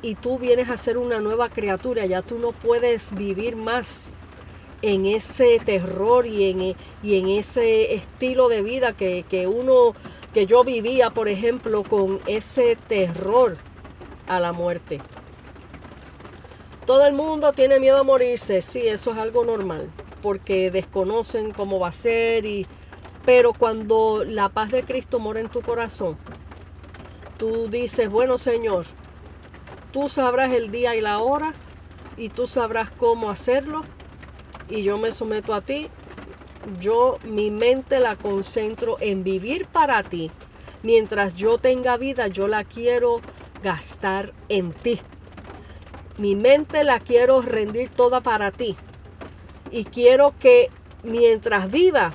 y 0.00 0.14
tú 0.14 0.38
vienes 0.38 0.70
a 0.70 0.76
ser 0.76 0.96
una 0.96 1.20
nueva 1.20 1.48
criatura. 1.48 2.06
Ya 2.06 2.22
tú 2.22 2.38
no 2.38 2.52
puedes 2.52 3.14
vivir 3.14 3.56
más 3.56 4.10
en 4.80 5.06
ese 5.06 5.58
terror 5.58 6.26
y 6.26 6.50
en, 6.50 6.76
y 7.02 7.18
en 7.18 7.28
ese 7.28 7.94
estilo 7.94 8.48
de 8.48 8.62
vida 8.62 8.92
que, 8.92 9.24
que 9.28 9.48
uno, 9.48 9.94
que 10.32 10.46
yo 10.46 10.62
vivía, 10.62 11.10
por 11.10 11.28
ejemplo, 11.28 11.82
con 11.82 12.20
ese 12.26 12.76
terror 12.76 13.56
a 14.28 14.38
la 14.38 14.52
muerte. 14.52 15.00
Todo 16.86 17.06
el 17.06 17.12
mundo 17.12 17.52
tiene 17.52 17.80
miedo 17.80 17.98
a 17.98 18.02
morirse, 18.02 18.62
sí, 18.62 18.86
eso 18.86 19.10
es 19.10 19.18
algo 19.18 19.44
normal, 19.44 19.90
porque 20.20 20.70
desconocen 20.70 21.52
cómo 21.52 21.78
va 21.78 21.88
a 21.88 21.92
ser 21.92 22.44
y 22.44 22.66
pero 23.24 23.52
cuando 23.52 24.24
la 24.24 24.48
paz 24.48 24.70
de 24.70 24.84
Cristo 24.84 25.18
mora 25.18 25.40
en 25.40 25.50
tu 25.50 25.60
corazón, 25.60 26.16
tú 27.36 27.68
dices, 27.68 28.08
bueno 28.08 28.38
Señor, 28.38 28.86
tú 29.92 30.08
sabrás 30.08 30.52
el 30.52 30.70
día 30.70 30.96
y 30.96 31.00
la 31.00 31.18
hora 31.18 31.52
y 32.16 32.30
tú 32.30 32.46
sabrás 32.46 32.90
cómo 32.90 33.30
hacerlo 33.30 33.82
y 34.68 34.82
yo 34.82 34.98
me 34.98 35.12
someto 35.12 35.54
a 35.54 35.60
ti. 35.60 35.88
Yo 36.80 37.18
mi 37.24 37.50
mente 37.50 38.00
la 38.00 38.16
concentro 38.16 38.96
en 39.00 39.24
vivir 39.24 39.66
para 39.66 40.02
ti. 40.02 40.30
Mientras 40.82 41.34
yo 41.36 41.58
tenga 41.58 41.96
vida, 41.96 42.28
yo 42.28 42.48
la 42.48 42.64
quiero 42.64 43.20
gastar 43.62 44.32
en 44.48 44.72
ti. 44.72 45.00
Mi 46.18 46.34
mente 46.36 46.84
la 46.84 47.00
quiero 47.00 47.42
rendir 47.42 47.88
toda 47.88 48.20
para 48.20 48.50
ti. 48.50 48.76
Y 49.70 49.84
quiero 49.84 50.34
que 50.38 50.70
mientras 51.02 51.70
viva, 51.70 52.14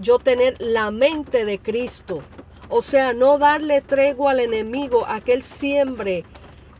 yo 0.00 0.18
tener 0.18 0.56
la 0.58 0.90
mente 0.90 1.44
de 1.44 1.58
Cristo. 1.58 2.22
O 2.68 2.82
sea, 2.82 3.12
no 3.12 3.38
darle 3.38 3.80
tregua 3.80 4.30
al 4.30 4.40
enemigo 4.40 5.06
a 5.06 5.20
que 5.20 5.42
siembre 5.42 6.24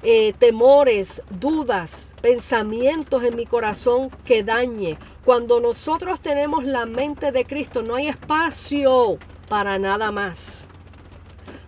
eh, 0.03 0.33
temores, 0.39 1.23
dudas, 1.29 2.15
pensamientos 2.23 3.23
en 3.23 3.37
mi 3.37 3.45
corazón 3.45 4.11
que 4.25 4.43
dañe. 4.43 4.97
Cuando 5.27 5.61
nosotros 5.61 6.21
tenemos 6.21 6.65
la 6.65 6.87
mente 6.87 7.33
de 7.33 7.45
Cristo, 7.45 7.83
no 7.83 7.97
hay 7.97 8.09
espacio 8.09 9.19
para 9.49 9.79
nada 9.79 10.11
más. 10.11 10.70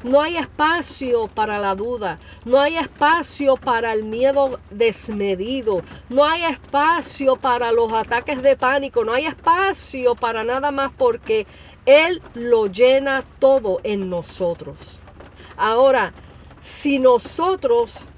No 0.02 0.20
hay 0.20 0.36
espacio 0.36 1.28
para 1.28 1.58
la 1.58 1.74
duda, 1.74 2.18
no 2.44 2.60
hay 2.60 2.76
espacio 2.76 3.56
para 3.56 3.92
el 3.92 4.02
miedo 4.02 4.58
desmedido, 4.70 5.82
no 6.08 6.24
hay 6.24 6.42
espacio 6.42 7.36
para 7.36 7.70
los 7.70 7.92
ataques 7.92 8.42
de 8.42 8.56
pánico, 8.56 9.04
no 9.04 9.12
hay 9.12 9.26
espacio 9.26 10.14
para 10.16 10.42
nada 10.42 10.72
más 10.72 10.90
porque 10.96 11.46
Él 11.86 12.20
lo 12.34 12.66
llena 12.66 13.22
todo 13.38 13.80
en 13.84 14.10
nosotros. 14.10 15.00
Ahora, 15.56 16.12
si 16.60 16.98
nosotros 16.98 18.08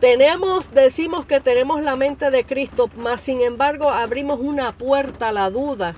tenemos, 0.00 0.72
decimos 0.72 1.26
que 1.26 1.40
tenemos 1.40 1.82
la 1.82 1.96
mente 1.96 2.30
de 2.30 2.44
Cristo, 2.44 2.88
mas 2.96 3.20
sin 3.20 3.40
embargo 3.40 3.90
abrimos 3.90 4.38
una 4.40 4.70
puerta 4.72 5.30
a 5.30 5.32
la 5.32 5.50
duda. 5.50 5.96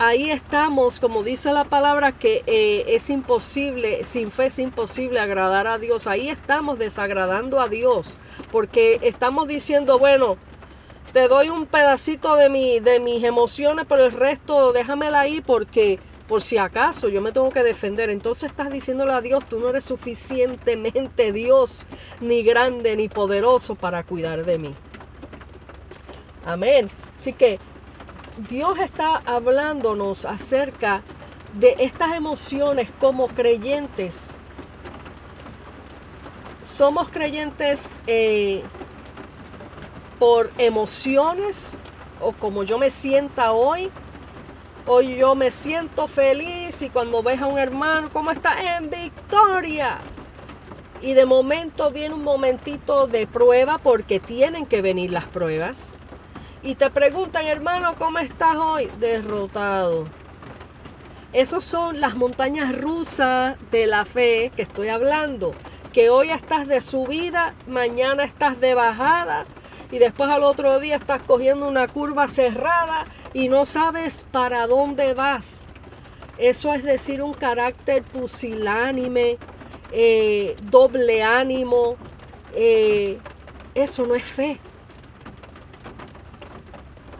Ahí 0.00 0.30
estamos, 0.30 1.00
como 1.00 1.24
dice 1.24 1.52
la 1.52 1.64
palabra, 1.64 2.12
que 2.12 2.44
eh, 2.46 2.84
es 2.86 3.10
imposible, 3.10 4.04
sin 4.04 4.30
fe 4.30 4.46
es 4.46 4.60
imposible 4.60 5.18
agradar 5.18 5.66
a 5.66 5.78
Dios. 5.78 6.06
Ahí 6.06 6.28
estamos 6.28 6.78
desagradando 6.78 7.60
a 7.60 7.68
Dios, 7.68 8.16
porque 8.52 9.00
estamos 9.02 9.48
diciendo, 9.48 9.98
bueno, 9.98 10.36
te 11.12 11.26
doy 11.26 11.48
un 11.48 11.66
pedacito 11.66 12.36
de, 12.36 12.48
mi, 12.48 12.78
de 12.78 13.00
mis 13.00 13.24
emociones, 13.24 13.86
pero 13.88 14.04
el 14.04 14.12
resto 14.12 14.72
déjamela 14.72 15.18
ahí 15.18 15.40
porque 15.40 15.98
por 16.28 16.42
si 16.42 16.58
acaso 16.58 17.08
yo 17.08 17.20
me 17.20 17.32
tengo 17.32 17.50
que 17.50 17.64
defender. 17.64 18.08
Entonces 18.08 18.50
estás 18.50 18.70
diciéndole 18.70 19.14
a 19.14 19.20
Dios, 19.20 19.48
tú 19.48 19.58
no 19.58 19.70
eres 19.70 19.82
suficientemente 19.82 21.32
Dios, 21.32 21.86
ni 22.20 22.44
grande, 22.44 22.94
ni 22.94 23.08
poderoso 23.08 23.74
para 23.74 24.04
cuidar 24.04 24.44
de 24.44 24.58
mí. 24.58 24.74
Amén. 26.44 26.88
Así 27.16 27.32
que 27.32 27.58
Dios 28.48 28.78
está 28.78 29.16
hablándonos 29.26 30.24
acerca 30.24 31.02
de 31.54 31.76
estas 31.80 32.14
emociones 32.14 32.90
como 33.00 33.28
creyentes. 33.28 34.28
Somos 36.62 37.08
creyentes 37.08 38.00
eh, 38.06 38.62
por 40.18 40.50
emociones 40.58 41.78
o 42.20 42.32
como 42.32 42.62
yo 42.62 42.78
me 42.78 42.90
sienta 42.90 43.52
hoy 43.52 43.90
Hoy 44.90 45.16
yo 45.16 45.34
me 45.34 45.50
siento 45.50 46.06
feliz 46.06 46.80
y 46.80 46.88
cuando 46.88 47.22
ves 47.22 47.42
a 47.42 47.46
un 47.46 47.58
hermano, 47.58 48.08
¿cómo 48.10 48.30
está? 48.30 48.78
En 48.78 48.88
victoria. 48.88 49.98
Y 51.02 51.12
de 51.12 51.26
momento 51.26 51.90
viene 51.90 52.14
un 52.14 52.24
momentito 52.24 53.06
de 53.06 53.26
prueba 53.26 53.76
porque 53.76 54.18
tienen 54.18 54.64
que 54.64 54.80
venir 54.80 55.12
las 55.12 55.26
pruebas. 55.26 55.94
Y 56.68 56.74
te 56.74 56.90
preguntan, 56.90 57.46
hermano, 57.46 57.94
¿cómo 57.96 58.18
estás 58.18 58.54
hoy? 58.56 58.90
Derrotado. 59.00 60.04
Esas 61.32 61.64
son 61.64 61.98
las 61.98 62.14
montañas 62.14 62.78
rusas 62.78 63.56
de 63.70 63.86
la 63.86 64.04
fe 64.04 64.52
que 64.54 64.60
estoy 64.60 64.88
hablando. 64.88 65.54
Que 65.94 66.10
hoy 66.10 66.28
estás 66.28 66.68
de 66.68 66.82
subida, 66.82 67.54
mañana 67.66 68.22
estás 68.22 68.60
de 68.60 68.74
bajada 68.74 69.46
y 69.90 69.98
después 69.98 70.28
al 70.28 70.44
otro 70.44 70.78
día 70.78 70.96
estás 70.96 71.22
cogiendo 71.22 71.66
una 71.66 71.88
curva 71.88 72.28
cerrada 72.28 73.06
y 73.32 73.48
no 73.48 73.64
sabes 73.64 74.26
para 74.30 74.66
dónde 74.66 75.14
vas. 75.14 75.62
Eso 76.36 76.74
es 76.74 76.84
decir, 76.84 77.22
un 77.22 77.32
carácter 77.32 78.02
pusilánime, 78.02 79.38
eh, 79.90 80.54
doble 80.64 81.22
ánimo. 81.22 81.96
Eh, 82.54 83.18
eso 83.74 84.04
no 84.04 84.14
es 84.14 84.24
fe. 84.26 84.60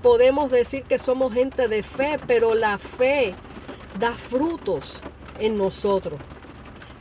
Podemos 0.03 0.51
decir 0.51 0.85
que 0.85 0.99
somos 0.99 1.33
gente 1.33 1.69
de 1.69 1.83
fe, 1.83 2.19
pero 2.27 2.55
la 2.55 2.79
fe 2.79 3.35
da 3.99 4.13
frutos 4.13 5.01
en 5.39 5.59
nosotros. 5.59 6.21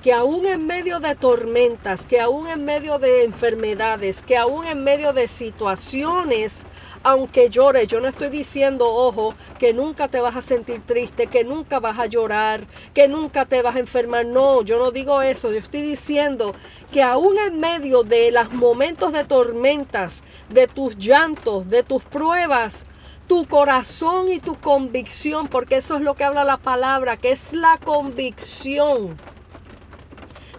Que 0.01 0.13
aún 0.13 0.45
en 0.45 0.65
medio 0.65 0.99
de 0.99 1.15
tormentas, 1.15 2.05
que 2.05 2.19
aún 2.19 2.47
en 2.47 2.65
medio 2.65 2.97
de 2.97 3.23
enfermedades, 3.23 4.23
que 4.23 4.38
aún 4.38 4.65
en 4.65 4.83
medio 4.83 5.13
de 5.13 5.27
situaciones, 5.27 6.65
aunque 7.08 7.50
llores, 7.50 7.88
yo 7.88 8.02
no 8.02 8.10
estoy 8.10 8.30
diciendo, 8.30 8.86
ojo, 8.86 9.34
que 9.60 9.72
nunca 9.72 10.10
te 10.10 10.20
vas 10.20 10.36
a 10.36 10.41
sentir 10.41 10.82
triste, 10.86 11.28
que 11.28 11.46
nunca 11.46 11.80
vas 11.80 11.98
a 12.00 12.06
llorar, 12.06 12.67
que 12.93 13.08
nunca 13.08 13.46
te 13.46 13.62
vas 13.62 13.78
a 13.78 13.80
enfermar. 13.80 14.26
No, 14.26 14.62
yo 14.62 14.78
no 14.78 14.91
digo 14.91 15.22
eso. 15.22 15.50
Yo 15.54 15.58
estoy 15.60 15.84
diciendo 15.84 16.54
que 16.91 17.02
aún 17.02 17.38
en 17.38 17.62
medio 17.62 18.04
de 18.04 18.30
los 18.32 18.52
momentos 18.52 19.13
de 19.13 19.24
tormentas, 19.24 20.22
de 20.50 20.67
tus 20.67 20.98
llantos, 20.98 21.70
de 21.70 21.82
tus 21.82 22.04
pruebas, 22.04 22.88
tu 23.26 23.46
corazón 23.48 24.30
y 24.30 24.39
tu 24.39 24.56
convicción, 24.56 25.48
porque 25.48 25.78
eso 25.78 25.96
es 25.96 26.02
lo 26.02 26.13
que 26.15 26.26
habla 26.26 26.43
la 26.43 26.58
palabra, 26.58 27.15
que 27.15 27.32
es 27.32 27.54
la 27.54 27.78
convicción 27.78 29.15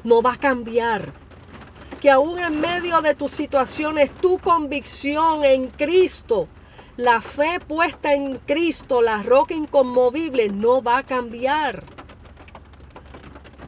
no 0.03 0.23
va 0.23 0.33
a 0.33 0.39
cambiar. 0.39 1.13
Que 2.01 2.11
aún 2.11 2.39
en 2.39 2.61
medio 2.61 3.01
de 3.03 3.15
tus 3.15 3.33
situaciones, 3.33 4.11
tu 4.21 4.39
convicción 4.39 5.45
en 5.45 5.69
Cristo, 5.69 6.49
la 6.97 7.21
fe 7.21 7.61
puesta 7.61 8.15
en 8.15 8.39
Cristo, 8.39 9.03
la 9.03 9.23
roca 9.23 9.55
inconmovible, 9.55 10.49
no 10.49 10.83
va 10.83 10.99
a 10.99 11.03
cambiar. 11.03 11.85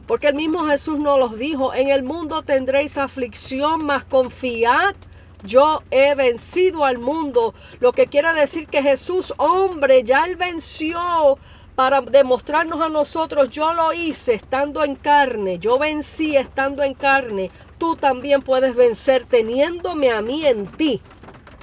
Porque 0.07 0.27
el 0.27 0.35
mismo 0.35 0.65
Jesús 0.65 0.99
nos 0.99 1.17
los 1.17 1.37
dijo, 1.37 1.73
en 1.73 1.89
el 1.89 2.03
mundo 2.03 2.43
tendréis 2.43 2.97
aflicción, 2.97 3.85
mas 3.85 4.03
confiad, 4.03 4.95
yo 5.43 5.83
he 5.89 6.15
vencido 6.15 6.85
al 6.85 6.99
mundo. 6.99 7.53
Lo 7.79 7.93
que 7.93 8.07
quiere 8.07 8.33
decir 8.33 8.67
que 8.67 8.83
Jesús, 8.83 9.33
hombre, 9.37 10.03
ya 10.03 10.25
él 10.25 10.35
venció 10.35 11.37
para 11.81 12.01
demostrarnos 12.01 12.79
a 12.79 12.89
nosotros, 12.89 13.49
yo 13.49 13.73
lo 13.73 13.91
hice 13.91 14.35
estando 14.35 14.83
en 14.83 14.93
carne, 14.93 15.57
yo 15.57 15.79
vencí 15.79 16.37
estando 16.37 16.83
en 16.83 16.93
carne, 16.93 17.49
tú 17.79 17.95
también 17.95 18.43
puedes 18.43 18.75
vencer 18.75 19.25
teniéndome 19.25 20.11
a 20.11 20.21
mí 20.21 20.45
en 20.45 20.67
ti. 20.67 21.01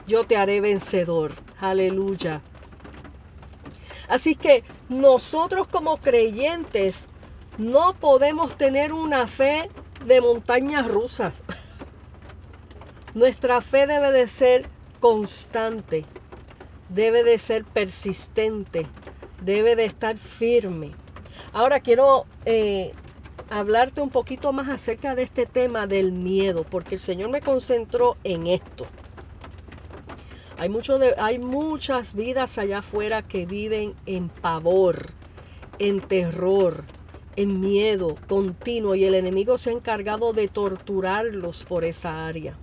Yo 0.09 0.25
te 0.27 0.37
haré 0.37 0.61
vencedor. 0.61 1.35
Aleluya. 1.61 2.41
Así 4.09 4.35
que 4.35 4.65
nosotros 4.89 5.69
como 5.69 5.99
creyentes 5.99 7.09
no 7.57 7.95
podemos 7.95 8.59
tener 8.59 8.93
una 8.93 9.29
fe 9.29 9.71
de 10.05 10.21
montaña 10.21 10.83
rusa. 10.83 11.33
Nuestra 13.15 13.61
fe 13.61 13.87
debe 13.87 14.11
de 14.11 14.27
ser 14.27 14.69
constante, 14.99 16.05
debe 16.89 17.23
de 17.23 17.39
ser 17.39 17.65
persistente, 17.65 18.89
debe 19.41 19.77
de 19.77 19.85
estar 19.85 20.17
firme. 20.17 20.93
Ahora 21.53 21.81
quiero 21.81 22.27
eh, 22.45 22.93
hablarte 23.51 24.01
un 24.01 24.11
poquito 24.11 24.53
más 24.53 24.69
acerca 24.69 25.15
de 25.15 25.23
este 25.23 25.47
tema 25.47 25.87
del 25.87 26.13
miedo, 26.13 26.65
porque 26.69 26.97
el 26.97 27.01
Señor 27.01 27.31
me 27.31 27.41
concentró 27.41 28.17
en 28.25 28.47
esto. 28.47 28.87
Hay, 30.59 30.71
hay 31.19 31.39
muchas 31.39 32.15
vidas 32.15 32.59
allá 32.59 32.79
afuera 32.79 33.23
que 33.23 33.47
viven 33.47 33.95
en 34.07 34.29
pavor, 34.29 35.13
en 35.79 36.01
terror, 36.01 36.85
en 37.39 37.61
miedo 37.61 38.17
continuo 38.27 38.97
y 38.97 39.05
el 39.05 39.15
enemigo 39.15 39.59
se 39.59 39.71
ha 39.71 39.73
encargado 39.73 40.33
de 40.33 40.49
torturarlos 40.49 41.65
por 41.65 41.85
esa 41.85 42.27
área. 42.27 42.57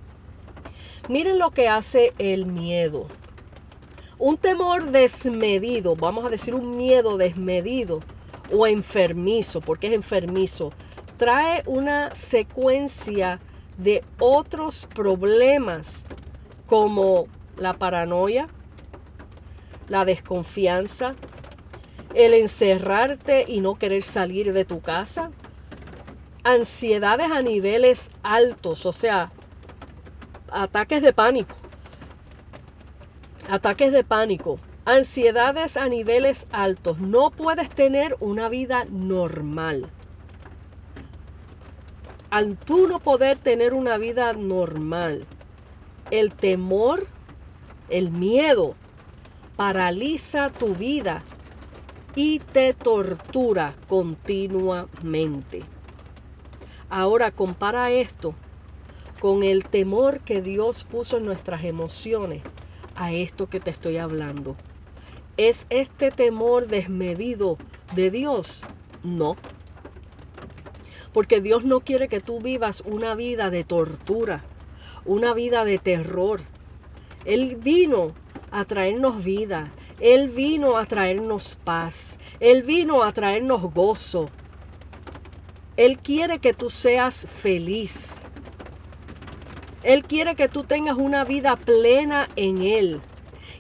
Miren 1.07 1.39
lo 1.39 1.51
que 1.51 1.69
hace 1.69 2.13
el 2.17 2.45
miedo. 2.45 3.07
Un 4.17 4.38
temor 4.38 4.91
desmedido, 4.91 5.95
vamos 5.95 6.25
a 6.25 6.30
decir 6.30 6.56
un 6.56 6.78
miedo 6.78 7.18
desmedido 7.18 8.01
o 8.51 8.66
enfermizo, 8.66 9.59
porque 9.59 9.88
es 9.88 9.93
enfermizo, 9.93 10.72
trae 11.18 11.63
una 11.66 12.16
secuencia 12.16 13.41
de 13.78 14.03
otros 14.20 14.88
problemas 14.93 16.05
como 16.66 17.28
la 17.57 17.74
paranoia, 17.74 18.47
la 19.89 20.05
desconfianza, 20.05 21.16
el 22.13 22.34
encerrarte 22.34 23.45
y 23.47 23.59
no 23.59 23.76
querer 23.76 24.03
salir 24.03 24.53
de 24.53 24.63
tu 24.63 24.80
casa, 24.80 25.32
ansiedades 26.45 27.32
a 27.32 27.41
niveles 27.41 28.11
altos, 28.24 28.86
o 28.86 28.93
sea, 28.93 29.34
ataques 30.49 31.01
de 31.01 31.11
pánico, 31.11 31.55
ataques 33.50 33.91
de 33.91 34.04
pánico, 34.04 34.60
ansiedades 34.86 35.78
a 35.78 35.88
niveles 35.88 36.48
altos. 36.52 37.00
No 37.00 37.32
puedes 37.32 37.70
tener 37.70 38.16
una 38.20 38.50
vida 38.50 38.86
normal. 38.89 39.89
Al 42.30 42.58
tú 42.58 42.88
no 42.88 43.00
poder 43.00 43.38
tener 43.38 43.74
una 43.74 43.98
vida 43.98 44.34
normal, 44.34 45.26
el 46.12 46.34
temor, 46.34 47.08
el 47.89 48.10
miedo, 48.10 48.76
paraliza 49.56 50.50
tu 50.50 50.76
vida 50.76 51.24
y 52.16 52.39
te 52.39 52.74
tortura 52.74 53.76
continuamente. 53.88 55.64
Ahora 56.89 57.32
compara 57.32 57.91
esto 57.91 58.36
con 59.20 59.43
el 59.43 59.66
temor 59.66 60.20
que 60.20 60.41
Dios 60.41 60.84
puso 60.84 61.18
en 61.18 61.26
nuestras 61.26 61.64
emociones 61.64 62.43
a 62.96 63.12
esto 63.12 63.50
que 63.50 63.60
te 63.60 63.72
estoy 63.72 63.98
hablando. 63.98 64.56
¿Es 65.38 65.68
este 65.70 66.12
temor 66.12 66.68
desmedido 66.68 67.58
de 67.93 68.10
Dios? 68.10 68.62
No. 69.04 69.36
Porque 71.14 71.41
Dios 71.41 71.64
no 71.64 71.82
quiere 71.82 72.08
que 72.08 72.22
tú 72.22 72.39
vivas 72.39 72.82
una 72.86 73.16
vida 73.16 73.50
de 73.50 73.64
tortura, 73.64 74.43
una 75.06 75.34
vida 75.34 75.66
de 75.66 75.78
terror. 75.78 76.41
Él 77.26 77.58
vino 77.62 78.14
a 78.52 78.66
traernos 78.66 79.24
vida. 79.24 79.72
Él 80.00 80.30
vino 80.30 80.78
a 80.78 80.86
traernos 80.86 81.58
paz. 81.64 82.20
Él 82.39 82.64
vino 82.64 83.04
a 83.04 83.12
traernos 83.12 83.62
gozo. 83.74 84.30
Él 85.78 86.00
quiere 86.00 86.39
que 86.39 86.54
tú 86.54 86.70
seas 86.70 87.28
feliz. 87.30 88.22
Él 89.86 90.03
quiere 90.03 90.33
que 90.33 90.49
tú 90.49 90.63
tengas 90.63 90.97
una 90.97 91.23
vida 91.23 91.55
plena 91.55 92.27
en 92.36 92.63
Él. 92.63 93.01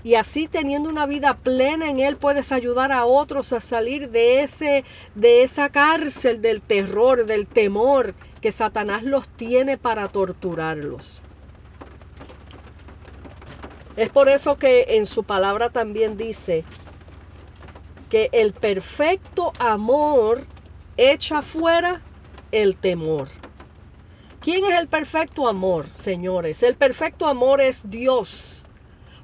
Y 0.03 0.15
así 0.15 0.47
teniendo 0.47 0.89
una 0.89 1.05
vida 1.05 1.37
plena 1.37 1.87
en 1.87 1.99
Él 1.99 2.17
puedes 2.17 2.51
ayudar 2.51 2.91
a 2.91 3.05
otros 3.05 3.53
a 3.53 3.59
salir 3.59 4.09
de, 4.09 4.41
ese, 4.41 4.83
de 5.13 5.43
esa 5.43 5.69
cárcel 5.69 6.41
del 6.41 6.61
terror, 6.61 7.27
del 7.27 7.45
temor 7.45 8.15
que 8.41 8.51
Satanás 8.51 9.03
los 9.03 9.27
tiene 9.27 9.77
para 9.77 10.07
torturarlos. 10.07 11.21
Es 13.95 14.09
por 14.09 14.27
eso 14.27 14.57
que 14.57 14.85
en 14.89 15.05
su 15.05 15.23
palabra 15.25 15.69
también 15.69 16.17
dice 16.17 16.63
que 18.09 18.29
el 18.31 18.51
perfecto 18.53 19.53
amor 19.59 20.43
echa 20.97 21.43
fuera 21.43 22.01
el 22.51 22.75
temor. 22.75 23.27
¿Quién 24.45 24.63
es 24.63 24.77
el 24.77 24.87
perfecto 24.87 25.47
amor, 25.47 25.87
señores? 25.91 26.61
El 26.61 26.75
perfecto 26.75 27.25
amor 27.25 27.61
es 27.61 27.89
Dios. 27.89 28.63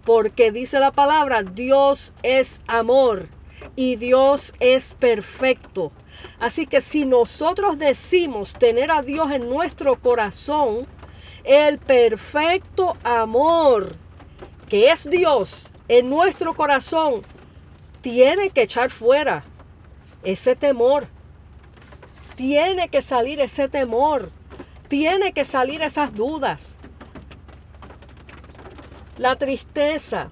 Porque 0.03 0.51
dice 0.51 0.80
la 0.80 0.91
palabra, 0.91 1.43
Dios 1.43 2.11
es 2.24 2.63
amor 2.65 3.28
y 3.76 3.97
Dios 3.97 4.55
es 4.59 4.95
perfecto. 4.95 5.91
Así 6.39 6.65
que 6.65 6.82
si 6.82 7.05
nosotros 7.05 7.78
decimos 7.78 8.53
tener 8.53 8.89
a 8.89 9.03
Dios 9.03 9.30
en 9.30 9.47
nuestro 9.47 10.01
corazón, 10.01 10.88
el 11.43 11.78
perfecto 11.78 12.97
amor 13.03 13.97
que 14.69 14.89
es 14.89 15.07
Dios 15.07 15.69
en 15.88 16.09
nuestro 16.09 16.55
corazón, 16.55 17.22
tiene 18.01 18.49
que 18.49 18.63
echar 18.63 18.89
fuera 18.89 19.43
ese 20.24 20.55
temor. 20.55 21.05
Tiene 22.36 22.89
que 22.89 23.03
salir 23.03 23.39
ese 23.39 23.69
temor. 23.69 24.32
Tiene 24.91 25.31
que 25.31 25.43
salir 25.43 25.81
esas 25.81 26.13
dudas. 26.13 26.77
La 29.17 29.37
tristeza 29.37 30.29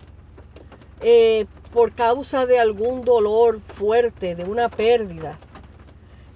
eh, 1.01 1.47
por 1.73 1.93
causa 1.93 2.45
de 2.45 2.59
algún 2.59 3.03
dolor 3.05 3.61
fuerte, 3.61 4.35
de 4.35 4.43
una 4.43 4.69
pérdida. 4.69 5.39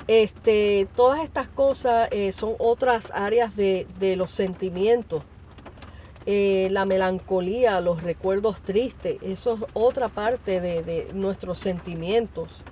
Este, 0.08 0.88
todas 0.96 1.24
estas 1.24 1.48
cosas 1.50 2.08
eh, 2.12 2.32
son 2.32 2.56
otras 2.58 3.12
áreas 3.14 3.56
de, 3.56 3.86
de 4.00 4.16
los 4.16 4.32
sentimientos 4.32 5.24
eh, 6.26 6.70
la 6.72 6.86
melancolía, 6.86 7.82
los 7.82 8.02
recuerdos 8.02 8.62
tristes, 8.62 9.18
eso 9.22 9.56
es 9.56 9.64
otra 9.74 10.08
parte 10.08 10.62
de, 10.62 11.10
nuestros 11.14 11.60
sentimientos. 11.60 12.64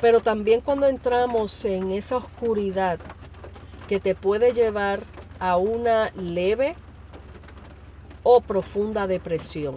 Pero 0.00 0.20
también 0.20 0.60
cuando 0.60 0.88
entramos 0.88 1.64
en 1.64 1.92
esa 1.92 2.16
oscuridad 2.16 2.98
que 3.92 4.00
te 4.00 4.14
puede 4.14 4.54
llevar 4.54 5.00
a 5.38 5.58
una 5.58 6.12
leve 6.12 6.76
o 8.22 8.40
profunda 8.40 9.06
depresión. 9.06 9.74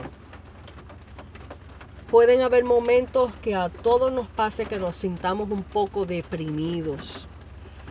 Pueden 2.09 2.41
haber 2.41 2.63
momentos 2.63 3.33
que 3.41 3.55
a 3.55 3.67
todos 3.67 4.13
nos 4.13 4.29
pase 4.29 4.67
que 4.67 4.79
nos 4.79 4.95
sintamos 4.95 5.51
un 5.51 5.63
poco 5.63 6.05
deprimidos. 6.05 7.27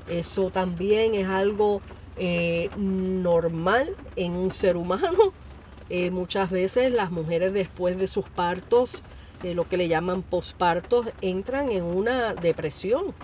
Eso 0.08 0.48
también 0.48 1.14
es 1.14 1.28
algo 1.28 1.82
eh, 2.16 2.70
normal 2.78 3.94
en 4.16 4.32
un 4.32 4.48
ser 4.50 4.78
humano. 4.78 5.34
Eh, 5.90 6.10
muchas 6.10 6.50
veces 6.50 6.90
las 6.90 7.10
mujeres 7.10 7.52
después 7.52 7.98
de 7.98 8.06
sus 8.06 8.26
partos, 8.26 9.02
eh, 9.42 9.52
lo 9.52 9.68
que 9.68 9.76
le 9.76 9.86
llaman 9.86 10.22
pospartos, 10.22 11.08
entran 11.20 11.70
en 11.70 11.84
una 11.84 12.32
depresión. 12.32 13.14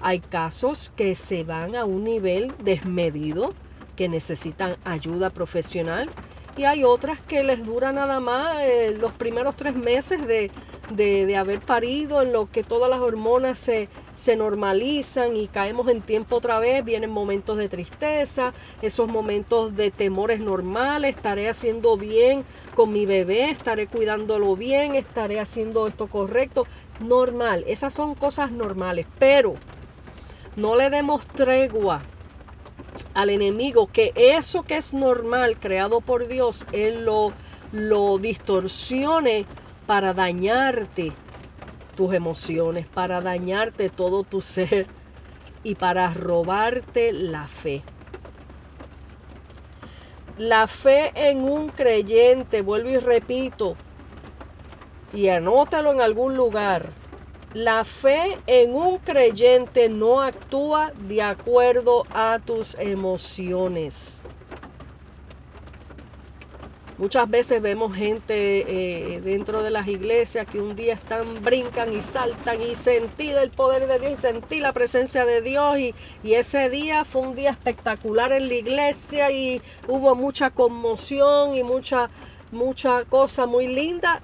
Hay 0.00 0.20
casos 0.20 0.92
que 0.96 1.14
se 1.14 1.44
van 1.44 1.76
a 1.76 1.84
un 1.84 2.04
nivel 2.04 2.52
desmedido, 2.62 3.54
que 3.96 4.08
necesitan 4.08 4.76
ayuda 4.84 5.30
profesional 5.30 6.10
y 6.56 6.64
hay 6.64 6.84
otras 6.84 7.20
que 7.20 7.42
les 7.42 7.66
dura 7.66 7.92
nada 7.92 8.18
más 8.18 8.56
los 8.98 9.12
primeros 9.12 9.56
tres 9.56 9.74
meses 9.74 10.26
de, 10.26 10.50
de, 10.90 11.36
haber 11.36 11.60
parido, 11.60 12.22
en 12.22 12.32
lo 12.32 12.50
que 12.50 12.62
todas 12.62 12.88
las 12.88 13.00
hormonas 13.00 13.58
se, 13.58 13.90
se 14.14 14.36
normalizan 14.36 15.36
y 15.36 15.48
caemos 15.48 15.88
en 15.88 16.00
tiempo 16.00 16.36
otra 16.36 16.58
vez, 16.58 16.82
vienen 16.82 17.10
momentos 17.10 17.58
de 17.58 17.68
tristeza, 17.68 18.54
esos 18.80 19.06
momentos 19.06 19.76
de 19.76 19.90
temores 19.90 20.40
normales, 20.40 21.16
estaré 21.16 21.50
haciendo 21.50 21.98
bien 21.98 22.44
con 22.74 22.90
mi 22.90 23.04
bebé, 23.04 23.50
estaré 23.50 23.86
cuidándolo 23.86 24.56
bien, 24.56 24.94
estaré 24.94 25.40
haciendo 25.40 25.86
esto 25.86 26.06
correcto, 26.06 26.66
normal, 27.00 27.64
esas 27.66 27.92
son 27.92 28.14
cosas 28.14 28.50
normales, 28.50 29.06
pero 29.18 29.54
no 30.56 30.74
le 30.74 30.90
demos 30.90 31.26
tregua 31.26 32.02
al 33.14 33.30
enemigo 33.30 33.88
que 33.92 34.12
eso 34.14 34.62
que 34.62 34.76
es 34.76 34.92
normal 34.92 35.58
creado 35.58 36.00
por 36.00 36.28
Dios, 36.28 36.66
Él 36.72 37.04
lo, 37.04 37.32
lo 37.72 38.18
distorsione 38.18 39.46
para 39.86 40.14
dañarte 40.14 41.12
tus 41.94 42.12
emociones, 42.14 42.86
para 42.86 43.20
dañarte 43.20 43.88
todo 43.88 44.24
tu 44.24 44.40
ser 44.40 44.86
y 45.62 45.74
para 45.74 46.12
robarte 46.12 47.12
la 47.12 47.48
fe. 47.48 47.82
La 50.38 50.66
fe 50.66 51.12
en 51.14 51.42
un 51.42 51.70
creyente, 51.70 52.60
vuelvo 52.60 52.90
y 52.90 52.98
repito, 52.98 53.76
y 55.12 55.28
anótalo 55.28 55.92
en 55.92 56.02
algún 56.02 56.36
lugar. 56.36 56.90
La 57.56 57.84
fe 57.84 58.36
en 58.46 58.74
un 58.74 58.98
creyente 58.98 59.88
no 59.88 60.20
actúa 60.20 60.92
de 61.08 61.22
acuerdo 61.22 62.04
a 62.10 62.38
tus 62.38 62.74
emociones. 62.74 64.24
Muchas 66.98 67.30
veces 67.30 67.62
vemos 67.62 67.96
gente 67.96 68.34
eh, 68.34 69.22
dentro 69.22 69.62
de 69.62 69.70
las 69.70 69.88
iglesias 69.88 70.46
que 70.46 70.60
un 70.60 70.76
día 70.76 70.92
están, 70.92 71.42
brincan 71.42 71.94
y 71.94 72.02
saltan 72.02 72.60
y 72.60 72.74
sentí 72.74 73.30
el 73.30 73.50
poder 73.50 73.86
de 73.86 74.00
Dios 74.00 74.12
y 74.12 74.16
sentí 74.20 74.58
la 74.58 74.74
presencia 74.74 75.24
de 75.24 75.40
Dios 75.40 75.78
y, 75.78 75.94
y 76.22 76.34
ese 76.34 76.68
día 76.68 77.06
fue 77.06 77.22
un 77.22 77.34
día 77.34 77.52
espectacular 77.52 78.32
en 78.32 78.48
la 78.48 78.54
iglesia 78.54 79.30
y 79.30 79.62
hubo 79.88 80.14
mucha 80.14 80.50
conmoción 80.50 81.56
y 81.56 81.62
mucha, 81.62 82.10
mucha 82.52 83.06
cosa 83.06 83.46
muy 83.46 83.66
linda 83.66 84.20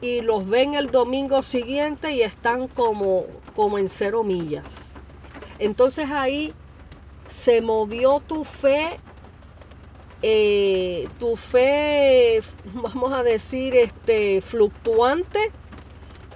y 0.00 0.20
los 0.20 0.48
ven 0.48 0.74
el 0.74 0.90
domingo 0.90 1.42
siguiente 1.42 2.12
y 2.12 2.22
están 2.22 2.68
como, 2.68 3.26
como 3.56 3.78
en 3.78 3.88
cero 3.88 4.24
millas. 4.24 4.92
Entonces 5.58 6.10
ahí 6.10 6.54
se 7.26 7.60
movió 7.60 8.20
tu 8.20 8.44
fe 8.44 8.96
eh, 10.22 11.08
tu 11.18 11.36
fe, 11.36 12.42
vamos 12.74 13.12
a 13.12 13.22
decir, 13.22 13.74
este, 13.74 14.42
fluctuante, 14.42 15.50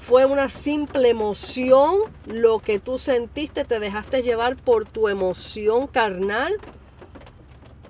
fue 0.01 0.25
una 0.25 0.49
simple 0.49 1.11
emoción, 1.11 1.97
lo 2.27 2.61
que 2.61 2.79
tú 2.79 2.99
sentiste, 2.99 3.65
te 3.65 3.81
dejaste 3.81 4.23
llevar 4.23 4.57
por 4.57 4.87
tu 4.87 5.09
emoción 5.09 5.87
carnal, 5.87 6.55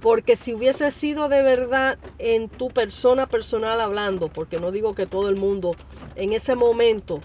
porque 0.04 0.36
si 0.36 0.52
hubiese 0.52 0.90
sido 0.90 1.30
de 1.30 1.42
verdad 1.42 1.96
en 2.18 2.50
tu 2.50 2.68
persona 2.68 3.26
personal 3.26 3.80
hablando, 3.80 4.28
porque 4.28 4.60
no 4.60 4.70
digo 4.70 4.94
que 4.94 5.06
todo 5.06 5.30
el 5.30 5.36
mundo 5.36 5.76
en 6.14 6.34
ese 6.34 6.56
momento 6.56 7.22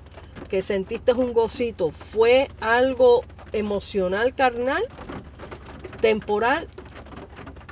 que 0.47 0.61
sentiste 0.61 1.11
un 1.11 1.33
gocito 1.33 1.91
fue 1.91 2.47
algo 2.61 3.25
emocional 3.51 4.33
carnal, 4.33 4.81
temporal, 5.99 6.69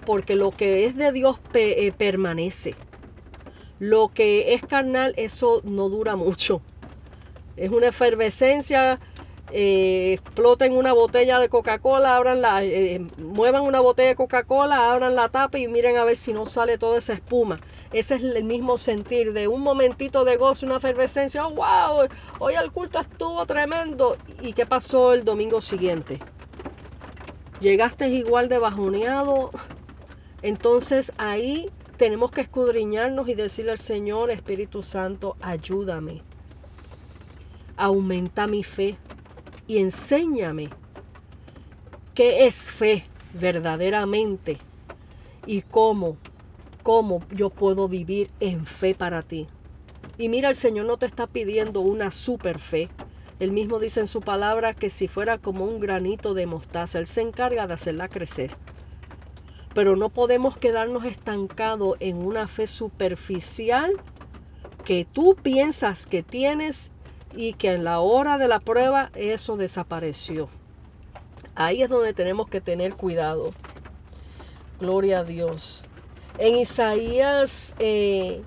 porque 0.05 0.35
lo 0.35 0.51
que 0.51 0.83
es 0.83 0.97
de 0.97 1.13
Dios 1.13 1.39
eh, 1.53 1.93
permanece. 1.97 2.75
Lo 3.79 4.09
que 4.09 4.55
es 4.55 4.61
carnal, 4.61 5.13
eso 5.15 5.61
no 5.63 5.87
dura 5.87 6.17
mucho. 6.17 6.61
Es 7.55 7.71
una 7.71 7.87
efervescencia. 7.87 8.99
Eh, 9.51 10.13
exploten 10.13 10.75
una 10.75 10.91
botella 10.91 11.39
de 11.39 11.47
Coca-Cola, 11.47 12.17
abran 12.17 12.41
la, 12.41 12.63
eh, 12.63 12.99
muevan 13.17 13.63
una 13.63 13.79
botella 13.79 14.09
de 14.09 14.15
Coca-Cola, 14.15 14.91
abran 14.91 15.15
la 15.15 15.29
tapa 15.29 15.57
y 15.57 15.69
miren 15.69 15.95
a 15.95 16.03
ver 16.03 16.17
si 16.17 16.33
no 16.33 16.45
sale 16.45 16.77
toda 16.77 16.97
esa 16.97 17.13
espuma. 17.13 17.59
Ese 17.93 18.15
es 18.15 18.23
el 18.23 18.43
mismo 18.43 18.77
sentir 18.77 19.31
de 19.31 19.47
un 19.47 19.61
momentito 19.61 20.25
de 20.25 20.35
gozo, 20.35 20.65
una 20.65 20.77
efervescencia. 20.77 21.47
Oh, 21.47 21.51
wow, 21.51 22.07
hoy 22.39 22.55
el 22.55 22.71
culto 22.73 22.99
estuvo 22.99 23.45
tremendo. 23.45 24.17
¿Y 24.41 24.51
qué 24.51 24.65
pasó 24.65 25.13
el 25.13 25.23
domingo 25.23 25.61
siguiente? 25.61 26.19
Llegaste 27.61 28.09
igual 28.09 28.49
de 28.49 28.59
bajoneado, 28.59 29.51
entonces 30.41 31.13
ahí 31.17 31.71
tenemos 31.97 32.29
que 32.31 32.41
escudriñarnos 32.41 33.27
y 33.29 33.33
decirle 33.33 33.71
al 33.71 33.77
Señor, 33.79 34.29
Espíritu 34.29 34.83
Santo, 34.83 35.37
ayúdame. 35.41 36.21
Aumenta 37.77 38.45
mi 38.45 38.63
fe 38.63 38.97
y 39.67 39.79
enséñame 39.79 40.69
qué 42.13 42.47
es 42.47 42.71
fe 42.71 43.05
verdaderamente 43.33 44.57
y 45.45 45.61
cómo, 45.61 46.17
cómo 46.83 47.23
yo 47.31 47.49
puedo 47.49 47.87
vivir 47.87 48.29
en 48.39 48.65
fe 48.65 48.95
para 48.95 49.21
ti. 49.21 49.47
Y 50.17 50.29
mira, 50.29 50.49
el 50.49 50.55
Señor 50.55 50.85
no 50.85 50.97
te 50.97 51.05
está 51.05 51.27
pidiendo 51.27 51.81
una 51.81 52.11
super 52.11 52.59
fe, 52.59 52.89
Él 53.39 53.51
mismo 53.51 53.79
dice 53.79 53.99
en 53.99 54.07
su 54.07 54.21
palabra 54.21 54.73
que 54.73 54.89
si 54.89 55.07
fuera 55.07 55.37
como 55.37 55.65
un 55.65 55.79
granito 55.79 56.33
de 56.33 56.47
mostaza, 56.47 56.97
Él 56.97 57.07
se 57.07 57.21
encarga 57.21 57.67
de 57.67 57.75
hacerla 57.75 58.07
crecer. 58.07 58.55
Pero 59.75 59.95
no 59.95 60.09
podemos 60.09 60.57
quedarnos 60.57 61.05
estancados 61.05 61.97
en 61.99 62.17
una 62.17 62.47
fe 62.47 62.65
superficial 62.65 63.93
que 64.83 65.05
tú 65.05 65.35
piensas 65.35 66.07
que 66.07 66.23
tienes 66.23 66.91
y 67.35 67.53
que 67.53 67.73
en 67.73 67.83
la 67.83 67.99
hora 67.99 68.37
de 68.37 68.47
la 68.47 68.59
prueba 68.59 69.11
eso 69.15 69.57
desapareció. 69.57 70.49
Ahí 71.55 71.81
es 71.81 71.89
donde 71.89 72.13
tenemos 72.13 72.47
que 72.49 72.61
tener 72.61 72.95
cuidado. 72.95 73.53
Gloria 74.79 75.19
a 75.19 75.23
Dios. 75.23 75.83
En 76.37 76.55
Isaías, 76.55 77.75
eh, 77.79 78.43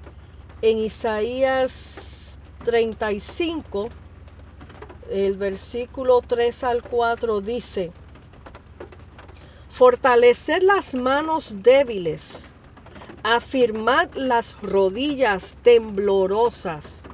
en 0.62 0.78
Isaías 0.78 2.38
35, 2.64 3.88
el 5.10 5.36
versículo 5.36 6.20
3 6.20 6.64
al 6.64 6.82
4 6.82 7.40
dice, 7.40 7.90
fortalecer 9.70 10.62
las 10.62 10.94
manos 10.94 11.62
débiles, 11.62 12.52
afirmar 13.24 14.14
las 14.14 14.54
rodillas 14.62 15.56
temblorosas. 15.62 17.09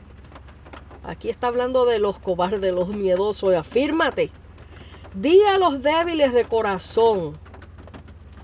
Aquí 1.06 1.30
está 1.30 1.46
hablando 1.46 1.86
de 1.86 2.00
los 2.00 2.18
cobardes, 2.18 2.74
los 2.74 2.88
miedosos. 2.88 3.54
Afírmate. 3.54 4.32
Di 5.14 5.40
a 5.44 5.56
los 5.56 5.80
débiles 5.82 6.32
de 6.34 6.44
corazón, 6.44 7.38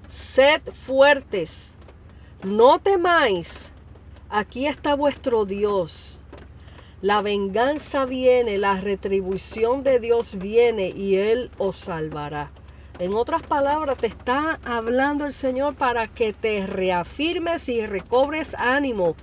sed 0.08 0.62
fuertes, 0.72 1.76
no 2.42 2.78
temáis, 2.78 3.74
aquí 4.30 4.66
está 4.66 4.94
vuestro 4.94 5.44
Dios. 5.44 6.20
La 7.02 7.20
venganza 7.20 8.06
viene, 8.06 8.56
la 8.56 8.80
retribución 8.80 9.82
de 9.82 10.00
Dios 10.00 10.38
viene 10.38 10.88
y 10.88 11.16
Él 11.16 11.50
os 11.58 11.76
salvará. 11.76 12.52
En 12.98 13.12
otras 13.12 13.42
palabras, 13.42 13.98
te 13.98 14.06
está 14.06 14.60
hablando 14.64 15.26
el 15.26 15.32
Señor 15.32 15.74
para 15.74 16.06
que 16.06 16.32
te 16.32 16.66
reafirmes 16.66 17.68
y 17.68 17.84
recobres 17.84 18.54
ánimo. 18.54 19.16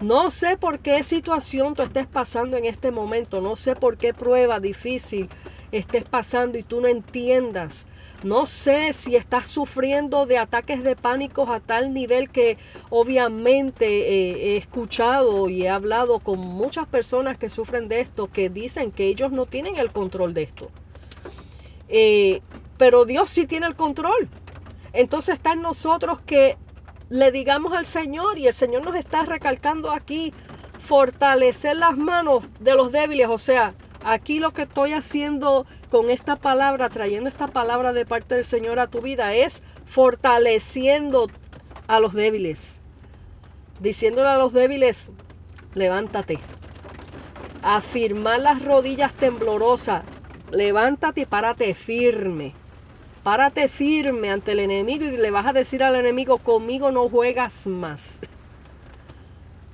No 0.00 0.30
sé 0.30 0.56
por 0.56 0.80
qué 0.80 1.04
situación 1.04 1.74
tú 1.74 1.82
estés 1.82 2.06
pasando 2.06 2.56
en 2.56 2.64
este 2.64 2.90
momento, 2.90 3.40
no 3.40 3.54
sé 3.56 3.76
por 3.76 3.96
qué 3.96 4.12
prueba 4.12 4.58
difícil 4.58 5.28
estés 5.70 6.04
pasando 6.04 6.58
y 6.58 6.62
tú 6.62 6.80
no 6.80 6.88
entiendas. 6.88 7.86
No 8.22 8.46
sé 8.46 8.92
si 8.92 9.16
estás 9.16 9.46
sufriendo 9.46 10.24
de 10.24 10.38
ataques 10.38 10.82
de 10.82 10.96
pánico 10.96 11.50
a 11.52 11.60
tal 11.60 11.92
nivel 11.92 12.30
que 12.30 12.58
obviamente 12.90 13.86
eh, 13.86 14.54
he 14.54 14.56
escuchado 14.56 15.48
y 15.48 15.64
he 15.64 15.68
hablado 15.68 16.20
con 16.20 16.38
muchas 16.38 16.86
personas 16.86 17.38
que 17.38 17.50
sufren 17.50 17.88
de 17.88 18.00
esto, 18.00 18.30
que 18.32 18.48
dicen 18.48 18.92
que 18.92 19.08
ellos 19.08 19.30
no 19.30 19.46
tienen 19.46 19.76
el 19.76 19.92
control 19.92 20.32
de 20.32 20.42
esto. 20.44 20.70
Eh, 21.88 22.40
pero 22.78 23.04
Dios 23.04 23.30
sí 23.30 23.46
tiene 23.46 23.66
el 23.66 23.76
control. 23.76 24.28
Entonces 24.92 25.34
está 25.34 25.52
en 25.52 25.62
nosotros 25.62 26.20
que 26.20 26.56
le 27.08 27.32
digamos 27.32 27.72
al 27.72 27.86
Señor 27.86 28.38
y 28.38 28.46
el 28.46 28.52
Señor 28.54 28.84
nos 28.84 28.96
está 28.96 29.24
recalcando 29.24 29.90
aquí 29.90 30.32
fortalecer 30.78 31.76
las 31.76 31.96
manos 31.96 32.44
de 32.60 32.74
los 32.74 32.92
débiles, 32.92 33.28
o 33.28 33.38
sea, 33.38 33.74
Aquí 34.04 34.38
lo 34.38 34.52
que 34.52 34.62
estoy 34.62 34.92
haciendo 34.92 35.66
con 35.88 36.10
esta 36.10 36.36
palabra, 36.36 36.90
trayendo 36.90 37.30
esta 37.30 37.48
palabra 37.48 37.94
de 37.94 38.04
parte 38.04 38.34
del 38.34 38.44
Señor 38.44 38.78
a 38.78 38.86
tu 38.86 39.00
vida, 39.00 39.32
es 39.32 39.62
fortaleciendo 39.86 41.30
a 41.86 42.00
los 42.00 42.12
débiles. 42.12 42.82
Diciéndole 43.80 44.28
a 44.28 44.36
los 44.36 44.52
débiles, 44.52 45.10
levántate. 45.72 46.38
Afirmar 47.62 48.40
las 48.40 48.62
rodillas 48.62 49.14
temblorosas. 49.14 50.02
Levántate 50.50 51.22
y 51.22 51.26
párate 51.26 51.72
firme. 51.72 52.52
Párate 53.24 53.68
firme 53.68 54.28
ante 54.28 54.52
el 54.52 54.60
enemigo 54.60 55.06
y 55.06 55.16
le 55.16 55.30
vas 55.30 55.46
a 55.46 55.54
decir 55.54 55.82
al 55.82 55.96
enemigo, 55.96 56.36
conmigo 56.36 56.90
no 56.90 57.08
juegas 57.08 57.66
más. 57.66 58.20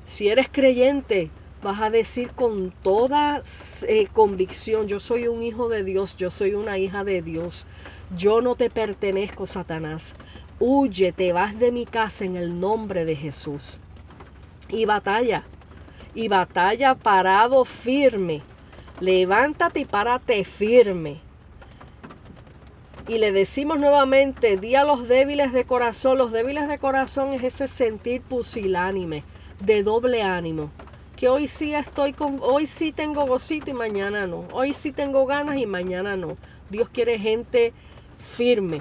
Si 0.04 0.28
eres 0.28 0.48
creyente, 0.48 1.30
vas 1.60 1.80
a 1.80 1.90
decir 1.90 2.30
con 2.30 2.70
toda 2.70 3.42
eh, 3.88 4.06
convicción, 4.12 4.86
yo 4.86 5.00
soy 5.00 5.26
un 5.26 5.42
hijo 5.42 5.68
de 5.68 5.82
Dios, 5.82 6.16
yo 6.16 6.30
soy 6.30 6.54
una 6.54 6.78
hija 6.78 7.02
de 7.02 7.22
Dios, 7.22 7.66
yo 8.16 8.40
no 8.40 8.54
te 8.54 8.70
pertenezco, 8.70 9.48
Satanás. 9.48 10.14
Huye, 10.60 11.10
te 11.10 11.32
vas 11.32 11.58
de 11.58 11.72
mi 11.72 11.86
casa 11.86 12.24
en 12.24 12.36
el 12.36 12.60
nombre 12.60 13.04
de 13.04 13.16
Jesús. 13.16 13.80
Y 14.68 14.84
batalla, 14.84 15.44
y 16.14 16.28
batalla 16.28 16.94
parado 16.94 17.64
firme. 17.64 18.42
Levántate 19.00 19.80
y 19.80 19.84
párate 19.86 20.44
firme. 20.44 21.29
Y 23.08 23.18
le 23.18 23.32
decimos 23.32 23.78
nuevamente, 23.78 24.56
di 24.56 24.74
a 24.74 24.84
los 24.84 25.08
débiles 25.08 25.52
de 25.52 25.64
corazón. 25.64 26.18
Los 26.18 26.32
débiles 26.32 26.68
de 26.68 26.78
corazón 26.78 27.32
es 27.32 27.42
ese 27.42 27.66
sentir 27.66 28.22
pusilánime, 28.22 29.24
de 29.60 29.82
doble 29.82 30.22
ánimo 30.22 30.70
que 31.20 31.28
hoy 31.28 31.48
sí 31.48 31.74
estoy 31.74 32.14
con, 32.14 32.38
hoy 32.40 32.66
sí 32.66 32.92
tengo 32.92 33.26
gocito 33.26 33.70
y 33.70 33.74
mañana 33.74 34.26
no. 34.26 34.48
Hoy 34.52 34.72
sí 34.72 34.90
tengo 34.90 35.26
ganas 35.26 35.58
y 35.58 35.66
mañana 35.66 36.16
no. 36.16 36.38
Dios 36.70 36.88
quiere 36.88 37.18
gente 37.18 37.74
firme, 38.16 38.80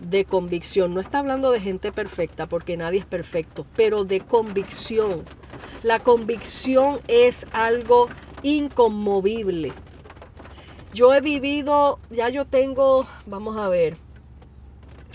de 0.00 0.24
convicción. 0.24 0.92
No 0.92 1.00
está 1.00 1.20
hablando 1.20 1.52
de 1.52 1.60
gente 1.60 1.92
perfecta, 1.92 2.48
porque 2.48 2.76
nadie 2.76 2.98
es 2.98 3.06
perfecto, 3.06 3.64
pero 3.76 4.02
de 4.02 4.18
convicción. 4.22 5.24
La 5.84 6.00
convicción 6.00 7.00
es 7.06 7.46
algo 7.52 8.08
inconmovible. 8.42 9.72
Yo 10.92 11.14
he 11.14 11.20
vivido, 11.20 11.98
ya 12.10 12.28
yo 12.28 12.44
tengo, 12.44 13.06
vamos 13.26 13.56
a 13.56 13.68
ver, 13.68 13.96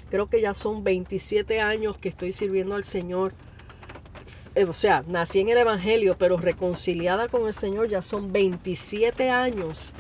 creo 0.10 0.28
que 0.28 0.42
ya 0.42 0.54
son 0.54 0.84
27 0.84 1.62
años 1.62 1.98
que 1.98 2.10
estoy 2.10 2.32
sirviendo 2.32 2.76
al 2.76 2.84
Señor 2.84 3.34
eh, 4.58 4.66
o 4.66 4.74
sea, 4.74 5.04
nací 5.08 5.40
en 5.40 5.50
el 5.50 5.60
Evangelio, 5.60 6.16
pero 6.18 6.36
reconciliada 6.38 7.28
con 7.28 7.46
el 7.46 7.54
Señor 7.54 7.90
ya 7.90 8.02
son 8.02 8.34
27 8.34 9.30
años 9.30 9.94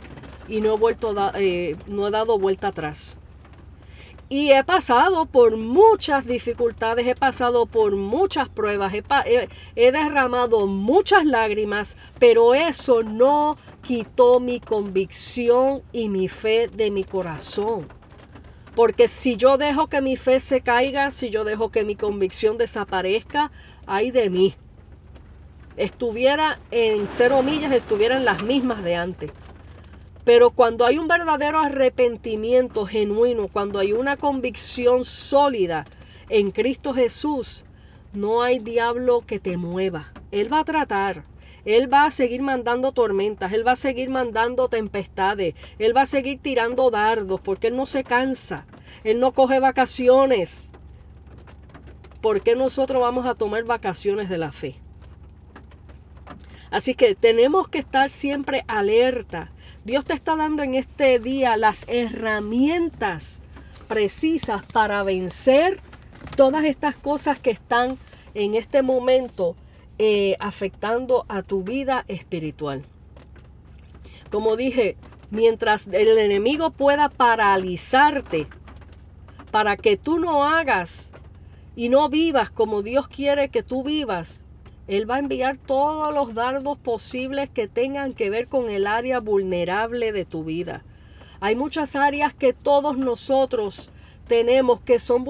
y 0.48 0.62
no 0.62 0.74
he, 0.74 0.78
vuelto 0.78 1.14
eh, 1.36 1.76
no 1.86 2.08
he 2.08 2.10
dado 2.10 2.40
vuelta 2.40 2.70
atrás. 2.70 3.18
Y 4.30 4.54
he 4.54 4.64
pasado 4.64 5.28
por 5.28 5.58
muchas 5.58 6.26
dificultades, 6.26 7.06
he 7.06 7.14
pasado 7.14 7.68
por 7.68 7.96
muchas 7.96 8.50
pruebas, 8.50 8.96
he, 8.96 9.92
derramado 9.92 10.66
muchas 10.66 11.24
lágrimas, 11.24 11.96
pero 12.18 12.56
eso 12.56 13.04
no 13.04 13.58
quitó 13.88 14.42
mi 14.42 14.60
convicción 14.60 15.82
y 15.94 16.10
mi 16.10 16.28
fe 16.28 16.68
de 16.68 16.92
mi 16.92 17.06
corazón. 17.06 17.88
Porque 18.76 19.08
si 19.08 19.38
yo 19.38 19.58
dejo 19.58 19.88
que 19.88 20.02
mi 20.02 20.18
fe 20.18 20.42
se 20.42 20.60
caiga, 20.60 21.10
si 21.10 21.30
yo 21.30 21.46
dejo 21.46 21.72
que 21.72 21.86
mi 21.86 21.96
convicción 21.96 22.58
desaparezca, 22.58 23.50
ay 23.86 24.12
de 24.12 24.30
mí. 24.30 24.56
Estuviera 25.78 26.60
en 26.70 27.08
cero 27.08 27.42
millas, 27.44 27.72
estuviera 27.72 28.18
en 28.18 28.26
las 28.26 28.44
mismas 28.44 28.84
de 28.84 28.98
antes. 28.98 29.32
Pero 30.26 30.50
cuando 30.50 30.86
hay 30.86 30.98
un 30.98 31.08
verdadero 31.08 31.62
arrepentimiento 31.62 32.86
genuino, 32.86 33.48
cuando 33.48 33.80
hay 33.80 33.94
una 33.94 34.18
convicción 34.18 35.06
sólida 35.06 35.86
en 36.28 36.52
Cristo 36.52 36.94
Jesús, 36.94 37.64
no 38.12 38.42
hay 38.42 38.60
diablo 38.60 39.24
que 39.26 39.40
te 39.40 39.56
mueva. 39.56 40.12
Él 40.32 40.52
va 40.52 40.60
a 40.60 40.66
tratar. 40.66 41.24
Él 41.68 41.94
va 41.94 42.06
a 42.06 42.12
seguir 42.12 42.42
mandando 42.42 42.94
tormentas, 42.94 43.54
Él 43.54 43.68
va 43.68 43.74
a 43.74 43.76
seguir 43.76 44.10
mandando 44.10 44.70
tempestades, 44.70 45.54
Él 45.78 45.96
va 45.96 46.02
a 46.02 46.06
seguir 46.08 46.40
tirando 46.42 46.90
dardos 46.90 47.40
porque 47.42 47.68
Él 47.68 47.76
no 47.76 47.86
se 47.86 48.04
cansa, 48.04 48.66
Él 49.04 49.20
no 49.20 49.34
coge 49.34 49.60
vacaciones. 49.60 50.72
¿por 52.28 52.42
qué 52.42 52.56
nosotros 52.56 53.02
vamos 53.02 53.26
a 53.26 53.36
tomar 53.36 53.64
vacaciones 53.64 54.30
de 54.30 54.38
la 54.38 54.52
fe? 54.52 54.76
Así 56.72 56.96
que 56.96 57.16
tenemos 57.16 57.68
que 57.70 57.78
estar 57.78 58.10
siempre 58.10 58.66
alerta. 58.68 59.52
Dios 59.86 60.04
te 60.04 60.14
está 60.14 60.36
dando 60.36 60.64
en 60.64 60.76
este 60.76 61.20
día 61.20 61.56
las 61.56 61.86
herramientas 61.88 63.42
precisas 63.88 64.64
para 64.74 65.04
vencer 65.04 65.80
todas 66.36 66.66
estas 66.66 66.96
cosas 66.96 67.40
que 67.40 67.52
están 67.52 67.98
en 68.34 68.56
este 68.56 68.82
momento 68.82 69.56
eh, 70.00 70.36
afectando 70.40 71.26
a 71.28 71.42
tu 71.42 71.64
vida 71.64 72.06
espiritual. 72.08 72.84
Como 74.30 74.56
dije, 74.56 74.98
mientras 75.32 75.88
el 75.88 76.18
enemigo 76.18 76.72
pueda 76.72 77.10
paralizarte 77.10 78.48
para 79.52 79.78
que 79.78 79.98
tú 79.98 80.20
no 80.20 80.44
hagas 80.44 81.14
y 81.76 81.90
no 81.90 82.10
vivas 82.10 82.50
como 82.50 82.82
Dios 82.82 83.08
quiere 83.08 83.50
que 83.50 83.64
tú 83.64 83.84
vivas, 83.84 84.44
Él 84.88 85.10
va 85.10 85.16
a 85.16 85.20
enviar 85.20 85.58
todos 85.58 86.14
los 86.14 86.34
dardos 86.34 86.78
posibles 86.78 87.50
que 87.50 87.68
tengan 87.68 88.14
que 88.14 88.30
ver 88.30 88.48
con 88.48 88.70
el 88.70 88.88
área 88.88 89.20
vulnerable 89.20 90.12
de 90.12 90.26
tu 90.26 90.44
vida. 90.44 90.84
Hay 91.40 91.56
muchas 91.56 91.96
áreas 91.96 92.34
que 92.34 92.54
todos 92.54 92.98
nosotros 92.98 93.92
tenemos 94.28 94.82
que 94.82 95.00
son, 95.00 95.26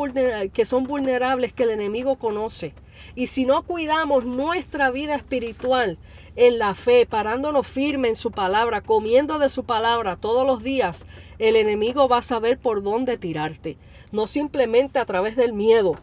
que 0.53 0.65
son 0.65 0.83
vulnerables, 0.85 1.53
que 1.53 1.63
el 1.63 1.71
enemigo 1.71 2.15
conoce. 2.15 2.73
Y 3.15 3.27
si 3.27 3.45
no 3.45 3.63
cuidamos 3.63 4.25
nuestra 4.25 4.91
vida 4.91 5.15
espiritual 5.15 5.97
en 6.35 6.59
la 6.59 6.75
fe, 6.75 7.05
parándonos 7.05 7.67
firme 7.67 8.09
en 8.09 8.15
su 8.15 8.31
palabra, 8.31 8.81
comiendo 8.81 9.39
de 9.39 9.49
su 9.49 9.63
palabra 9.63 10.15
todos 10.15 10.45
los 10.45 10.63
días, 10.63 11.07
el 11.39 11.55
enemigo 11.55 12.07
va 12.07 12.19
a 12.19 12.21
saber 12.21 12.57
por 12.59 12.83
dónde 12.83 13.17
tirarte. 13.17 13.77
No 14.11 14.27
simplemente 14.27 14.99
a 14.99 15.05
través 15.05 15.35
del 15.35 15.53
miedo. 15.53 15.97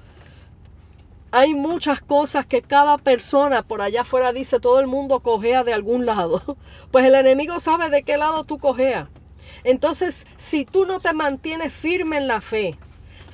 Hay 1.30 1.55
muchas 1.55 2.01
cosas 2.01 2.47
que 2.47 2.62
cada 2.62 2.99
persona 2.99 3.62
por 3.62 3.82
allá 3.82 4.03
afuera 4.03 4.32
dice, 4.32 4.61
todo 4.61 4.78
el 4.78 4.86
mundo 4.86 5.20
cojea 5.20 5.64
de 5.64 5.72
algún 5.72 6.07
lado. 6.07 6.42
Pues 6.90 7.05
el 7.07 7.14
enemigo 7.14 7.59
sabe 7.59 7.90
de 7.90 8.05
qué 8.05 8.16
lado 8.16 8.45
tú 8.45 8.59
cojeas. 8.59 9.09
Entonces, 9.64 10.26
si 10.36 10.64
tú 10.64 10.86
no 10.86 11.01
te 11.01 11.12
mantienes 11.12 11.72
firme 11.72 12.18
en 12.18 12.28
la 12.28 12.40
fe, 12.40 12.76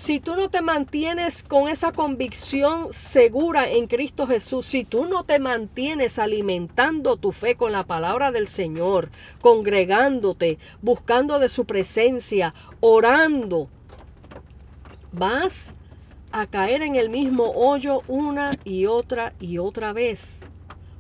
si 0.01 0.19
tú 0.19 0.35
no 0.35 0.49
te 0.49 0.63
mantienes 0.63 1.43
con 1.43 1.69
esa 1.69 1.93
convicción 1.93 2.91
segura 2.91 3.69
en 3.69 3.87
Cristo 3.87 4.27
Jesús, 4.27 4.65
si 4.65 4.83
tú 4.83 5.05
no 5.05 5.25
te 5.25 5.39
mantienes 5.39 6.19
alimentando 6.19 7.19
tu 7.19 7.33
fe 7.33 7.55
con 7.55 7.73
la 7.73 7.85
palabra 7.85 8.33
del 8.33 8.47
Señor, 8.47 9.11
congregándote, 9.43 10.59
buscando 10.81 11.39
de 11.39 11.51
su 11.51 11.67
presencia, 11.67 12.55
orando, 12.81 13.69
vas 15.13 15.75
a 16.33 16.47
caer 16.47 16.81
en 16.81 16.97
el 16.97 17.11
mismo 17.11 17.51
hoyo 17.55 18.01
una 18.09 18.53
y 18.65 18.87
otra 18.87 19.35
y 19.39 19.59
otra 19.59 19.93
vez. 19.93 20.41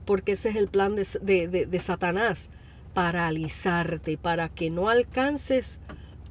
Porque 0.04 0.32
ese 0.32 0.50
es 0.50 0.56
el 0.56 0.68
plan 0.68 0.94
de, 0.94 1.48
de 1.48 1.80
Satanás, 1.80 2.50
paralizarte 2.92 4.18
para 4.18 4.50
que 4.50 4.68
no 4.68 4.90
alcances 4.90 5.80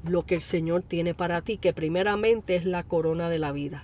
lo 0.03 0.25
que 0.25 0.35
el 0.35 0.41
Señor 0.41 0.81
tiene 0.81 1.13
para 1.13 1.41
ti, 1.41 1.57
que 1.57 1.73
primeramente 1.73 2.55
es 2.55 2.65
la 2.65 2.83
corona 2.83 3.29
de 3.29 3.39
la 3.39 3.51
vida. 3.51 3.83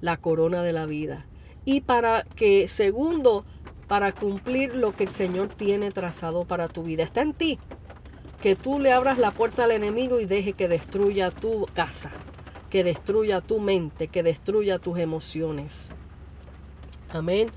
La 0.00 0.16
corona 0.16 0.62
de 0.62 0.72
la 0.72 0.86
vida. 0.86 1.26
Y 1.64 1.82
para 1.82 2.24
que, 2.24 2.68
segundo, 2.68 3.44
para 3.88 4.12
cumplir 4.12 4.74
lo 4.74 4.94
que 4.94 5.04
el 5.04 5.08
Señor 5.08 5.48
tiene 5.48 5.90
trazado 5.90 6.44
para 6.44 6.68
tu 6.68 6.82
vida. 6.82 7.02
Está 7.02 7.22
en 7.22 7.32
ti. 7.32 7.58
Que 8.40 8.54
tú 8.54 8.78
le 8.78 8.92
abras 8.92 9.18
la 9.18 9.32
puerta 9.32 9.64
al 9.64 9.72
enemigo 9.72 10.20
y 10.20 10.24
deje 10.24 10.52
que 10.52 10.68
destruya 10.68 11.30
tu 11.32 11.66
casa, 11.74 12.12
que 12.70 12.84
destruya 12.84 13.40
tu 13.40 13.58
mente, 13.58 14.06
que 14.08 14.22
destruya 14.22 14.78
tus 14.78 14.98
emociones. 14.98 15.90
Amén. 17.08 17.50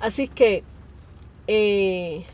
Así 0.00 0.26
que 0.26 0.64
eh, 1.46 2.26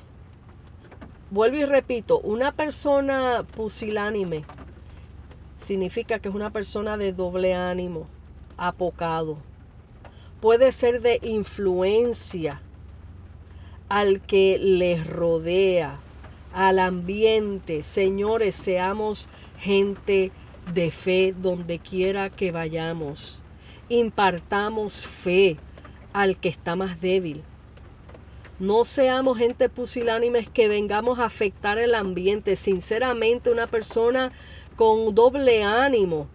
Vuelvo 1.32 1.56
y 1.56 1.64
repito, 1.64 2.18
una 2.18 2.52
persona 2.52 3.46
pusilánime 3.56 4.44
significa 5.58 6.18
que 6.18 6.28
es 6.28 6.34
una 6.34 6.50
persona 6.50 6.98
de 6.98 7.14
doble 7.14 7.54
ánimo, 7.54 8.06
apocado. 8.58 9.38
Puede 10.42 10.72
ser 10.72 11.00
de 11.00 11.20
influencia 11.22 12.60
al 13.88 14.20
que 14.20 14.58
les 14.58 15.06
rodea, 15.06 16.00
al 16.52 16.78
ambiente. 16.78 17.82
Señores, 17.82 18.54
seamos 18.54 19.30
gente 19.58 20.32
de 20.74 20.90
fe 20.90 21.34
donde 21.34 21.78
quiera 21.78 22.28
que 22.28 22.52
vayamos. 22.52 23.40
Impartamos 23.88 25.06
fe 25.06 25.56
al 26.12 26.36
que 26.36 26.50
está 26.50 26.76
más 26.76 27.00
débil. 27.00 27.42
No 28.58 28.84
seamos 28.84 29.38
gente 29.38 29.68
pusilánimes 29.68 30.48
que 30.48 30.68
vengamos 30.68 31.18
a 31.18 31.24
afectar 31.24 31.78
el 31.78 31.94
ambiente. 31.94 32.54
Sinceramente, 32.56 33.50
una 33.50 33.66
persona 33.66 34.32
con 34.76 35.14
doble 35.14 35.64
ánimo, 35.64 36.28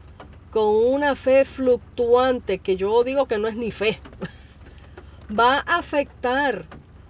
con 0.51 0.75
una 0.75 1.15
fe 1.15 1.45
fluctuante, 1.45 2.59
que 2.59 2.75
yo 2.75 3.03
digo 3.03 3.27
que 3.27 3.37
no 3.37 3.47
es 3.47 3.55
ni 3.55 3.71
fe, 3.71 3.99
va 5.39 5.57
a 5.57 5.77
afectar 5.77 6.65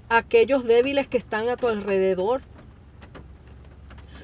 a 0.09 0.17
aquellos 0.17 0.65
débiles 0.65 1.07
que 1.07 1.17
están 1.17 1.49
a 1.49 1.57
tu 1.57 1.67
alrededor. 1.67 2.41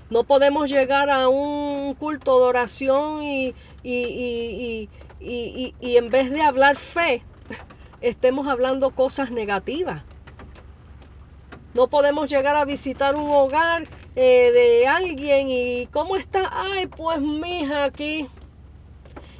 No 0.09 0.25
podemos 0.25 0.69
llegar 0.69 1.09
a 1.09 1.27
un 1.27 1.95
culto 1.95 2.39
de 2.39 2.45
oración 2.45 3.23
y, 3.23 3.55
y, 3.83 4.89
y, 5.19 5.73
y 5.79 5.97
en 5.97 6.09
vez 6.09 6.29
de 6.29 6.41
hablar 6.41 6.75
fe, 6.75 7.23
estemos 8.01 8.47
hablando 8.47 8.91
cosas 8.91 9.31
negativas. 9.31 10.03
No 11.73 11.87
podemos 11.87 12.29
llegar 12.29 12.55
a 12.55 12.65
visitar 12.65 13.15
un 13.15 13.29
hogar 13.31 13.87
eh, 14.15 14.51
de 14.51 14.87
alguien 14.87 15.49
y 15.49 15.87
¿cómo 15.87 16.15
está? 16.15 16.49
Ay, 16.51 16.85
pues 16.85 17.19
mija 17.19 17.83
aquí. 17.83 18.29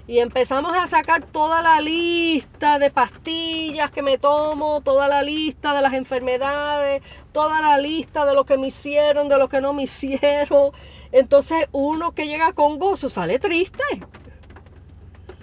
Y 0.08 0.20
empezamos 0.20 0.76
a 0.76 0.88
sacar 0.88 1.24
toda 1.24 1.62
la 1.62 1.80
lista 1.80 2.80
de 2.80 2.90
pastillas 2.90 3.92
que 3.92 4.02
me 4.02 4.18
tomo, 4.18 4.82
toda 4.82 5.08
la 5.08 5.22
lista 5.22 5.74
de 5.74 5.82
las 5.82 5.94
enfermedades, 5.94 7.02
toda 7.32 7.62
la 7.62 7.78
lista 7.78 8.26
de 8.26 8.34
lo 8.34 8.46
que 8.46 8.58
me 8.58 8.68
hicieron, 8.68 9.30
de 9.30 9.38
lo 9.38 9.48
que 9.48 9.62
no 9.62 9.74
me 9.74 9.84
hicieron. 9.88 10.72
Entonces 11.12 11.68
uno 11.72 12.14
que 12.14 12.28
llega 12.28 12.54
con 12.54 12.80
gozo 12.80 13.10
sale 13.10 13.38
triste. 13.38 13.84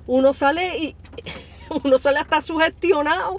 Uno 0.09 0.33
sale 0.33 0.77
y 0.77 0.97
uno 1.85 1.99
sale 1.99 2.19
hasta 2.19 2.41
sugestionado, 2.41 3.39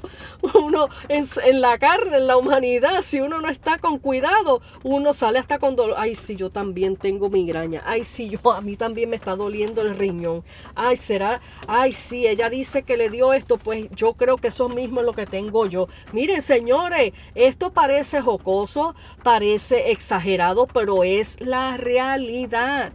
uno 0.56 0.88
en, 1.10 1.62
la 1.62 1.78
carne, 1.78 2.18
en 2.18 2.28
la 2.28 2.38
humanidad, 2.38 3.02
si 3.02 3.20
uno 3.20 3.42
no 3.42 3.50
está 3.50 3.78
con 3.78 4.00
cuidado, 4.00 4.62
uno 4.84 5.14
sale 5.14 5.40
hasta 5.40 5.60
con 5.60 5.76
dolor. 5.76 5.96
Ay, 5.98 6.16
si 6.16 6.36
yo 6.36 6.50
también 6.50 6.96
tengo 6.96 7.30
migraña, 7.30 7.84
ay, 7.86 8.04
si 8.04 8.30
yo, 8.30 8.40
a 8.52 8.62
mí 8.62 8.78
también 8.78 9.10
me 9.10 9.16
está 9.16 9.36
doliendo 9.36 9.82
el 9.82 9.96
riñón, 9.96 10.44
ay, 10.76 10.96
será, 10.96 11.42
ay, 11.68 11.94
si 11.94 12.28
ella 12.28 12.50
dice 12.50 12.84
que 12.84 12.98
le 12.98 13.10
dio 13.10 13.34
esto, 13.34 13.58
pues 13.58 13.88
yo 13.96 14.14
creo 14.14 14.38
que 14.38 14.48
eso 14.48 14.70
mismo 14.70 15.02
es 15.02 15.06
lo 15.06 15.14
que 15.14 15.26
tengo 15.26 15.66
yo. 15.66 15.88
Miren, 16.14 16.42
señores, 16.42 17.14
esto 17.36 17.72
parece 17.74 18.22
jocoso, 18.22 18.96
parece 19.24 19.92
exagerado, 19.92 20.68
pero 20.68 21.04
es 21.04 21.40
la 21.42 21.78
realidad. 21.78 22.94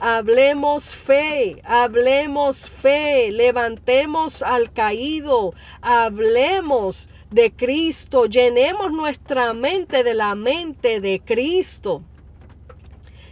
Hablemos 0.00 0.94
fe, 0.94 1.60
hablemos 1.64 2.70
fe, 2.70 3.32
levantemos 3.32 4.42
al 4.42 4.72
caído, 4.72 5.54
hablemos 5.80 7.08
de 7.30 7.50
Cristo, 7.50 8.26
llenemos 8.26 8.92
nuestra 8.92 9.52
mente 9.54 10.04
de 10.04 10.14
la 10.14 10.36
mente 10.36 11.00
de 11.00 11.18
Cristo. 11.18 12.02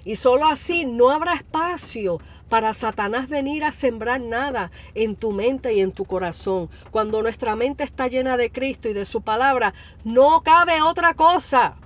Y 0.04 0.16
solo 0.16 0.46
así 0.46 0.84
no 0.84 1.10
habrá 1.10 1.34
espacio 1.34 2.18
para 2.48 2.74
Satanás 2.74 3.28
venir 3.28 3.62
a 3.62 3.70
sembrar 3.70 4.20
nada 4.20 4.72
en 4.96 5.14
tu 5.14 5.30
mente 5.30 5.72
y 5.72 5.80
en 5.80 5.92
tu 5.92 6.04
corazón. 6.04 6.68
Cuando 6.90 7.22
nuestra 7.22 7.54
mente 7.54 7.84
está 7.84 8.08
llena 8.08 8.36
de 8.36 8.50
Cristo 8.50 8.88
y 8.88 8.92
de 8.92 9.04
su 9.04 9.22
palabra, 9.22 9.72
no 10.02 10.42
cabe 10.42 10.82
otra 10.82 11.14
cosa. 11.14 11.76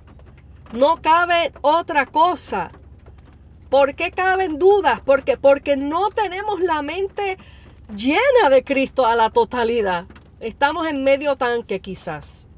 No 0.73 1.01
cabe 1.03 1.51
otra 1.61 2.07
cosa. 2.07 2.71
¿Por 3.71 3.95
qué 3.95 4.11
caben 4.11 4.59
dudas? 4.59 4.99
Porque, 4.99 5.37
porque 5.37 5.77
no 5.77 6.09
tenemos 6.09 6.59
la 6.59 6.81
mente 6.81 7.37
llena 7.95 8.49
de 8.49 8.65
Cristo 8.65 9.05
a 9.05 9.15
la 9.15 9.29
totalidad. 9.29 10.07
Estamos 10.41 10.87
en 10.87 11.05
medio 11.05 11.37
tanque 11.37 11.79
quizás. 11.79 12.49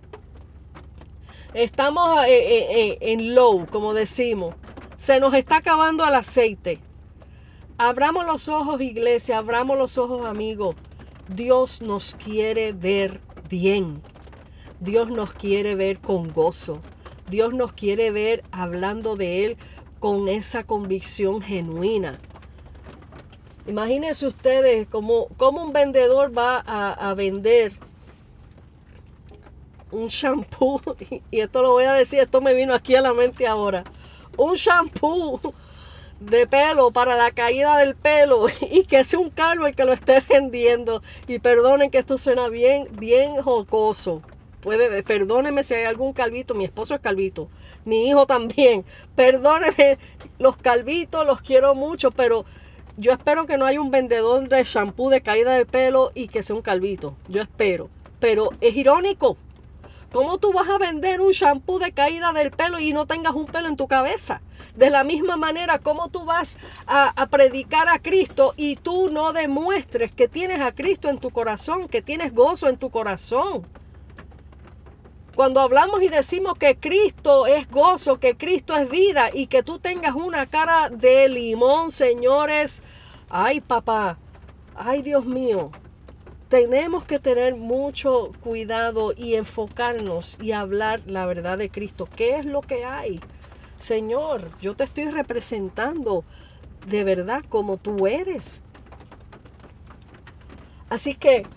Estamos 1.54 2.26
eh, 2.26 2.32
eh, 2.32 2.68
eh, 2.72 2.98
en 3.00 3.36
low, 3.36 3.68
como 3.68 3.94
decimos. 3.94 4.56
Se 4.98 5.20
nos 5.20 5.36
está 5.36 5.58
acabando 5.58 6.04
el 6.04 6.16
aceite. 6.16 6.80
Abramos 7.78 8.26
los 8.26 8.48
ojos, 8.50 8.82
iglesia, 8.82 9.38
abramos 9.38 9.78
los 9.78 10.00
ojos, 10.00 10.26
amigos. 10.26 10.76
Dios 11.28 11.84
nos 11.84 12.16
quiere 12.16 12.74
ver 12.74 13.22
bien. 13.48 14.02
Dios 14.80 15.10
nos 15.10 15.32
quiere 15.32 15.76
ver 15.76 16.00
con 16.00 16.34
gozo. 16.34 16.82
Dios 17.30 17.54
nos 17.54 17.72
quiere 17.74 18.10
ver 18.10 18.44
hablando 18.52 19.16
de 19.16 19.46
Él 19.46 19.58
con 20.04 20.28
esa 20.28 20.66
convicción 20.66 21.42
genuina. 21.42 22.20
Imagínense 23.68 24.28
ustedes 24.28 24.86
cómo, 24.90 25.30
un 25.40 25.72
vendedor 25.72 26.38
va 26.38 26.58
a, 26.58 27.14
vender 27.14 27.72
un 29.92 30.10
shampoo, 30.10 30.82
y 31.32 31.40
esto 31.40 31.62
lo 31.62 31.72
voy 31.72 31.86
a 31.86 31.94
decir, 31.94 32.20
esto 32.20 32.42
me 32.42 32.54
vino 32.54 32.74
aquí 32.74 32.96
a 32.96 33.02
la 33.02 33.14
mente 33.14 33.48
ahora, 33.48 33.86
un 34.36 34.56
shampoo 34.56 35.40
de 36.20 36.48
pelo 36.48 36.92
para 36.92 37.16
la 37.16 37.32
caída 37.32 37.78
del 37.78 37.96
pelo 37.96 38.48
y 38.60 38.84
que 38.84 39.06
sea 39.06 39.20
un 39.20 39.30
calvo 39.30 39.68
el 39.68 39.74
que 39.74 39.86
lo 39.86 39.94
esté 39.94 40.22
vendiendo. 40.28 41.02
Y 41.30 41.40
perdonen 41.40 41.90
que 41.90 42.00
esto 42.00 42.18
suena 42.18 42.50
bien, 42.50 42.90
bien 43.00 43.42
jocoso. 43.42 44.22
Puede, 44.64 45.04
perdóneme 45.04 45.62
si 45.62 45.74
hay 45.74 45.84
algún 45.84 46.14
calvito, 46.14 46.56
mi 46.56 46.64
esposo 46.64 46.96
es 46.96 47.02
calvito, 47.02 47.50
mi 47.84 48.08
hijo 48.08 48.26
también. 48.26 48.86
Perdóneme, 49.16 49.98
los 50.40 50.56
calvitos 50.56 51.28
los 51.28 51.42
quiero 51.42 51.76
mucho, 51.76 52.12
pero 52.12 52.46
yo 52.96 53.12
espero 53.12 53.46
que 53.46 53.58
no 53.58 53.66
haya 53.66 53.82
un 53.82 53.92
vendedor 53.92 54.48
de 54.48 54.64
shampoo 54.64 55.10
de 55.10 55.22
caída 55.22 55.54
de 55.54 55.66
pelo 55.66 56.14
y 56.16 56.30
que 56.30 56.44
sea 56.44 56.56
un 56.56 56.62
calvito. 56.62 57.18
Yo 57.28 57.42
espero. 57.42 57.90
Pero 58.22 58.52
es 58.62 58.74
irónico. 58.74 59.36
¿Cómo 60.14 60.38
tú 60.38 60.54
vas 60.54 60.70
a 60.70 60.78
vender 60.78 61.20
un 61.20 61.32
shampoo 61.32 61.80
de 61.80 61.92
caída 61.92 62.32
del 62.32 62.52
pelo 62.52 62.80
y 62.80 62.94
no 62.94 63.06
tengas 63.06 63.34
un 63.34 63.48
pelo 63.48 63.68
en 63.68 63.76
tu 63.76 63.90
cabeza? 63.90 64.42
De 64.76 64.90
la 64.90 65.04
misma 65.04 65.36
manera, 65.36 65.80
¿cómo 65.80 66.08
tú 66.08 66.24
vas 66.24 66.58
a, 66.88 67.10
a, 67.22 67.28
predicar 67.28 67.90
a 67.90 68.00
Cristo 68.00 68.54
y 68.56 68.78
tú 68.78 69.10
no 69.10 69.34
demuestres 69.34 70.14
que 70.14 70.30
tienes 70.30 70.62
a 70.62 70.72
Cristo 70.72 71.10
en 71.10 71.18
tu 71.18 71.32
corazón, 71.32 71.90
que 71.90 72.02
tienes 72.02 72.34
gozo 72.34 72.70
en 72.70 72.78
tu 72.78 72.92
corazón? 72.92 73.68
Cuando 75.36 75.62
hablamos 75.62 76.04
y 76.04 76.10
decimos 76.10 76.60
que 76.60 76.78
Cristo 76.78 77.48
es 77.48 77.68
gozo, 77.70 78.20
que 78.20 78.38
Cristo 78.38 78.76
es 78.76 78.88
vida 78.88 79.32
y 79.34 79.48
que 79.48 79.64
tú 79.64 79.80
tengas 79.80 80.14
una 80.14 80.46
cara 80.46 80.90
de 80.90 81.28
limón, 81.28 81.90
señores, 81.90 82.84
ay 83.30 83.60
papá, 83.60 84.20
ay 84.76 85.02
Dios 85.02 85.26
mío, 85.26 85.72
tenemos 86.50 87.04
que 87.06 87.18
tener 87.18 87.56
mucho 87.56 88.32
cuidado 88.42 89.12
y 89.18 89.34
enfocarnos 89.34 90.38
y 90.40 90.52
hablar 90.52 91.02
la 91.08 91.26
verdad 91.26 91.58
de 91.58 91.72
Cristo. 91.72 92.08
¿Qué 92.16 92.38
es 92.38 92.46
lo 92.46 92.62
que 92.62 92.86
hay? 92.86 93.20
Señor, 93.78 94.52
yo 94.62 94.76
te 94.76 94.84
estoy 94.84 95.10
representando 95.10 96.24
de 96.86 97.04
verdad 97.04 97.44
como 97.50 97.78
tú 97.78 98.06
eres. 98.06 98.62
Así 100.92 101.16
que 101.16 101.48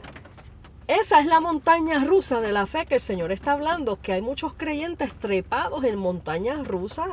esa 0.88 1.18
es 1.18 1.26
la 1.26 1.40
montaña 1.40 2.04
rusa 2.04 2.40
de 2.40 2.52
la 2.52 2.66
fe 2.66 2.86
que 2.86 2.94
el 2.94 3.00
Señor 3.00 3.32
está 3.32 3.52
hablando, 3.52 4.00
que 4.00 4.12
hay 4.12 4.22
muchos 4.22 4.52
creyentes 4.54 5.12
trepados 5.14 5.82
en 5.84 5.98
montañas 5.98 6.66
rusas. 6.66 7.08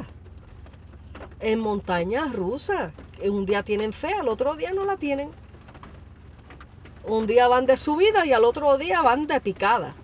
En 1.39 1.59
montañas 1.59 2.34
rusas. 2.34 2.93
Un 3.24 3.45
día 3.45 3.63
tienen 3.63 3.91
fe, 3.91 4.13
al 4.13 4.28
otro 4.28 4.55
día 4.55 4.74
no 4.74 4.86
la 4.86 4.97
tienen. 4.97 5.32
Un 7.03 7.26
día 7.26 7.47
van 7.47 7.65
de 7.65 7.76
subida 7.76 8.26
y 8.26 8.34
al 8.34 8.45
otro 8.45 8.78
día 8.78 9.01
van 9.01 9.26
de 9.26 9.41
picada. 9.41 9.95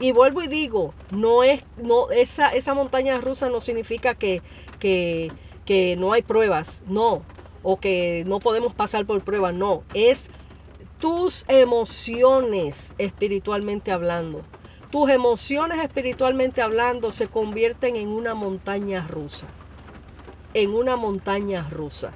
Y 0.00 0.12
vuelvo 0.12 0.42
y 0.42 0.48
digo, 0.48 0.94
no 1.10 1.42
es, 1.44 1.62
no, 1.76 2.10
esa, 2.10 2.50
esa 2.50 2.74
montaña 2.74 3.18
rusa 3.18 3.48
no 3.48 3.60
significa 3.60 4.14
que, 4.14 4.42
que, 4.78 5.32
que 5.64 5.96
no 5.96 6.12
hay 6.12 6.22
pruebas, 6.22 6.82
no, 6.86 7.22
o 7.62 7.78
que 7.78 8.24
no 8.26 8.40
podemos 8.40 8.74
pasar 8.74 9.06
por 9.06 9.22
pruebas, 9.22 9.54
no, 9.54 9.84
es 9.94 10.30
tus 10.98 11.44
emociones 11.48 12.94
espiritualmente 12.98 13.92
hablando. 13.92 14.42
Tus 14.90 15.10
emociones 15.10 15.82
espiritualmente 15.82 16.62
hablando 16.62 17.12
se 17.12 17.28
convierten 17.28 17.96
en 17.96 18.08
una 18.08 18.34
montaña 18.34 19.06
rusa. 19.06 19.46
En 20.54 20.74
una 20.74 20.96
montaña 20.96 21.68
rusa. 21.68 22.12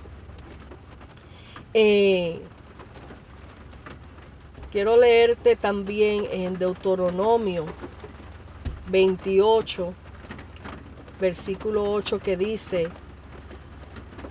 Eh, 1.74 2.41
Quiero 4.70 4.97
leerte 4.97 5.57
también 5.57 6.28
en 6.31 6.57
Deuteronomio 6.57 7.66
28, 8.89 9.93
versículo 11.20 11.91
8, 11.91 12.20
que 12.20 12.37
dice, 12.37 12.89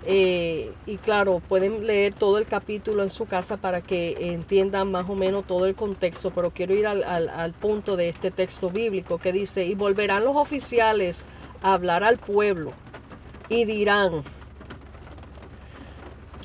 eh, 0.06 0.72
y 0.86 0.98
claro, 0.98 1.42
pueden 1.48 1.86
leer 1.86 2.14
todo 2.14 2.38
el 2.38 2.48
capítulo 2.48 3.04
en 3.04 3.10
su 3.10 3.26
casa 3.26 3.58
para 3.58 3.82
que 3.82 4.16
entiendan 4.34 4.92
más 4.92 5.10
o 5.10 5.16
menos 5.16 5.46
todo 5.46 5.66
el 5.66 5.76
contexto, 5.76 6.32
pero 6.32 6.52
quiero 6.52 6.74
ir 6.74 6.88
al, 6.88 7.04
al 7.04 7.54
punto 7.54 7.96
de 7.96 8.10
este 8.10 8.32
texto 8.32 8.70
bíblico 8.70 9.18
que 9.18 9.32
dice, 9.32 9.66
y 9.66 9.76
volverán 9.76 10.24
los 10.24 10.36
oficiales 10.36 11.26
a 11.62 11.74
hablar 11.74 12.04
al 12.04 12.18
pueblo 12.18 12.72
y 13.50 13.66
dirán, 13.66 14.24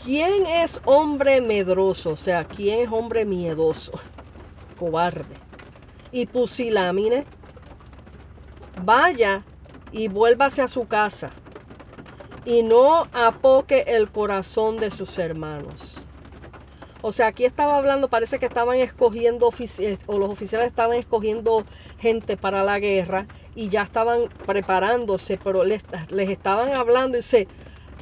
¿Quién 0.05 0.45
es 0.45 0.83
hombre 0.85 1.41
medroso? 1.41 2.11
O 2.11 2.17
sea, 2.17 2.45
¿quién 2.45 2.81
es 2.81 2.93
hombre 2.93 3.25
miedoso? 3.25 3.93
Cobarde. 4.79 5.35
Y 6.13 6.27
pusilámine. 6.27 7.25
Vaya 8.83 9.45
y 9.93 10.09
vuélvase 10.09 10.61
a 10.61 10.69
su 10.69 10.87
casa. 10.87 11.31
Y 12.45 12.63
no 12.63 13.07
apoque 13.13 13.85
el 13.87 14.11
corazón 14.11 14.77
de 14.77 14.91
sus 14.91 15.19
hermanos. 15.19 16.07
O 17.01 17.13
sea, 17.13 17.27
aquí 17.27 17.45
estaba 17.45 17.77
hablando, 17.77 18.09
parece 18.09 18.39
que 18.39 18.47
estaban 18.47 18.79
escogiendo, 18.79 19.51
eh, 19.79 19.99
o 20.07 20.19
los 20.19 20.31
oficiales 20.31 20.69
estaban 20.69 20.97
escogiendo 20.97 21.65
gente 21.99 22.37
para 22.37 22.65
la 22.65 22.79
guerra 22.79 23.27
y 23.55 23.69
ya 23.69 23.83
estaban 23.83 24.29
preparándose, 24.47 25.39
pero 25.43 25.65
les, 25.65 25.83
les 26.11 26.31
estaban 26.31 26.75
hablando 26.75 27.19
y 27.19 27.23
se 27.23 27.47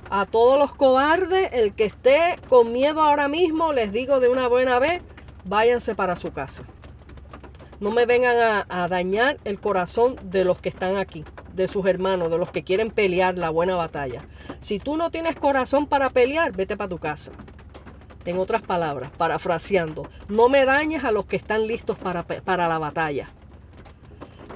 a 0.08 0.26
todos 0.26 0.58
los 0.58 0.74
cobardes, 0.74 1.48
el 1.52 1.74
que 1.74 1.86
esté 1.86 2.38
con 2.48 2.70
miedo 2.70 3.02
ahora 3.02 3.28
mismo, 3.28 3.72
les 3.72 3.92
digo 3.92 4.20
de 4.20 4.28
una 4.28 4.46
buena 4.46 4.78
vez, 4.78 5.00
váyanse 5.44 5.94
para 5.94 6.16
su 6.16 6.32
casa. 6.32 6.64
No 7.82 7.90
me 7.90 8.06
vengan 8.06 8.64
a, 8.68 8.86
dañar 8.86 9.38
el 9.42 9.58
corazón 9.58 10.14
de 10.22 10.44
los 10.44 10.60
que 10.60 10.68
están 10.68 10.98
aquí, 10.98 11.24
de 11.52 11.66
sus 11.66 11.84
hermanos, 11.86 12.30
de 12.30 12.38
los 12.38 12.52
que 12.52 12.62
quieren 12.62 12.92
pelear 12.92 13.36
la 13.36 13.50
buena 13.50 13.74
batalla. 13.74 14.24
Si 14.60 14.78
tú 14.78 14.96
no 14.96 15.10
tienes 15.10 15.34
corazón 15.34 15.88
para 15.88 16.08
pelear, 16.08 16.52
vete 16.52 16.76
para 16.76 16.88
tu 16.88 16.98
casa. 16.98 17.32
En 18.24 18.38
otras 18.38 18.62
palabras, 18.62 19.10
parafraseando, 19.10 20.06
no 20.28 20.48
me 20.48 20.64
dañes 20.64 21.02
a 21.02 21.10
los 21.10 21.26
que 21.26 21.34
están 21.34 21.66
listos 21.66 21.98
para, 21.98 22.22
para 22.22 22.68
la 22.68 22.78
batalla. 22.78 23.30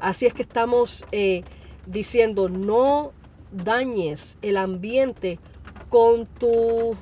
Así 0.01 0.27
es 0.27 0.33
que 0.33 0.43
estamos 0.43 1.05
eh, 1.11 1.43
diciendo, 1.85 2.49
no 2.49 3.11
dañes 3.51 4.39
el 4.41 4.57
ambiente 4.57 5.41
con 5.89 6.27
tu, 6.27 6.97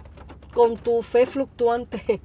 con 0.54 0.78
tu 0.78 1.02
fe 1.02 1.26
fluctuante. 1.26 2.22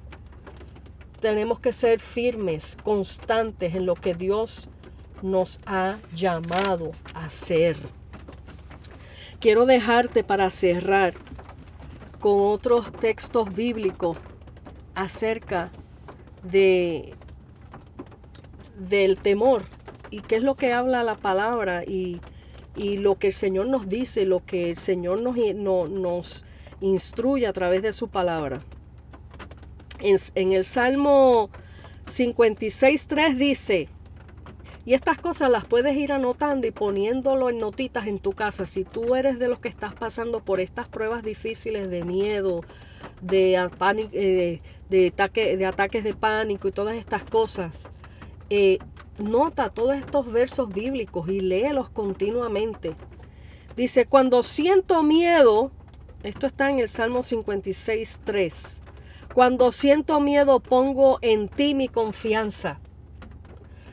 Tenemos 1.20 1.60
que 1.60 1.72
ser 1.72 2.00
firmes, 2.00 2.76
constantes 2.82 3.74
en 3.74 3.86
lo 3.86 3.94
que 3.94 4.14
Dios 4.14 4.68
nos 5.22 5.60
ha 5.66 5.98
llamado 6.14 6.92
a 7.14 7.26
hacer. 7.26 7.76
Quiero 9.38 9.66
dejarte 9.66 10.24
para 10.24 10.50
cerrar 10.50 11.14
con 12.18 12.40
otros 12.40 12.92
textos 12.92 13.54
bíblicos 13.54 14.16
acerca 14.94 15.70
de 16.42 17.14
del 18.78 19.18
temor 19.18 19.62
y 20.10 20.20
qué 20.22 20.36
es 20.36 20.42
lo 20.42 20.54
que 20.54 20.72
habla 20.72 21.02
la 21.02 21.16
palabra 21.16 21.84
y 21.84 22.20
y 22.76 22.96
lo 22.96 23.18
que 23.18 23.28
el 23.28 23.32
Señor 23.32 23.66
nos 23.66 23.88
dice, 23.88 24.24
lo 24.24 24.44
que 24.44 24.70
el 24.70 24.76
Señor 24.76 25.20
nos, 25.20 25.90
nos 25.90 26.44
instruye 26.80 27.46
a 27.46 27.52
través 27.52 27.82
de 27.82 27.92
su 27.92 28.08
palabra. 28.08 28.62
En, 30.00 30.52
el 30.52 30.64
Salmo 30.64 31.50
56.3 32.06 33.34
dice, 33.34 33.88
y 34.84 34.94
estas 34.94 35.18
cosas 35.18 35.50
las 35.50 35.66
puedes 35.66 35.96
ir 35.96 36.12
anotando 36.12 36.66
y 36.66 36.70
poniéndolo 36.70 37.50
en 37.50 37.58
notitas 37.58 38.06
en 38.06 38.18
tu 38.18 38.32
casa. 38.32 38.66
Si 38.66 38.84
tú 38.84 39.14
eres 39.14 39.38
de 39.38 39.48
los 39.48 39.60
que 39.60 39.68
estás 39.68 39.94
pasando 39.94 40.40
por 40.40 40.58
estas 40.58 40.88
pruebas 40.88 41.22
difíciles 41.22 41.90
de 41.90 42.04
miedo, 42.04 42.62
de, 43.20 43.54
eh, 44.12 44.60
de, 44.88 45.56
de 45.56 45.66
ataques 45.66 46.02
de 46.02 46.14
pánico 46.14 46.68
y 46.68 46.72
todas 46.72 46.96
estas 46.96 47.24
cosas, 47.24 47.90
eh, 48.48 48.78
nota 49.18 49.70
todos 49.70 49.96
estos 49.96 50.32
versos 50.32 50.68
bíblicos 50.72 51.28
y 51.28 51.40
léelos 51.40 51.90
continuamente. 51.90 52.96
Dice, 53.76 54.06
cuando 54.06 54.42
siento 54.42 55.02
miedo, 55.02 55.70
esto 56.22 56.46
está 56.46 56.70
en 56.70 56.80
el 56.80 56.88
Salmo 56.88 57.22
56, 57.22 58.20
3. 58.24 58.82
Cuando 59.34 59.70
siento 59.70 60.18
miedo 60.18 60.58
pongo 60.58 61.18
en 61.22 61.48
ti 61.48 61.74
mi 61.76 61.86
confianza. 61.86 62.80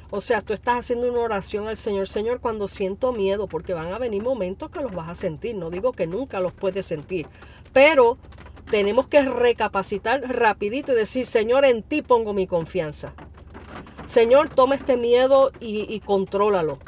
O 0.09 0.19
sea, 0.19 0.41
tú 0.41 0.53
estás 0.53 0.79
haciendo 0.79 1.11
una 1.11 1.19
oración 1.19 1.67
al 1.67 1.77
Señor, 1.77 2.07
Señor, 2.07 2.39
cuando 2.39 2.67
siento 2.67 3.11
miedo, 3.11 3.47
porque 3.47 3.73
van 3.73 3.93
a 3.93 3.99
venir 3.99 4.23
momentos 4.23 4.71
que 4.71 4.79
los 4.79 4.95
vas 4.95 5.09
a 5.09 5.15
sentir. 5.15 5.55
No 5.55 5.69
digo 5.69 5.91
que 5.91 6.07
nunca 6.07 6.39
los 6.39 6.53
puedes 6.53 6.85
sentir, 6.88 7.27
pero 7.71 8.17
tenemos 8.71 9.07
que 9.07 9.21
recapacitar 9.21 10.21
rapidito 10.21 10.93
y 10.93 10.95
decir, 10.95 11.25
Señor, 11.25 11.65
en 11.65 11.83
ti 11.83 12.01
pongo 12.01 12.33
mi 12.33 12.47
confianza. 12.47 13.13
Señor, 14.05 14.49
toma 14.49 14.75
este 14.75 14.97
miedo 14.97 15.51
y, 15.59 15.99
contrólalo. 15.99 16.79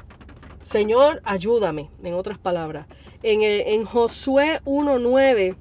Señor, 0.61 1.21
ayúdame, 1.23 1.89
en 2.01 2.13
otras 2.13 2.37
palabras. 2.39 2.87
En, 3.21 3.41
en 3.43 3.85
Josué 3.85 4.61
1.9 4.65 5.55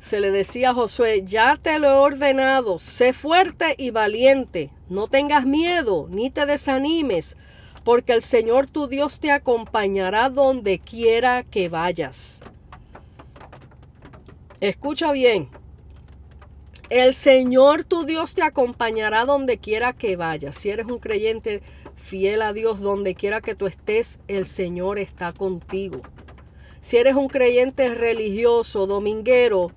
se 0.00 0.20
le 0.20 0.30
decía 0.30 0.70
a 0.70 0.74
Josué, 0.74 1.22
ya 1.24 1.58
te 1.60 1.78
lo 1.78 1.88
he 1.88 1.94
ordenado, 1.94 2.78
sé 2.78 3.12
fuerte 3.12 3.74
y 3.76 3.90
valiente, 3.90 4.70
no 4.88 5.08
tengas 5.08 5.46
miedo, 5.46 6.06
ni 6.10 6.30
te 6.30 6.46
desanimes, 6.46 7.36
porque 7.84 8.12
el 8.12 8.22
Señor 8.22 8.66
tu 8.66 8.86
Dios 8.86 9.20
te 9.20 9.30
acompañará 9.30 10.28
donde 10.30 10.78
quiera 10.78 11.42
que 11.42 11.68
vayas. 11.68 12.42
Escucha 14.60 15.12
bien, 15.12 15.50
el 16.88 17.14
Señor 17.14 17.82
tu 17.82 18.04
Dios 18.04 18.34
te 18.34 18.42
acompañará 18.42 19.24
donde 19.24 19.58
quiera 19.58 19.92
que 19.92 20.16
vayas. 20.16 20.54
Si 20.54 20.70
eres 20.70 20.86
un 20.86 20.98
creyente 20.98 21.62
fiel 21.96 22.42
a 22.42 22.52
Dios, 22.52 22.80
donde 22.80 23.16
quiera 23.16 23.40
que 23.40 23.56
tú 23.56 23.66
estés, 23.66 24.20
el 24.28 24.46
Señor 24.46 24.98
está 24.98 25.32
contigo. 25.32 26.02
Si 26.80 26.96
eres 26.96 27.16
un 27.16 27.26
creyente 27.26 27.92
religioso, 27.92 28.86
dominguero, 28.86 29.72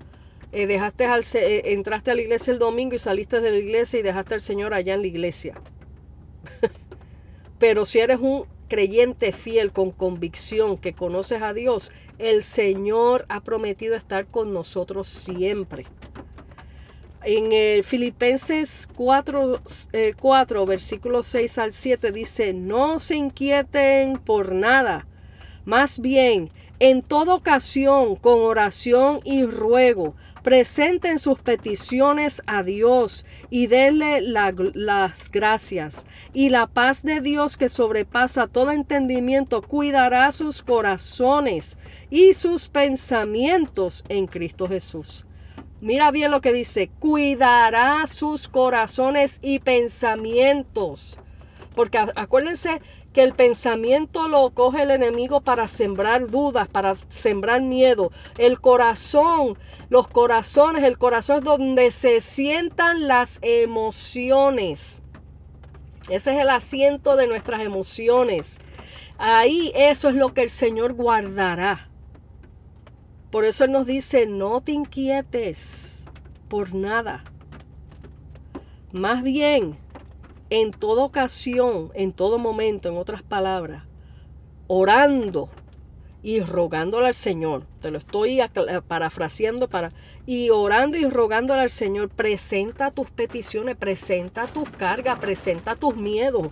eh, 0.51 0.67
dejaste 0.67 1.05
al, 1.05 1.23
eh, 1.33 1.73
entraste 1.73 2.11
a 2.11 2.15
la 2.15 2.21
iglesia 2.21 2.51
el 2.51 2.59
domingo 2.59 2.95
y 2.95 2.99
saliste 2.99 3.41
de 3.41 3.51
la 3.51 3.57
iglesia 3.57 3.99
y 3.99 4.03
dejaste 4.03 4.33
al 4.35 4.41
Señor 4.41 4.73
allá 4.73 4.95
en 4.95 5.01
la 5.01 5.07
iglesia. 5.07 5.61
Pero 7.59 7.85
si 7.85 7.99
eres 7.99 8.19
un 8.19 8.45
creyente 8.67 9.31
fiel 9.31 9.71
con 9.71 9.91
convicción 9.91 10.77
que 10.77 10.93
conoces 10.93 11.41
a 11.41 11.53
Dios, 11.53 11.91
el 12.17 12.43
Señor 12.43 13.25
ha 13.29 13.41
prometido 13.41 13.95
estar 13.95 14.27
con 14.27 14.53
nosotros 14.53 15.07
siempre. 15.07 15.85
En 17.23 17.51
el 17.51 17.83
Filipenses 17.83 18.87
4, 18.95 19.61
4, 20.19 20.65
versículos 20.65 21.27
6 21.27 21.57
al 21.57 21.73
7 21.73 22.11
dice, 22.13 22.53
no 22.53 22.99
se 22.99 23.15
inquieten 23.15 24.17
por 24.19 24.53
nada, 24.53 25.05
más 25.65 25.99
bien, 25.99 26.49
en 26.79 27.01
toda 27.01 27.35
ocasión, 27.35 28.15
con 28.15 28.39
oración 28.39 29.19
y 29.25 29.43
ruego, 29.43 30.15
presenten 30.43 31.19
sus 31.19 31.39
peticiones 31.39 32.41
a 32.47 32.63
Dios 32.63 33.25
y 33.49 33.67
denle 33.67 34.21
las 34.21 35.31
gracias. 35.31 36.05
Y 36.33 36.49
la 36.49 36.67
paz 36.67 37.03
de 37.03 37.21
Dios 37.21 37.57
que 37.57 37.69
sobrepasa 37.69 38.47
todo 38.47 38.71
entendimiento 38.71 39.61
cuidará 39.61 40.31
sus 40.31 40.61
corazones 40.61 41.77
y 42.09 42.33
sus 42.33 42.69
pensamientos 42.69 44.03
en 44.09 44.27
Cristo 44.27 44.67
Jesús. 44.67 45.25
Mira 45.81 46.11
bien 46.11 46.31
lo 46.31 46.41
que 46.41 46.51
dice, 46.51 46.89
cuidará 46.99 48.05
sus 48.05 48.47
corazones 48.49 49.39
y 49.41 49.59
pensamientos. 49.59 51.17
Porque 51.73 51.97
acuérdense 51.97 52.81
que 53.19 53.25
el 53.25 53.33
pensamiento 53.33 54.29
lo 54.29 54.49
coge 54.51 54.83
el 54.83 54.91
enemigo 54.91 55.41
para 55.41 55.67
sembrar 55.67 56.29
dudas, 56.29 56.69
para 56.69 56.95
sembrar 56.95 57.61
miedo. 57.61 58.13
El 58.37 58.61
corazón, 58.61 59.57
los 59.89 60.07
corazones, 60.07 60.85
el 60.85 60.97
corazón 60.97 61.39
es 61.39 61.43
donde 61.43 61.91
se 61.91 62.21
sientan 62.21 63.09
las 63.09 63.39
emociones. 63.41 65.01
Ese 66.09 66.33
es 66.33 66.41
el 66.41 66.49
asiento 66.49 67.17
de 67.17 67.27
nuestras 67.27 67.61
emociones. 67.61 68.61
Ahí 69.17 69.73
eso 69.75 70.07
es 70.07 70.15
lo 70.15 70.33
que 70.33 70.43
el 70.43 70.49
Señor 70.49 70.93
guardará. 70.93 71.89
Por 73.31 73.43
eso 73.43 73.65
Él 73.65 73.73
nos 73.73 73.85
dice, 73.85 74.27
no 74.27 74.61
te 74.61 74.71
inquietes 74.71 76.05
por 76.47 76.73
nada. 76.73 77.25
Más 78.93 79.23
bien, 79.23 79.77
en 80.49 80.71
toda 80.71 81.03
ocasión, 81.03 81.91
en 81.93 82.13
todo 82.13 82.37
momento, 82.37 82.89
en 82.89 82.97
otras 82.97 83.21
palabras, 83.21 83.83
orando 84.67 85.49
y 86.21 86.41
rogándole 86.41 87.07
al 87.07 87.13
Señor. 87.13 87.65
Te 87.81 87.91
lo 87.91 87.97
estoy 87.97 88.39
parafraseando 88.87 89.69
para 89.69 89.89
y 90.25 90.49
orando 90.49 90.97
y 90.97 91.05
rogándole 91.05 91.61
al 91.61 91.69
Señor, 91.69 92.09
presenta 92.09 92.91
tus 92.91 93.09
peticiones, 93.09 93.75
presenta 93.75 94.47
tus 94.47 94.69
cargas, 94.69 95.19
presenta 95.19 95.75
tus 95.75 95.95
miedos 95.95 96.49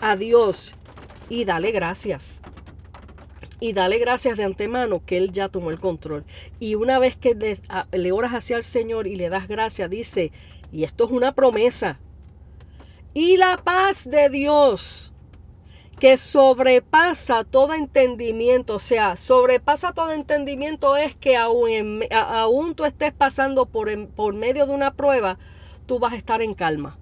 a 0.00 0.16
Dios 0.16 0.74
y 1.28 1.44
dale 1.44 1.70
gracias. 1.70 2.40
Y 3.60 3.74
dale 3.74 3.98
gracias 3.98 4.36
de 4.36 4.42
antemano 4.42 5.04
que 5.06 5.16
Él 5.16 5.30
ya 5.30 5.48
tomó 5.48 5.70
el 5.70 5.78
control. 5.78 6.24
Y 6.58 6.74
una 6.74 6.98
vez 6.98 7.14
que 7.14 7.36
le, 7.36 7.60
le 7.92 8.10
oras 8.10 8.32
hacia 8.32 8.56
el 8.56 8.64
Señor 8.64 9.06
y 9.06 9.14
le 9.14 9.28
das 9.28 9.46
gracias, 9.46 9.88
dice, 9.88 10.32
y 10.72 10.82
esto 10.82 11.04
es 11.04 11.12
una 11.12 11.32
promesa, 11.36 12.00
y 13.14 13.36
la 13.36 13.58
paz 13.58 14.08
de 14.08 14.28
Dios 14.28 15.12
que 16.02 16.16
sobrepasa 16.16 17.44
todo 17.44 17.74
entendimiento, 17.74 18.74
o 18.74 18.78
sea, 18.80 19.16
sobrepasa 19.16 19.92
todo 19.92 20.10
entendimiento 20.10 20.96
es 20.96 21.14
que 21.14 21.36
aún, 21.36 22.74
tú 22.74 22.84
estés 22.84 23.12
pasando 23.12 23.66
por, 23.66 24.08
por 24.08 24.34
medio 24.34 24.66
de 24.66 24.74
una 24.74 24.94
prueba, 24.94 25.38
tú 25.86 26.00
vas 26.00 26.12
a 26.12 26.16
estar 26.16 26.42
en 26.42 26.54
calma. 26.54 26.98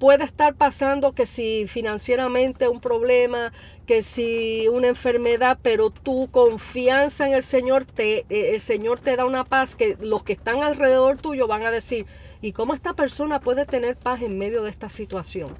Puede 0.00 0.24
estar 0.24 0.56
pasando 0.56 1.14
que 1.14 1.26
si 1.26 1.66
financieramente 1.68 2.68
un 2.68 2.80
problema, 2.80 3.52
que 3.86 4.02
si 4.02 4.66
una 4.68 4.88
enfermedad, 4.88 5.58
pero 5.62 5.90
tu 5.90 6.28
confianza 6.30 7.28
en 7.28 7.34
el 7.34 7.42
Señor 7.42 7.84
te 7.84 8.26
eh, 8.28 8.54
el 8.54 8.60
Señor 8.60 8.98
te 8.98 9.16
da 9.16 9.24
una 9.24 9.44
paz 9.44 9.74
que 9.74 9.96
los 10.00 10.22
que 10.24 10.34
están 10.34 10.62
alrededor 10.62 11.18
tuyo 11.18 11.46
van 11.46 11.64
a 11.64 11.70
decir, 11.70 12.04
¿y 12.46 12.52
cómo 12.52 12.74
esta 12.74 12.94
persona 12.94 13.40
puede 13.40 13.66
tener 13.66 13.96
paz 13.96 14.22
en 14.22 14.38
medio 14.38 14.62
de 14.62 14.70
esta 14.70 14.88
situación? 14.88 15.56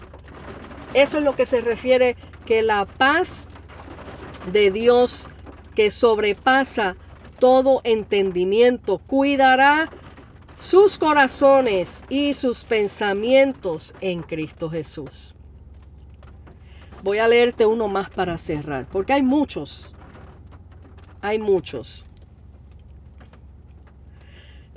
Eso 0.94 1.18
es 1.18 1.24
lo 1.24 1.34
que 1.34 1.44
se 1.44 1.60
refiere 1.60 2.16
que 2.44 2.62
la 2.62 2.84
paz 2.84 3.48
de 4.52 4.70
Dios 4.70 5.28
que 5.74 5.90
sobrepasa 5.90 6.96
todo 7.40 7.80
entendimiento 7.82 8.98
cuidará 8.98 9.90
sus 10.56 10.96
corazones 10.96 12.04
y 12.08 12.34
sus 12.34 12.64
pensamientos 12.64 13.94
en 14.00 14.22
Cristo 14.22 14.70
Jesús. 14.70 15.34
Voy 17.02 17.18
a 17.18 17.26
leerte 17.26 17.66
uno 17.66 17.88
más 17.88 18.10
para 18.10 18.38
cerrar, 18.38 18.86
porque 18.88 19.12
hay 19.12 19.22
muchos. 19.22 19.94
Hay 21.20 21.40
muchos. 21.40 22.06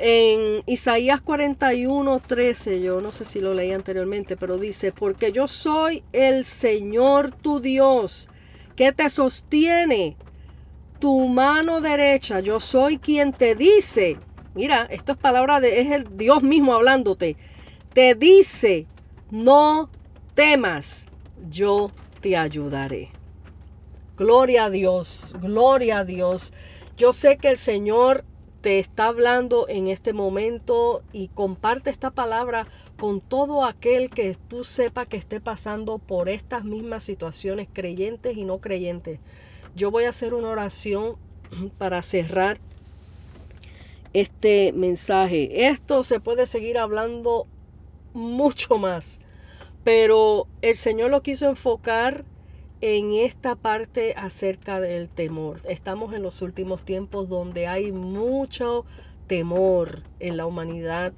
En 0.02 0.64
Isaías 0.66 1.20
41, 1.20 2.22
13, 2.26 2.82
yo 2.82 3.02
no 3.02 3.12
sé 3.12 3.26
si 3.26 3.42
lo 3.42 3.54
leí 3.54 3.74
anteriormente, 3.74 4.38
pero 4.38 4.58
dice, 4.58 4.94
porque 4.94 5.34
yo 5.34 5.50
soy 5.50 6.04
el 6.14 6.46
Señor 6.46 7.32
tu 7.32 7.60
Dios, 7.60 8.30
que 8.78 8.94
te 8.94 9.10
sostiene 9.10 10.16
tu 11.00 11.28
mano 11.28 11.82
derecha. 11.82 12.40
Yo 12.40 12.62
soy 12.62 12.98
quien 12.98 13.34
te 13.34 13.56
dice, 13.56 14.18
mira, 14.56 14.88
esto 14.90 15.12
es 15.12 15.18
palabra 15.18 15.60
de, 15.60 15.82
es 15.82 15.92
el 15.92 16.18
Dios 16.18 16.44
mismo 16.44 16.74
hablándote. 16.74 17.36
Te 17.92 18.16
dice, 18.16 18.88
no 19.32 19.90
temas, 20.34 21.08
yo 21.50 21.92
te 22.22 22.38
ayudaré. 22.38 23.10
Gloria 24.16 24.66
a 24.66 24.70
Dios, 24.70 25.36
gloria 25.42 26.00
a 26.00 26.06
Dios. 26.06 26.54
Yo 26.96 27.12
sé 27.12 27.36
que 27.36 27.50
el 27.50 27.58
Señor 27.58 28.24
te 28.62 28.80
está 28.80 29.08
hablando 29.08 29.68
en 29.70 29.88
este 29.88 30.14
momento 30.14 31.02
y 31.14 31.30
comparte 31.30 31.90
esta 31.90 32.12
palabra 32.12 32.68
con 32.98 33.22
todo 33.22 33.64
aquel 33.64 34.10
que 34.10 34.36
tú 34.48 34.64
sepa 34.64 35.06
que 35.06 35.18
esté 35.18 35.40
pasando 35.40 35.98
por 35.98 36.28
estas 36.28 36.66
mismas 36.66 37.04
situaciones, 37.04 37.68
creyentes 37.72 38.36
y 38.36 38.44
no 38.44 38.60
creyentes. 38.60 39.20
Yo 39.76 39.92
voy 39.92 40.04
a 40.06 40.10
hacer 40.10 40.34
una 40.34 40.50
oración 40.50 41.16
para 41.78 42.02
cerrar 42.02 42.60
este 44.14 44.74
mensaje. 44.74 45.68
Esto 45.68 46.04
se 46.04 46.20
puede 46.20 46.46
seguir 46.46 46.78
hablando 46.78 47.48
mucho 48.14 48.78
más, 48.78 49.22
pero 49.84 50.48
el 50.62 50.76
Señor 50.76 51.12
lo 51.12 51.22
quiso 51.22 51.48
enfocar 51.48 52.26
en 52.82 53.14
esta 53.14 53.56
parte 53.56 54.14
acerca 54.16 54.80
del 54.80 55.10
temor. 55.10 55.62
Estamos 55.68 56.14
en 56.14 56.24
los 56.24 56.42
últimos 56.42 56.84
tiempos 56.84 57.28
donde 57.28 57.68
hay 57.68 57.92
mucho 57.92 58.86
temor 59.28 60.04
en 60.20 60.38
la 60.38 60.46
humanidad. 60.46 61.14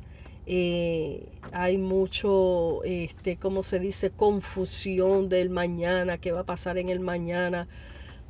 Eh, 0.48 1.30
hay 1.52 1.78
mucho, 1.78 2.84
este, 2.84 3.38
como 3.38 3.62
se 3.62 3.80
dice, 3.80 4.10
confusión 4.10 5.30
del 5.30 5.50
mañana, 5.50 6.18
qué 6.18 6.32
va 6.32 6.42
a 6.42 6.46
pasar 6.46 6.78
en 6.80 6.90
el 6.90 7.00
mañana. 7.00 7.68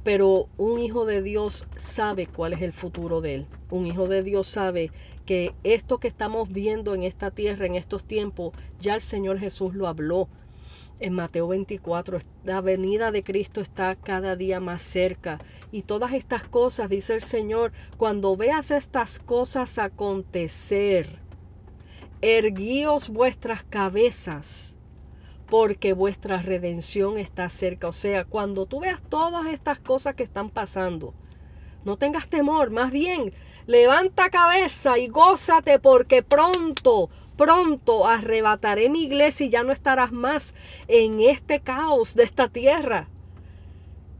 Pero 0.03 0.49
un 0.57 0.79
hijo 0.79 1.05
de 1.05 1.21
Dios 1.21 1.67
sabe 1.77 2.27
cuál 2.27 2.53
es 2.53 2.61
el 2.61 2.73
futuro 2.73 3.21
de 3.21 3.35
él. 3.35 3.45
Un 3.69 3.85
hijo 3.85 4.07
de 4.07 4.23
Dios 4.23 4.47
sabe 4.47 4.91
que 5.25 5.53
esto 5.63 5.99
que 5.99 6.07
estamos 6.07 6.51
viendo 6.51 6.95
en 6.95 7.03
esta 7.03 7.31
tierra, 7.31 7.65
en 7.65 7.75
estos 7.75 8.03
tiempos, 8.03 8.51
ya 8.79 8.95
el 8.95 9.01
Señor 9.01 9.39
Jesús 9.39 9.73
lo 9.75 9.87
habló 9.87 10.27
en 11.01 11.13
Mateo 11.13 11.47
24, 11.47 12.19
la 12.43 12.61
venida 12.61 13.11
de 13.11 13.23
Cristo 13.23 13.59
está 13.59 13.95
cada 13.95 14.35
día 14.35 14.59
más 14.59 14.81
cerca. 14.81 15.39
Y 15.71 15.81
todas 15.81 16.13
estas 16.13 16.43
cosas, 16.43 16.89
dice 16.89 17.15
el 17.15 17.21
Señor, 17.21 17.71
cuando 17.97 18.37
veas 18.37 18.71
estas 18.71 19.19
cosas 19.19 19.79
acontecer, 19.79 21.07
erguíos 22.21 23.09
vuestras 23.09 23.63
cabezas 23.63 24.77
porque 25.49 25.91
vuestra 25.91 26.41
redención 26.41 27.17
está 27.17 27.49
cerca. 27.49 27.89
O 27.89 27.93
sea, 27.93 28.23
cuando 28.23 28.67
tú 28.67 28.79
veas 28.79 29.01
todas 29.01 29.47
estas 29.47 29.79
cosas 29.79 30.15
que 30.15 30.23
están 30.23 30.49
pasando, 30.49 31.13
no 31.83 31.97
tengas 31.97 32.29
temor, 32.29 32.69
más 32.69 32.91
bien, 32.91 33.33
levanta 33.65 34.29
cabeza 34.29 34.97
y 34.97 35.07
gózate 35.07 35.79
porque 35.79 36.23
pronto, 36.23 37.09
pronto 37.41 38.05
arrebataré 38.05 38.87
mi 38.87 39.01
iglesia 39.05 39.47
y 39.47 39.49
ya 39.49 39.63
no 39.63 39.71
estarás 39.73 40.11
más 40.11 40.53
en 40.87 41.19
este 41.21 41.59
caos 41.59 42.13
de 42.13 42.21
esta 42.21 42.49
tierra. 42.49 43.07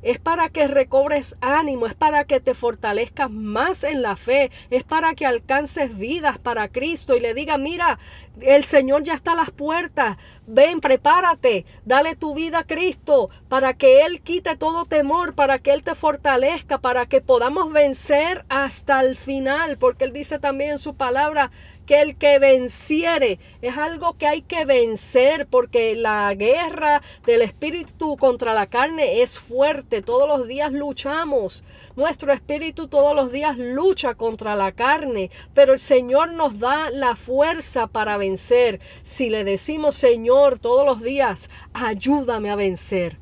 Es 0.02 0.18
para 0.18 0.50
que 0.50 0.66
recobres 0.66 1.38
ánimo, 1.40 1.86
es 1.86 1.94
para 1.94 2.24
que 2.26 2.40
te 2.40 2.56
fortalezcas 2.56 3.30
más 3.30 3.84
en 3.84 4.02
la 4.02 4.16
fe, 4.16 4.50
es 4.72 4.84
para 4.84 5.14
que 5.14 5.28
alcances 5.28 5.96
vidas 5.96 6.40
para 6.40 6.70
Cristo 6.70 7.16
y 7.16 7.20
le 7.20 7.36
diga, 7.36 7.60
mira, 7.60 8.00
el 8.40 8.64
Señor 8.64 9.04
ya 9.04 9.14
está 9.14 9.34
a 9.34 9.36
las 9.36 9.52
puertas, 9.52 10.18
ven, 10.48 10.82
prepárate, 10.82 11.66
dale 11.86 12.16
tu 12.16 12.34
vida 12.34 12.60
a 12.60 12.66
Cristo 12.66 13.30
para 13.50 13.76
que 13.76 14.04
Él 14.04 14.22
quite 14.22 14.56
todo 14.56 14.86
temor, 14.86 15.36
para 15.36 15.60
que 15.60 15.74
Él 15.74 15.84
te 15.84 15.94
fortalezca, 15.94 16.80
para 16.80 17.06
que 17.06 17.22
podamos 17.22 17.72
vencer 17.72 18.46
hasta 18.50 19.02
el 19.02 19.16
final, 19.16 19.78
porque 19.78 20.06
Él 20.06 20.14
dice 20.14 20.40
también 20.40 20.72
en 20.72 20.80
su 20.80 20.96
palabra 20.96 21.52
que 21.86 22.02
el 22.02 22.16
que 22.16 22.40
venciere 22.40 23.40
es 23.62 23.78
algo 23.78 24.18
que 24.18 24.28
hay 24.28 24.42
que 24.42 24.66
vencer 24.66 25.48
porque 25.48 25.96
la 25.96 26.34
guerra 26.36 27.02
del 27.26 27.42
espíritu 27.42 28.18
contra 28.18 28.54
la 28.54 28.68
carne 28.68 29.22
es 29.22 29.40
fuerte. 29.40 30.02
Todos 30.02 30.28
los 30.28 30.48
días 30.48 30.72
luchamos. 30.72 31.64
Nuestro 31.96 32.32
espíritu 32.32 32.88
todos 32.88 33.16
los 33.16 33.32
días 33.32 33.58
lucha 33.58 34.14
contra 34.16 34.56
la 34.56 34.72
carne, 34.72 35.32
pero 35.54 35.74
el 35.74 35.80
Señor 35.80 36.32
nos 36.32 36.60
da 36.60 36.90
la 36.90 37.16
fuerza 37.16 37.88
para 37.88 38.18
vencer. 38.18 38.80
Si 39.04 39.30
le 39.30 39.44
decimos, 39.44 39.96
Señor, 39.96 40.60
todos 40.60 40.86
los 40.86 41.02
días, 41.02 41.50
ayúdame 41.74 42.50
a 42.50 42.56
vencer. 42.56 43.18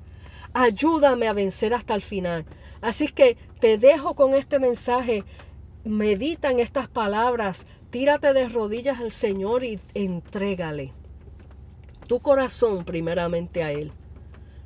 Ayúdame 0.54 1.28
a 1.28 1.34
vencer 1.34 1.74
hasta 1.74 1.96
el 1.96 2.02
final. 2.02 2.46
Así 2.82 3.08
que 3.08 3.38
te 3.60 3.78
dejo 3.78 4.16
con 4.16 4.34
este 4.34 4.60
mensaje. 4.60 5.24
Medita 5.84 6.52
en 6.52 6.60
estas 6.60 6.88
palabras. 6.88 7.68
Tírate 7.92 8.34
de 8.34 8.48
rodillas 8.48 9.00
al 9.00 9.12
Señor 9.12 9.64
y 9.64 9.80
entrégale 9.96 10.94
tu 12.08 12.20
corazón 12.20 12.86
primeramente 12.86 13.64
a 13.64 13.72
Él. 13.72 13.92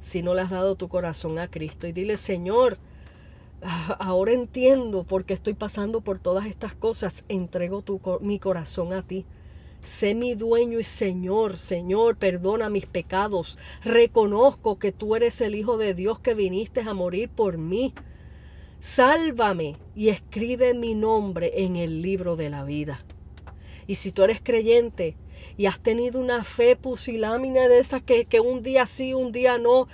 Si 0.01 0.21
no 0.21 0.33
le 0.33 0.41
has 0.41 0.49
dado 0.49 0.75
tu 0.75 0.89
corazón 0.89 1.39
a 1.39 1.49
Cristo 1.49 1.87
y 1.87 1.93
dile, 1.93 2.17
Señor, 2.17 2.77
ahora 3.99 4.33
entiendo 4.33 5.05
por 5.05 5.23
qué 5.23 5.33
estoy 5.33 5.53
pasando 5.53 6.01
por 6.01 6.19
todas 6.19 6.47
estas 6.47 6.75
cosas. 6.75 7.23
Entrego 7.29 7.81
mi 8.19 8.39
corazón 8.39 8.91
a 8.91 9.07
ti. 9.07 9.25
Sé 9.79 10.15
mi 10.15 10.35
dueño 10.35 10.79
y 10.79 10.83
Señor, 10.83 11.57
Señor, 11.57 12.17
perdona 12.17 12.69
mis 12.69 12.85
pecados. 12.87 13.57
Reconozco 13.85 14.79
que 14.79 14.91
tú 14.91 15.15
eres 15.15 15.39
el 15.39 15.55
Hijo 15.55 15.77
de 15.77 15.93
Dios 15.93 16.19
que 16.19 16.33
viniste 16.33 16.81
a 16.81 16.93
morir 16.93 17.29
por 17.29 17.57
mí. 17.57 17.93
Sálvame 18.81 19.77
y 19.95 20.09
escribe 20.09 20.73
mi 20.73 20.93
nombre 20.93 21.63
en 21.63 21.77
el 21.77 22.01
libro 22.01 22.35
de 22.35 22.49
la 22.49 22.65
vida. 22.65 23.05
Y 23.87 23.95
si 23.95 24.11
tú 24.11 24.23
eres 24.23 24.41
creyente 24.41 25.15
y 25.57 25.65
has 25.65 25.79
tenido 25.79 26.19
una 26.19 26.43
fe 26.43 26.75
pusilámina 26.75 27.67
de 27.67 27.79
esas 27.79 28.01
que, 28.01 28.25
que 28.25 28.39
un 28.39 28.63
día 28.63 28.85
sí, 28.85 29.13
un 29.13 29.31
día 29.31 29.57
no, 29.57 29.87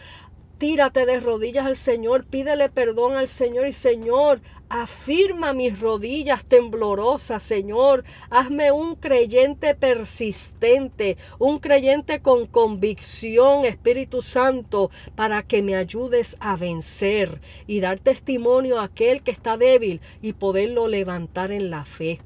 tírate 0.60 1.06
de 1.06 1.22
rodillas 1.22 1.66
al 1.66 1.78
Señor, 1.78 2.26
pídele 2.26 2.70
perdón 2.70 3.16
al 3.16 3.30
Señor 3.30 3.68
y 3.68 3.72
Señor, 3.72 4.42
afirma 4.68 5.54
mis 5.54 5.80
rodillas 5.80 6.44
temblorosas, 6.44 7.42
Señor, 7.42 8.04
hazme 8.30 8.72
un 8.72 8.96
creyente 8.96 9.74
persistente, 9.74 11.18
un 11.40 11.60
creyente 11.60 12.22
con 12.22 12.46
convicción, 12.46 13.64
Espíritu 13.64 14.22
Santo, 14.22 14.92
para 15.16 15.44
que 15.44 15.64
me 15.64 15.76
ayudes 15.76 16.36
a 16.42 16.58
vencer 16.58 17.42
y 17.66 17.80
dar 17.80 18.00
testimonio 18.00 18.80
a 18.80 18.84
aquel 18.84 19.24
que 19.24 19.32
está 19.32 19.56
débil 19.56 20.02
y 20.22 20.34
poderlo 20.34 20.90
levantar 20.90 21.54
en 21.54 21.70
la 21.70 21.86
fe. 21.86 22.20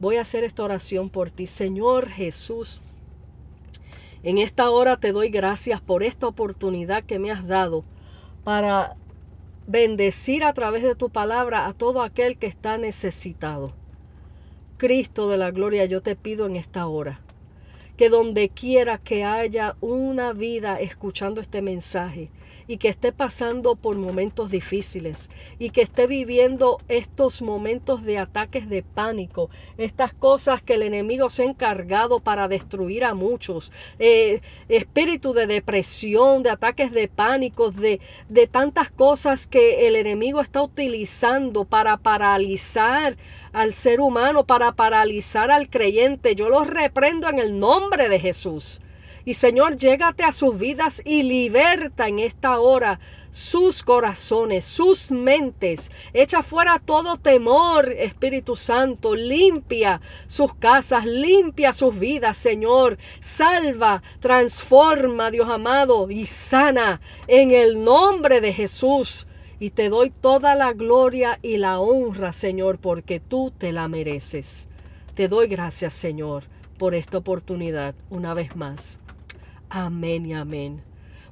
Voy 0.00 0.16
a 0.16 0.22
hacer 0.22 0.44
esta 0.44 0.64
oración 0.64 1.08
por 1.08 1.30
ti, 1.30 1.46
Señor 1.46 2.08
Jesús. 2.08 2.80
En 4.22 4.38
esta 4.38 4.70
hora 4.70 4.96
te 4.96 5.12
doy 5.12 5.28
gracias 5.28 5.80
por 5.80 6.02
esta 6.02 6.26
oportunidad 6.26 7.04
que 7.04 7.18
me 7.18 7.30
has 7.30 7.46
dado 7.46 7.84
para 8.42 8.96
bendecir 9.66 10.44
a 10.44 10.52
través 10.52 10.82
de 10.82 10.94
tu 10.94 11.10
palabra 11.10 11.66
a 11.66 11.72
todo 11.72 12.02
aquel 12.02 12.38
que 12.38 12.46
está 12.46 12.78
necesitado. 12.78 13.72
Cristo 14.76 15.28
de 15.28 15.38
la 15.38 15.50
gloria, 15.50 15.84
yo 15.84 16.02
te 16.02 16.16
pido 16.16 16.46
en 16.46 16.56
esta 16.56 16.86
hora 16.86 17.20
que 17.96 18.08
donde 18.08 18.48
quiera 18.48 18.98
que 18.98 19.24
haya 19.24 19.76
una 19.80 20.32
vida 20.32 20.80
escuchando 20.80 21.40
este 21.40 21.62
mensaje, 21.62 22.30
y 22.66 22.78
que 22.78 22.88
esté 22.88 23.12
pasando 23.12 23.76
por 23.76 23.96
momentos 23.96 24.50
difíciles 24.50 25.30
y 25.58 25.70
que 25.70 25.82
esté 25.82 26.06
viviendo 26.06 26.80
estos 26.88 27.42
momentos 27.42 28.04
de 28.04 28.18
ataques 28.18 28.68
de 28.68 28.82
pánico, 28.82 29.50
estas 29.78 30.12
cosas 30.12 30.62
que 30.62 30.74
el 30.74 30.82
enemigo 30.82 31.30
se 31.30 31.42
ha 31.42 31.46
encargado 31.46 32.20
para 32.20 32.48
destruir 32.48 33.04
a 33.04 33.14
muchos, 33.14 33.72
eh, 33.98 34.40
espíritu 34.68 35.32
de 35.32 35.46
depresión, 35.46 36.42
de 36.42 36.50
ataques 36.50 36.92
de 36.92 37.08
pánico, 37.08 37.70
de, 37.70 38.00
de 38.28 38.46
tantas 38.46 38.90
cosas 38.90 39.46
que 39.46 39.86
el 39.86 39.96
enemigo 39.96 40.40
está 40.40 40.62
utilizando 40.62 41.64
para 41.64 41.96
paralizar 41.96 43.16
al 43.52 43.74
ser 43.74 44.00
humano, 44.00 44.44
para 44.44 44.72
paralizar 44.72 45.50
al 45.50 45.68
creyente. 45.70 46.34
Yo 46.34 46.48
los 46.48 46.66
reprendo 46.66 47.28
en 47.28 47.38
el 47.38 47.58
nombre 47.58 48.08
de 48.08 48.18
Jesús. 48.18 48.80
Y 49.26 49.34
Señor, 49.34 49.76
llégate 49.76 50.22
a 50.22 50.32
sus 50.32 50.58
vidas 50.58 51.00
y 51.04 51.22
liberta 51.22 52.08
en 52.08 52.18
esta 52.18 52.60
hora 52.60 53.00
sus 53.30 53.82
corazones, 53.82 54.64
sus 54.64 55.10
mentes. 55.10 55.90
Echa 56.12 56.42
fuera 56.42 56.78
todo 56.78 57.16
temor, 57.16 57.90
Espíritu 57.90 58.54
Santo. 58.54 59.16
Limpia 59.16 60.02
sus 60.26 60.54
casas, 60.54 61.06
limpia 61.06 61.72
sus 61.72 61.98
vidas, 61.98 62.36
Señor. 62.36 62.98
Salva, 63.18 64.02
transforma, 64.20 65.30
Dios 65.30 65.48
amado, 65.48 66.10
y 66.10 66.26
sana 66.26 67.00
en 67.26 67.50
el 67.50 67.82
nombre 67.82 68.42
de 68.42 68.52
Jesús. 68.52 69.26
Y 69.58 69.70
te 69.70 69.88
doy 69.88 70.10
toda 70.10 70.54
la 70.54 70.74
gloria 70.74 71.38
y 71.40 71.56
la 71.56 71.80
honra, 71.80 72.32
Señor, 72.32 72.78
porque 72.78 73.20
tú 73.20 73.52
te 73.56 73.72
la 73.72 73.88
mereces. 73.88 74.68
Te 75.14 75.28
doy 75.28 75.48
gracias, 75.48 75.94
Señor, 75.94 76.44
por 76.76 76.94
esta 76.94 77.18
oportunidad 77.18 77.94
una 78.10 78.34
vez 78.34 78.54
más. 78.54 79.00
Amén 79.76 80.24
y 80.24 80.34
amén. 80.34 80.84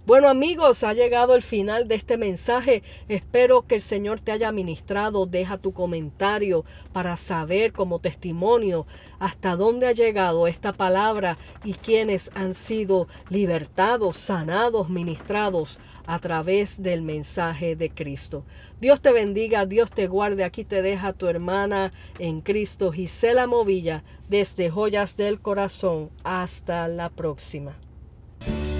Bueno 0.04 0.28
amigos, 0.28 0.82
ha 0.82 0.94
llegado 0.94 1.36
el 1.36 1.42
final 1.42 1.86
de 1.86 1.94
este 1.94 2.16
mensaje. 2.16 2.82
Espero 3.06 3.68
que 3.68 3.76
el 3.76 3.80
Señor 3.80 4.18
te 4.18 4.32
haya 4.32 4.50
ministrado. 4.50 5.26
Deja 5.26 5.58
tu 5.58 5.72
comentario 5.72 6.64
para 6.92 7.16
saber 7.16 7.72
como 7.72 8.00
testimonio 8.00 8.84
hasta 9.20 9.54
dónde 9.54 9.86
ha 9.86 9.92
llegado 9.92 10.48
esta 10.48 10.72
palabra 10.72 11.38
y 11.62 11.74
quiénes 11.74 12.32
han 12.34 12.54
sido 12.54 13.06
libertados, 13.28 14.16
sanados, 14.16 14.90
ministrados 14.90 15.78
a 16.06 16.18
través 16.18 16.82
del 16.82 17.02
mensaje 17.02 17.76
de 17.76 17.90
Cristo. 17.90 18.42
Dios 18.80 19.00
te 19.00 19.12
bendiga, 19.12 19.66
Dios 19.66 19.92
te 19.92 20.08
guarde. 20.08 20.42
Aquí 20.42 20.64
te 20.64 20.82
deja 20.82 21.12
tu 21.12 21.28
hermana 21.28 21.92
en 22.18 22.40
Cristo, 22.40 22.90
Gisela 22.90 23.46
Movilla, 23.46 24.02
desde 24.28 24.68
Joyas 24.68 25.16
del 25.16 25.40
Corazón. 25.40 26.10
Hasta 26.24 26.88
la 26.88 27.08
próxima. 27.08 27.76
Bye. 28.44 28.71